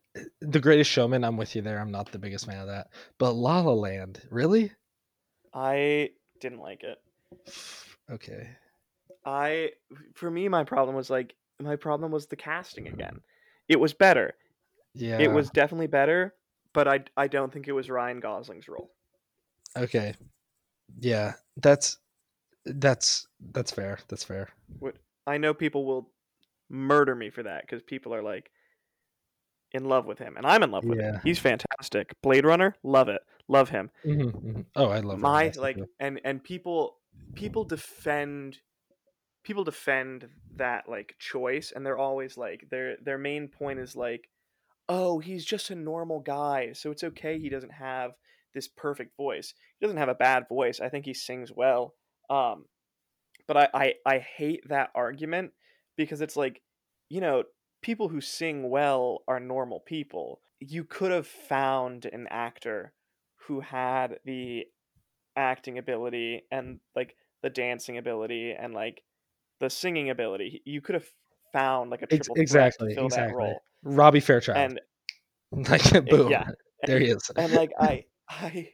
The 0.41 0.61
Greatest 0.61 0.91
Showman. 0.91 1.24
I'm 1.24 1.37
with 1.37 1.55
you 1.57 1.62
there. 1.62 1.78
I'm 1.80 1.91
not 1.91 2.11
the 2.12 2.18
biggest 2.18 2.47
fan 2.47 2.59
of 2.61 2.68
that, 2.68 2.89
but 3.18 3.33
La 3.33 3.61
La 3.61 3.72
Land, 3.72 4.20
really? 4.30 4.72
I 5.55 6.11
didn't 6.41 6.61
like 6.61 6.83
it. 6.83 6.99
Okay. 8.11 8.49
I 9.24 9.70
for 10.14 10.30
me 10.30 10.49
my 10.49 10.64
problem 10.64 10.97
was 10.97 11.09
like 11.09 11.35
my 11.61 11.76
problem 11.76 12.11
was 12.11 12.26
the 12.26 12.37
casting 12.37 12.89
again. 12.89 13.20
It 13.68 13.78
was 13.78 13.95
better. 13.95 14.35
Yeah. 14.95 15.18
It 15.18 15.30
was 15.30 15.49
definitely 15.51 15.87
better, 15.87 16.35
but 16.74 16.89
I 16.89 17.05
I 17.16 17.28
don't 17.28 17.53
think 17.53 17.68
it 17.68 17.72
was 17.72 17.89
Ryan 17.89 18.20
Gosling's 18.20 18.68
role. 18.68 18.91
Okay. 19.77 20.14
Yeah. 21.01 21.35
That's 21.57 21.99
that's 22.64 23.27
that's 23.53 23.73
fair. 23.73 23.99
That's 24.09 24.25
fair. 24.25 24.49
What 24.79 24.97
I 25.27 25.39
know 25.39 25.55
people 25.55 25.85
will 25.85 26.11
murder 26.68 27.14
me 27.14 27.31
for 27.31 27.43
that 27.43 27.68
cuz 27.68 27.83
people 27.83 28.14
are 28.14 28.23
like 28.23 28.51
in 29.73 29.85
love 29.85 30.07
with 30.07 30.18
him 30.18 30.37
and 30.37 30.47
I'm 30.47 30.62
in 30.62 30.70
love 30.70 30.85
with 30.85 30.99
him. 30.99 31.20
He's 31.25 31.39
fantastic. 31.39 32.14
Blade 32.23 32.45
Runner, 32.45 32.77
love 32.83 33.09
it. 33.09 33.23
Love 33.49 33.70
him. 33.70 33.91
hmm 34.05 34.29
hmm 34.29 34.61
Oh, 34.77 34.89
I 34.89 35.01
love 35.01 35.18
My 35.18 35.47
Gosling 35.49 35.62
like 35.62 35.79
and 36.01 36.20
and 36.25 36.43
people 36.43 36.99
people 37.35 37.64
defend 37.64 38.59
people 39.45 39.64
defend 39.64 40.29
that 40.57 40.89
like 40.89 41.16
choice 41.18 41.73
and 41.75 41.85
they're 41.85 41.99
always 41.99 42.37
like 42.37 42.68
their 42.70 42.97
their 43.03 43.18
main 43.18 43.49
point 43.49 43.79
is 43.79 43.97
like 43.97 44.29
oh 44.89 45.18
he's 45.18 45.45
just 45.45 45.70
a 45.70 45.75
normal 45.75 46.20
guy 46.20 46.73
so 46.73 46.91
it's 46.91 47.05
okay 47.05 47.39
he 47.39 47.49
doesn't 47.49 47.73
have 47.73 48.12
this 48.55 48.69
perfect 48.69 49.17
voice 49.17 49.55
he 49.79 49.87
doesn't 49.87 49.99
have 49.99 50.09
a 50.09 50.15
bad 50.15 50.45
voice 50.49 50.81
i 50.81 50.89
think 50.89 51.05
he 51.05 51.15
sings 51.15 51.51
well 51.55 51.95
um 52.31 52.65
but 53.47 53.57
i 53.57 53.69
i, 53.75 53.95
I 54.07 54.19
hate 54.19 54.69
that 54.69 54.91
argument 54.95 55.53
because 55.97 56.21
it's 56.21 56.37
like 56.37 56.63
you 57.09 57.21
know 57.21 57.45
people 57.83 58.09
who 58.09 58.21
sing 58.21 58.71
well 58.71 59.23
are 59.29 59.41
normal 59.41 59.81
people 59.81 60.41
you 60.61 60.85
could 60.85 61.11
have 61.11 61.27
found 61.27 62.05
an 62.07 62.27
actor 62.31 62.93
who 63.47 63.61
had 63.61 64.19
the 64.25 64.65
acting 65.37 65.79
ability 65.79 66.43
and 66.51 66.79
like 66.95 67.17
the 67.43 67.51
dancing 67.51 67.99
ability 67.99 68.55
and 68.59 68.73
like 68.75 69.03
the 69.61 69.71
singing 69.71 70.11
ability. 70.11 70.63
You 70.65 70.81
could 70.81 70.95
have 70.95 71.07
found 71.53 71.91
like 71.91 72.03
a 72.03 72.07
triple 72.07 72.35
threat 72.35 72.37
to 72.37 72.43
exactly. 72.43 72.95
that 72.95 73.05
Exactly. 73.05 73.35
role. 73.35 73.63
Robbie 73.83 74.21
Fairchild. 74.21 74.59
And 74.59 74.81
Like 75.69 75.93
it, 75.93 76.09
boom. 76.09 76.31
yeah, 76.31 76.49
There 76.87 76.99
he 76.99 77.07
is. 77.07 77.31
and 77.37 77.53
like 77.53 77.73
I 77.79 78.05
I 78.41 78.72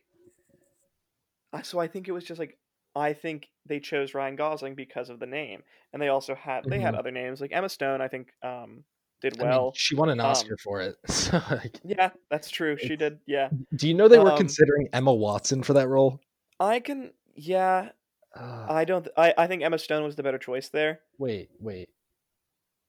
I 1.53 1.63
so 1.63 1.79
I 1.79 1.89
think 1.89 2.09
it 2.09 2.13
was 2.13 2.25
just 2.25 2.39
like 2.39 2.59
I 2.95 3.13
think 3.13 3.49
they 3.67 3.81
chose 3.81 4.15
Ryan 4.15 4.37
Gosling 4.37 4.75
because 4.75 5.11
of 5.11 5.21
the 5.21 5.27
name. 5.27 5.63
And 5.93 6.01
they 6.03 6.09
also 6.09 6.35
had 6.35 6.65
they 6.69 6.81
had 6.81 6.95
Mhm. 6.95 6.99
other 6.99 7.11
names 7.11 7.41
like 7.41 7.53
Emma 7.53 7.69
Stone 7.69 8.01
I 8.01 8.09
think 8.09 8.33
um 8.43 8.85
did 9.21 9.35
I 9.41 9.45
mean, 9.45 9.51
well. 9.51 9.73
she 9.75 9.95
won 9.97 10.11
an 10.11 10.21
Oscar 10.21 10.55
Um 10.55 10.59
for 10.63 10.81
it. 10.81 10.97
So 11.09 11.41
like 11.51 11.81
yeah, 11.85 12.11
that's 12.31 12.51
true. 12.51 12.77
She 12.77 12.97
did. 12.97 13.21
Yeah. 13.27 13.51
Do 13.77 13.89
you 13.89 13.95
know 13.95 14.09
they 14.09 14.19
were 14.19 14.31
Um 14.31 14.37
considering 14.37 14.89
Emma 14.93 15.13
Watson 15.15 15.63
for 15.63 15.73
that 15.75 15.89
role? 15.89 16.21
I 16.61 16.81
can 16.81 17.13
yeah, 17.35 17.91
Uh, 18.35 18.67
I 18.69 18.85
don't 18.85 19.09
I 19.17 19.35
I 19.39 19.47
think 19.47 19.63
Emma 19.63 19.79
Stone 19.79 20.05
was 20.05 20.17
the 20.17 20.23
better 20.23 20.39
choice 20.39 20.69
there. 20.69 21.01
wait, 21.19 21.51
wait. 21.61 21.89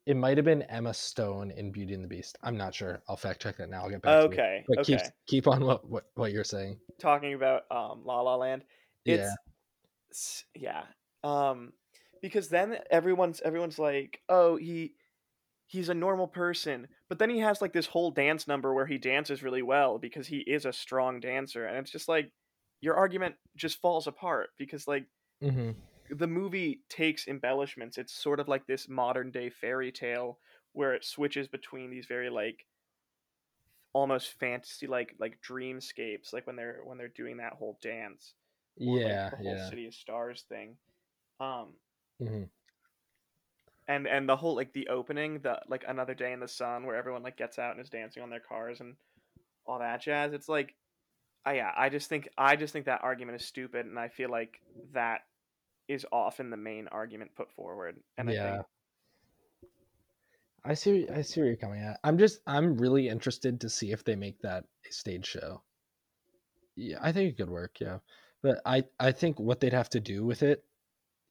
It 0.09 0.17
might 0.17 0.37
have 0.37 0.45
been 0.45 0.63
Emma 0.63 0.91
Stone 0.91 1.51
in 1.51 1.71
Beauty 1.71 1.93
and 1.93 2.03
the 2.03 2.07
Beast. 2.07 2.35
I'm 2.41 2.57
not 2.57 2.73
sure. 2.73 3.03
I'll 3.07 3.15
fact 3.15 3.43
check 3.43 3.57
that 3.57 3.69
now. 3.69 3.83
I'll 3.83 3.91
get 3.91 4.01
back 4.01 4.17
to 4.17 4.23
you. 4.23 4.31
Okay. 4.31 4.65
But 4.67 4.83
keep 4.83 4.97
Okay. 4.97 5.09
keep 5.27 5.47
on 5.47 5.63
what 5.63 5.87
what, 5.87 6.05
what 6.15 6.31
you're 6.31 6.43
saying. 6.43 6.79
Talking 6.99 7.35
about 7.35 7.63
um 7.69 8.01
La 8.05 8.19
La 8.21 8.35
Land. 8.35 8.63
Yeah. 9.05 9.13
It's 9.17 9.35
s- 10.11 10.45
yeah. 10.55 10.85
Um 11.23 11.73
because 12.23 12.49
then 12.49 12.79
everyone's 12.89 13.39
everyone's 13.41 13.77
like, 13.77 14.19
"Oh, 14.29 14.55
he 14.55 14.95
he's 15.67 15.89
a 15.89 15.93
normal 15.93 16.27
person." 16.27 16.87
But 17.07 17.19
then 17.19 17.29
he 17.29 17.37
has 17.41 17.61
like 17.61 17.73
this 17.73 17.85
whole 17.85 18.09
dance 18.09 18.47
number 18.47 18.73
where 18.73 18.87
he 18.87 18.97
dances 18.97 19.43
really 19.43 19.61
well 19.61 19.99
because 19.99 20.25
he 20.25 20.39
is 20.39 20.65
a 20.65 20.73
strong 20.73 21.19
dancer 21.19 21.67
and 21.67 21.77
it's 21.77 21.91
just 21.91 22.09
like 22.09 22.31
your 22.81 22.95
argument 22.95 23.35
just 23.55 23.79
falls 23.79 24.07
apart 24.07 24.49
because 24.57 24.87
like 24.87 25.05
hmm 25.41 25.71
the 26.09 26.27
movie 26.27 26.81
takes 26.89 27.27
embellishments. 27.27 27.97
It's 27.97 28.13
sort 28.13 28.39
of 28.39 28.47
like 28.47 28.67
this 28.67 28.89
modern 28.89 29.31
day 29.31 29.49
fairy 29.49 29.91
tale 29.91 30.39
where 30.73 30.93
it 30.93 31.05
switches 31.05 31.47
between 31.47 31.89
these 31.89 32.05
very 32.05 32.29
like 32.29 32.65
almost 33.93 34.39
fantasy 34.39 34.87
like 34.87 35.15
like 35.19 35.39
dreamscapes 35.41 36.31
like 36.31 36.45
when 36.45 36.55
they're 36.55 36.81
when 36.83 36.97
they're 36.97 37.07
doing 37.07 37.37
that 37.37 37.53
whole 37.53 37.77
dance 37.81 38.35
or 38.85 38.99
like 38.99 39.19
Yeah, 39.19 39.29
the 39.29 39.37
whole 39.37 39.57
yeah. 39.57 39.69
city 39.69 39.87
of 39.87 39.93
stars 39.95 40.45
thing 40.47 40.77
um 41.39 41.73
hmm 42.19 42.43
and 43.87 44.07
and 44.07 44.27
the 44.29 44.35
whole 44.35 44.55
like 44.55 44.73
the 44.73 44.87
opening 44.87 45.39
the 45.39 45.59
like 45.67 45.83
another 45.87 46.13
day 46.13 46.31
in 46.31 46.39
the 46.39 46.47
sun 46.47 46.85
where 46.85 46.95
everyone 46.95 47.23
like 47.23 47.37
gets 47.37 47.57
out 47.59 47.71
and 47.71 47.81
is 47.81 47.89
dancing 47.89 48.21
on 48.23 48.29
their 48.29 48.39
cars 48.39 48.79
and 48.79 48.95
all 49.65 49.79
that 49.79 50.01
jazz 50.01 50.33
it's 50.33 50.49
like 50.49 50.75
I 51.45 51.55
yeah 51.55 51.71
i 51.77 51.89
just 51.89 52.09
think 52.09 52.29
i 52.37 52.55
just 52.55 52.73
think 52.73 52.85
that 52.85 53.03
argument 53.03 53.41
is 53.41 53.47
stupid 53.47 53.85
and 53.85 53.99
i 53.99 54.09
feel 54.09 54.29
like 54.29 54.61
that 54.93 55.21
is 55.89 56.05
often 56.13 56.49
the 56.49 56.57
main 56.57 56.87
argument 56.89 57.35
put 57.35 57.51
forward 57.51 57.99
and 58.17 58.29
i 58.29 58.33
Yeah. 58.33 58.55
think 58.55 58.65
I 60.63 60.73
see 60.73 61.07
I 61.09 61.21
see 61.21 61.41
where 61.41 61.47
you're 61.47 61.57
coming 61.57 61.81
at. 61.81 61.99
I'm 62.03 62.17
just 62.17 62.41
I'm 62.47 62.77
really 62.77 63.07
interested 63.09 63.61
to 63.61 63.69
see 63.69 63.91
if 63.91 64.03
they 64.03 64.15
make 64.15 64.41
that 64.41 64.65
a 64.89 64.91
stage 64.93 65.25
show. 65.25 65.63
Yeah, 66.75 66.99
I 67.01 67.11
think 67.11 67.31
it 67.31 67.37
could 67.37 67.49
work, 67.49 67.79
yeah. 67.79 67.99
But 68.41 68.61
I 68.65 68.83
I 68.99 69.11
think 69.11 69.39
what 69.39 69.59
they'd 69.59 69.73
have 69.73 69.89
to 69.91 69.99
do 69.99 70.25
with 70.25 70.43
it 70.43 70.65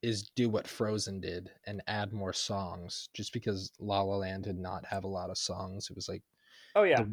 is 0.02 0.30
do 0.36 0.48
what 0.48 0.68
Frozen 0.68 1.20
did 1.20 1.50
and 1.66 1.82
add 1.88 2.12
more 2.12 2.32
songs 2.32 3.08
just 3.14 3.32
because 3.32 3.72
La 3.80 4.02
La 4.02 4.16
Land 4.16 4.44
did 4.44 4.58
not 4.58 4.86
have 4.86 5.04
a 5.04 5.08
lot 5.08 5.30
of 5.30 5.38
songs. 5.38 5.88
It 5.90 5.96
was 5.96 6.08
like 6.08 6.22
oh 6.74 6.84
yeah 6.84 7.04
the 7.04 7.12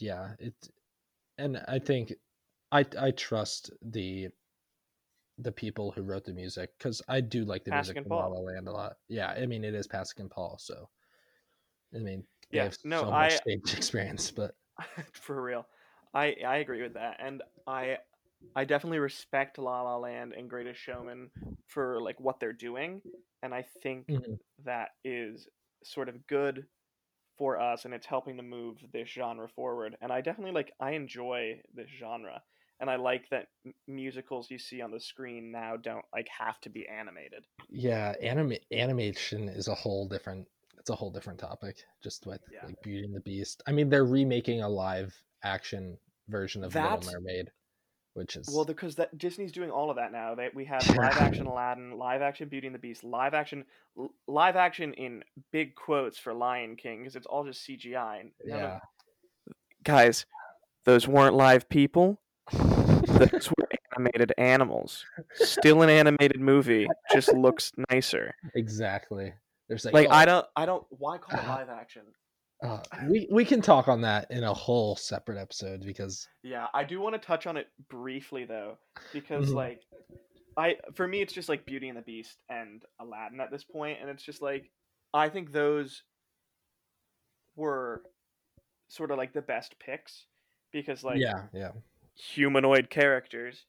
yeah, 0.00 0.34
it 0.38 0.54
and 1.38 1.58
I 1.68 1.78
think 1.78 2.14
I 2.72 2.86
I 2.98 3.10
trust 3.12 3.70
the 3.82 4.30
the 5.42 5.52
people 5.52 5.90
who 5.92 6.02
wrote 6.02 6.24
the 6.24 6.32
music 6.32 6.78
cuz 6.78 7.02
I 7.08 7.20
do 7.20 7.44
like 7.44 7.64
the 7.64 7.70
Pasek 7.70 7.74
music 7.76 8.02
from 8.02 8.12
La 8.12 8.26
La 8.26 8.40
Land 8.40 8.68
a 8.68 8.72
lot. 8.72 8.98
Yeah, 9.08 9.28
I 9.28 9.46
mean 9.46 9.64
it 9.64 9.74
is 9.74 9.88
Pasek 9.88 10.20
and 10.20 10.30
Paul, 10.30 10.58
so 10.58 10.88
I 11.94 11.98
mean 11.98 12.26
they 12.50 12.58
yeah 12.58 12.64
have 12.64 12.76
no 12.84 13.00
so 13.00 13.10
much 13.12 13.32
i 13.32 13.36
stage 13.36 13.74
experience, 13.76 14.30
but 14.30 14.54
for 15.12 15.42
real 15.42 15.66
i 16.14 16.34
i 16.46 16.56
agree 16.56 16.82
with 16.82 16.94
that 16.94 17.16
and 17.18 17.42
i 17.66 17.98
i 18.56 18.64
definitely 18.64 18.98
respect 18.98 19.58
la 19.58 19.82
la 19.82 19.96
land 19.96 20.32
and 20.32 20.48
greatest 20.50 20.80
showman 20.80 21.30
for 21.66 22.00
like 22.00 22.18
what 22.20 22.40
they're 22.40 22.52
doing 22.52 23.02
and 23.42 23.54
i 23.54 23.62
think 23.82 24.08
Mhm. 24.08 24.38
that 24.64 24.90
is 25.04 25.48
sort 25.84 26.08
of 26.08 26.26
good 26.26 26.66
for 27.38 27.58
us 27.60 27.84
and 27.84 27.94
it's 27.94 28.06
helping 28.06 28.36
to 28.36 28.42
move 28.42 28.78
this 28.92 29.08
genre 29.08 29.48
forward 29.48 29.96
and 30.00 30.12
i 30.12 30.20
definitely 30.20 30.52
like 30.52 30.72
i 30.80 30.92
enjoy 30.92 31.60
this 31.74 31.88
genre 31.90 32.42
and 32.82 32.90
i 32.90 32.96
like 32.96 33.30
that 33.30 33.46
musicals 33.86 34.50
you 34.50 34.58
see 34.58 34.82
on 34.82 34.90
the 34.90 35.00
screen 35.00 35.50
now 35.50 35.76
don't 35.76 36.04
like 36.12 36.28
have 36.28 36.60
to 36.60 36.68
be 36.68 36.86
animated. 36.88 37.46
Yeah, 37.70 38.14
anima- 38.20 38.56
animation 38.70 39.48
is 39.48 39.68
a 39.68 39.74
whole 39.74 40.06
different 40.06 40.46
it's 40.78 40.90
a 40.90 40.94
whole 40.94 41.10
different 41.10 41.38
topic 41.38 41.76
just 42.02 42.26
with 42.26 42.40
yeah. 42.52 42.66
like 42.66 42.82
Beauty 42.82 43.04
and 43.04 43.14
the 43.14 43.20
Beast. 43.20 43.62
I 43.68 43.72
mean, 43.72 43.88
they're 43.88 44.04
remaking 44.04 44.62
a 44.62 44.68
live 44.68 45.14
action 45.44 45.96
version 46.28 46.64
of 46.64 46.74
Little 46.74 47.00
Mermaid, 47.12 47.52
which 48.14 48.34
is 48.34 48.50
well 48.52 48.64
because 48.64 48.96
that 48.96 49.16
disney's 49.16 49.52
doing 49.52 49.70
all 49.70 49.90
of 49.90 49.96
that 49.96 50.10
now. 50.10 50.34
They, 50.34 50.50
we 50.52 50.64
have 50.64 50.86
live 50.96 51.16
action 51.18 51.46
aladdin 51.46 51.96
live 51.96 52.20
action 52.20 52.48
beauty 52.48 52.66
and 52.66 52.74
the 52.74 52.80
beast 52.80 53.04
live 53.04 53.32
action 53.32 53.64
l- 53.96 54.12
live 54.26 54.56
action 54.56 54.92
in 54.94 55.22
big 55.52 55.76
quotes 55.76 56.18
for 56.18 56.34
lion 56.34 56.76
king 56.76 56.98
because 56.98 57.16
it's 57.16 57.26
all 57.26 57.44
just 57.44 57.66
cgi 57.66 57.94
none 57.94 58.60
of 58.60 58.60
yeah. 58.60 58.78
guys 59.84 60.26
those 60.84 61.06
weren't 61.06 61.34
live 61.34 61.68
people 61.68 62.18
Those 63.06 63.50
were 63.58 63.68
animated 63.96 64.32
animals. 64.38 65.04
Still 65.34 65.82
an 65.82 65.90
animated 65.90 66.40
movie, 66.40 66.86
just 67.12 67.32
looks 67.34 67.72
nicer. 67.90 68.34
exactly. 68.54 69.32
There's 69.68 69.84
like, 69.84 69.94
Like 69.94 70.08
oh, 70.08 70.12
I 70.14 70.24
don't, 70.24 70.46
I 70.56 70.66
don't. 70.66 70.84
Why 70.90 71.18
call 71.18 71.38
it 71.40 71.46
live 71.48 71.68
action? 71.68 72.02
uh, 72.62 72.78
we 73.08 73.26
we 73.32 73.44
can 73.44 73.60
talk 73.60 73.88
on 73.88 74.00
that 74.02 74.30
in 74.30 74.44
a 74.44 74.54
whole 74.54 74.94
separate 74.96 75.36
episode 75.38 75.84
because 75.84 76.28
Yeah, 76.42 76.66
I 76.72 76.84
do 76.84 77.00
want 77.00 77.14
to 77.14 77.18
touch 77.18 77.46
on 77.46 77.56
it 77.56 77.66
briefly 77.88 78.44
though, 78.44 78.78
because 79.12 79.50
Mhm. 79.50 79.54
like, 79.54 79.80
I 80.56 80.76
for 80.94 81.08
me 81.08 81.22
it's 81.22 81.32
just 81.32 81.48
like 81.48 81.64
Beauty 81.66 81.88
and 81.88 81.98
the 81.98 82.02
Beast 82.02 82.42
and 82.48 82.84
Aladdin 83.00 83.40
at 83.40 83.50
this 83.50 83.64
point, 83.64 83.98
and 84.00 84.08
it's 84.10 84.22
just 84.22 84.42
like 84.42 84.70
I 85.14 85.28
think 85.28 85.52
those 85.52 86.02
were 87.56 88.02
sort 88.88 89.10
of 89.10 89.18
like 89.18 89.32
the 89.32 89.42
best 89.42 89.74
picks 89.78 90.26
because 90.72 91.02
like 91.02 91.18
yeah, 91.18 91.44
yeah. 91.52 91.70
Humanoid 92.14 92.90
characters. 92.90 93.66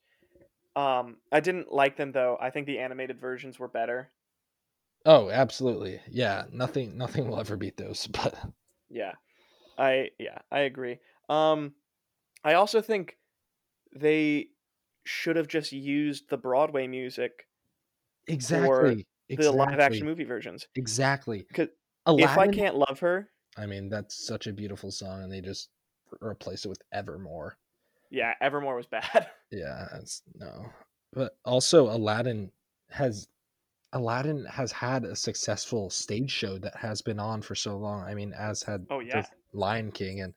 Um, 0.76 1.22
I 1.32 1.39
didn't 1.41 1.72
like 1.74 1.98
them 1.98 2.12
though. 2.14 2.38
I 2.41 2.52
think 2.52 2.68
the 2.68 2.80
animated 2.80 3.20
versions 3.20 3.60
were 3.60 3.68
better. 3.70 4.14
Oh, 5.06 5.30
absolutely. 5.30 6.02
Yeah, 6.10 6.48
nothing 6.52 6.98
nothing 6.98 7.30
will 7.30 7.39
ever 7.39 7.56
beat 7.56 7.78
those. 7.78 8.06
But 8.12 8.54
Yeah, 8.89 9.14
I 9.78 10.12
yeah 10.20 10.39
I 10.52 10.62
agree. 10.62 11.00
Um, 11.30 11.76
I 12.44 12.56
also 12.56 12.82
think 12.82 13.20
they 13.96 14.52
should 15.06 15.38
have 15.38 15.50
just 15.50 15.74
used 15.74 16.30
the 16.30 16.38
Broadway 16.38 16.88
music 16.88 17.48
exactly, 18.28 19.08
the 19.36 19.52
live 19.52 19.80
action 19.80 20.06
exactly, 20.06 20.08
movie 20.08 20.24
versions. 20.26 20.68
exactly. 20.76 21.48
'Cause 21.54 21.70
If 22.18 22.38
I 22.38 22.48
can't 22.48 22.76
love 22.76 23.00
her, 23.00 23.32
I 23.58 23.66
mean, 23.66 23.89
that's 23.89 24.16
such 24.16 24.48
a 24.48 24.54
beautiful 24.54 24.91
song, 24.91 25.24
and 25.24 25.32
they 25.32 25.41
just 25.41 25.70
re- 26.12 26.32
replace 26.32 26.66
it 26.66 26.70
with 26.70 26.82
Evermore. 26.91 27.58
Yeah, 28.14 28.36
Evermore 28.41 28.76
was 28.76 28.86
bad. 28.86 29.28
Yeah, 29.51 29.86
it's 29.99 30.24
no. 30.34 30.66
But 31.11 31.38
also, 31.45 31.95
Aladdin 31.95 32.51
has 32.89 33.28
Aladdin 33.91 34.45
has 34.45 34.72
had 34.72 35.03
a 35.03 35.16
successful 35.16 35.91
stage 35.91 36.32
show 36.32 36.57
that 36.57 36.76
has 36.76 37.03
been 37.03 37.20
on 37.20 37.43
for 37.43 37.53
so 37.53 37.78
long. 37.78 38.01
I 38.01 38.16
mean, 38.16 38.34
as 38.34 38.64
had 38.64 38.88
Oh, 38.89 38.99
yeah. 38.99 39.24
Lion 39.53 39.91
King 39.91 40.22
and 40.22 40.34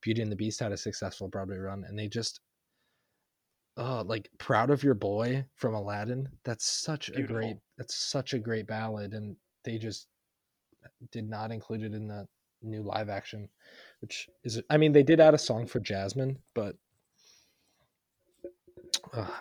Beauty 0.00 0.20
and 0.20 0.32
the 0.32 0.36
Beast 0.36 0.58
had 0.58 0.72
a 0.72 0.76
successful 0.76 1.28
Broadway 1.28 1.58
run, 1.58 1.84
and 1.86 1.96
they 1.96 2.08
just 2.08 2.40
oh, 3.76 4.02
like 4.04 4.28
proud 4.38 4.70
of 4.70 4.82
your 4.82 4.94
boy 4.94 5.44
from 5.54 5.74
Aladdin. 5.74 6.28
That's 6.42 6.66
such 6.66 7.08
a 7.10 7.22
great. 7.22 7.28
Beautiful. 7.28 7.62
That's 7.78 7.94
such 7.94 8.34
a 8.34 8.38
great 8.40 8.66
ballad, 8.66 9.14
and 9.14 9.36
they 9.64 9.78
just 9.78 10.08
did 11.12 11.28
not 11.30 11.52
include 11.52 11.84
it 11.84 11.94
in 11.94 12.08
the 12.08 12.26
new 12.62 12.82
live 12.82 13.08
action, 13.08 13.48
which 14.00 14.28
is. 14.42 14.60
I 14.70 14.76
mean, 14.76 14.90
they 14.90 15.04
did 15.04 15.20
add 15.20 15.34
a 15.34 15.38
song 15.38 15.66
for 15.68 15.78
Jasmine, 15.78 16.36
but 16.52 16.74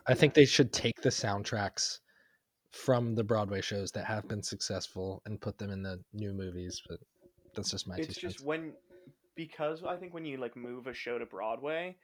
I 0.07 0.13
think 0.13 0.34
they 0.34 0.45
should 0.45 0.74
take 0.74 1.01
the 1.01 1.09
soundtracks 1.09 1.99
from 2.72 3.15
the 3.15 3.24
Broadway 3.24 3.61
shows 3.61 3.91
that 3.91 4.05
have 4.05 4.28
been 4.28 4.43
successful 4.43 5.22
and 5.26 5.41
put 5.41 5.57
them 5.57 5.72
in 5.72 5.82
the 5.84 6.03
new 6.13 6.34
movies. 6.34 6.82
But 6.88 6.99
that's 7.55 7.72
just 7.72 7.88
my 7.88 7.97
it's 7.97 8.17
just 8.17 8.39
cents. 8.39 8.43
when 8.43 8.74
because 9.36 9.84
I 9.84 9.95
think 9.97 10.13
when 10.13 10.26
you 10.26 10.38
like 10.38 10.55
move 10.55 10.88
a 10.88 10.93
show 10.93 11.17
to 11.20 11.26
Broadway, 11.26 11.97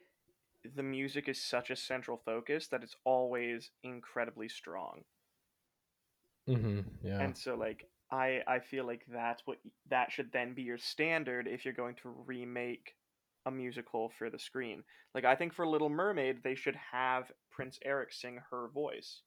the 0.76 0.84
music 0.84 1.28
is 1.30 1.42
such 1.42 1.70
a 1.70 1.76
central 1.76 2.18
focus 2.26 2.68
that 2.68 2.84
it's 2.84 2.96
always 3.06 3.72
incredibly 3.84 4.50
strong. 4.50 5.04
hmm 6.48 6.80
yeah. 7.04 7.20
And 7.24 7.38
so 7.38 7.56
like 7.56 7.88
I 8.12 8.42
I 8.48 8.60
feel 8.60 8.86
like 8.86 9.06
that's 9.08 9.46
what 9.46 9.60
that 9.90 10.12
should 10.12 10.32
then 10.32 10.54
be 10.54 10.64
your 10.64 10.78
standard 10.78 11.48
if 11.48 11.66
you're 11.66 11.74
going 11.74 11.96
to 11.96 12.10
remake 12.26 12.96
a 13.46 13.52
musical 13.52 14.10
for 14.18 14.30
the 14.30 14.40
screen. 14.40 14.84
Like 15.14 15.26
I 15.26 15.36
think 15.36 15.54
for 15.54 15.68
Little 15.68 15.90
Mermaid 15.90 16.44
they 16.44 16.56
should 16.56 16.76
have 16.92 17.32
Prince 17.52 17.80
Eric 17.86 18.12
sing 18.14 18.40
her 18.52 18.68
voice. 18.74 19.22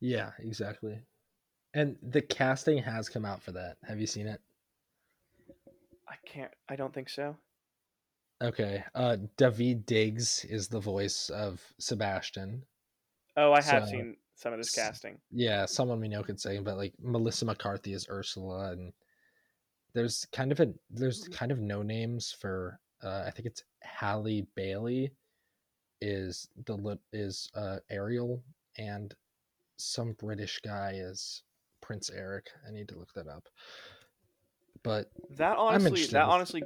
Yeah, 0.00 0.30
exactly. 0.38 1.00
And 1.74 1.96
the 2.02 2.22
casting 2.22 2.78
has 2.78 3.08
come 3.08 3.24
out 3.24 3.42
for 3.42 3.52
that. 3.52 3.76
Have 3.86 4.00
you 4.00 4.06
seen 4.06 4.26
it? 4.26 4.40
I 6.08 6.14
can't 6.26 6.52
I 6.68 6.76
don't 6.76 6.92
think 6.92 7.08
so. 7.08 7.36
Okay. 8.42 8.84
Uh 8.94 9.16
Daveed 9.38 9.86
Diggs 9.86 10.44
is 10.44 10.68
the 10.68 10.80
voice 10.80 11.30
of 11.30 11.62
Sebastian. 11.78 12.64
Oh, 13.36 13.52
I 13.52 13.62
have 13.62 13.84
So, 13.84 13.90
seen 13.90 14.16
some 14.34 14.52
of 14.52 14.58
this 14.58 14.74
casting. 14.74 15.18
Yeah, 15.30 15.64
someone 15.66 16.00
we 16.00 16.08
know 16.08 16.22
could 16.22 16.40
say, 16.40 16.58
but 16.58 16.76
like 16.76 16.94
Melissa 17.00 17.44
McCarthy 17.44 17.92
is 17.92 18.06
Ursula 18.10 18.72
and 18.72 18.92
there's 19.94 20.26
kind 20.32 20.52
of 20.52 20.60
a 20.60 20.72
there's 20.90 21.28
kind 21.28 21.52
of 21.52 21.60
no 21.60 21.82
names 21.82 22.32
for 22.32 22.78
uh 23.02 23.24
I 23.26 23.30
think 23.30 23.46
it's 23.46 23.62
Halle 23.82 24.46
Bailey 24.54 25.12
is 26.00 26.48
the 26.66 26.98
is 27.12 27.50
uh 27.54 27.78
Ariel 27.90 28.42
and 28.78 29.14
some 29.78 30.12
British 30.12 30.60
guy 30.60 30.92
is 30.96 31.42
Prince 31.80 32.10
Eric. 32.10 32.48
I 32.66 32.72
need 32.72 32.88
to 32.88 32.98
look 32.98 33.12
that 33.14 33.28
up. 33.28 33.48
But 34.82 35.10
That 35.36 35.56
honestly, 35.58 36.04
that 36.06 36.26
honestly 36.26 36.62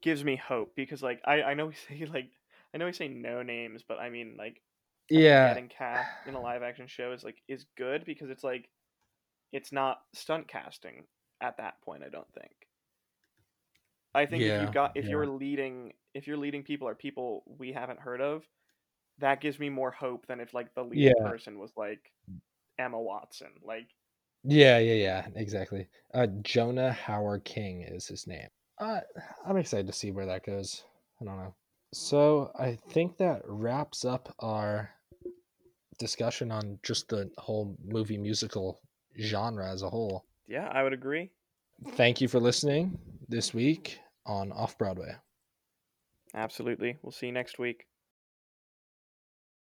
gives 0.00 0.24
me 0.24 0.36
hope 0.36 0.74
because 0.74 1.02
like 1.02 1.20
I, 1.24 1.42
I 1.42 1.54
know 1.54 1.66
we 1.66 1.74
say 1.88 2.06
like 2.06 2.30
I 2.74 2.78
know 2.78 2.86
we 2.86 2.92
say 2.92 3.08
no 3.08 3.42
names, 3.42 3.82
but 3.86 3.98
I 3.98 4.10
mean 4.10 4.34
like 4.38 4.60
yeah, 5.08 5.48
getting 5.48 5.68
cast 5.68 6.08
in 6.26 6.34
a 6.34 6.40
live 6.40 6.62
action 6.62 6.86
show 6.86 7.12
is 7.12 7.24
like 7.24 7.42
is 7.48 7.66
good 7.76 8.04
because 8.04 8.30
it's 8.30 8.44
like 8.44 8.68
it's 9.52 9.72
not 9.72 10.00
stunt 10.14 10.48
casting 10.48 11.04
at 11.40 11.58
that 11.58 11.80
point. 11.82 12.02
I 12.04 12.08
don't 12.08 12.32
think. 12.32 12.52
I 14.14 14.26
think 14.26 14.42
if 14.42 14.60
you've 14.60 14.74
got 14.74 14.92
if 14.96 15.04
yeah. 15.04 15.10
you're 15.10 15.26
leading 15.26 15.92
if 16.14 16.26
you're 16.26 16.36
leading 16.36 16.62
people 16.62 16.88
or 16.88 16.94
people 16.94 17.44
we 17.58 17.72
haven't 17.72 18.00
heard 18.00 18.20
of, 18.20 18.44
that 19.18 19.40
gives 19.40 19.58
me 19.58 19.70
more 19.70 19.90
hope 19.90 20.26
than 20.26 20.40
if 20.40 20.52
like 20.54 20.74
the 20.74 20.82
lead 20.82 20.98
Yeah. 20.98 21.12
person 21.24 21.58
was 21.58 21.70
like 21.76 22.12
Emma 22.78 23.00
Watson. 23.00 23.48
Like 23.64 23.88
Yeah, 24.44 24.78
yeah, 24.78 24.94
yeah, 24.94 25.26
exactly. 25.36 25.88
Uh, 26.12 26.26
Jonah 26.42 26.96
Hauer-King 27.06 27.82
is 27.82 28.06
his 28.06 28.26
name. 28.26 28.48
Uh, 28.78 29.00
I'm 29.46 29.56
excited 29.56 29.86
to 29.86 29.92
see 29.92 30.10
where 30.10 30.26
that 30.26 30.44
goes. 30.44 30.84
I 31.20 31.24
don't 31.24 31.36
know. 31.38 31.54
So 31.94 32.50
I 32.58 32.78
think 32.90 33.16
that 33.18 33.42
wraps 33.46 34.04
up 34.04 34.34
our 34.40 34.90
discussion 35.98 36.50
on 36.50 36.78
just 36.82 37.08
the 37.08 37.30
whole 37.38 37.76
movie 37.84 38.18
musical 38.18 38.80
genre 39.20 39.70
as 39.70 39.82
a 39.82 39.90
whole. 39.90 40.24
yeah, 40.46 40.68
I 40.72 40.82
would 40.82 40.92
agree. 40.92 41.30
Thank 41.92 42.20
you 42.20 42.28
for 42.28 42.40
listening 42.40 42.98
this 43.28 43.54
week 43.54 43.98
on 44.26 44.52
Off 44.52 44.78
Broadway. 44.78 45.16
Absolutely. 46.34 46.98
We'll 47.02 47.12
see 47.12 47.26
you 47.26 47.32
next 47.32 47.58
week. 47.58 47.86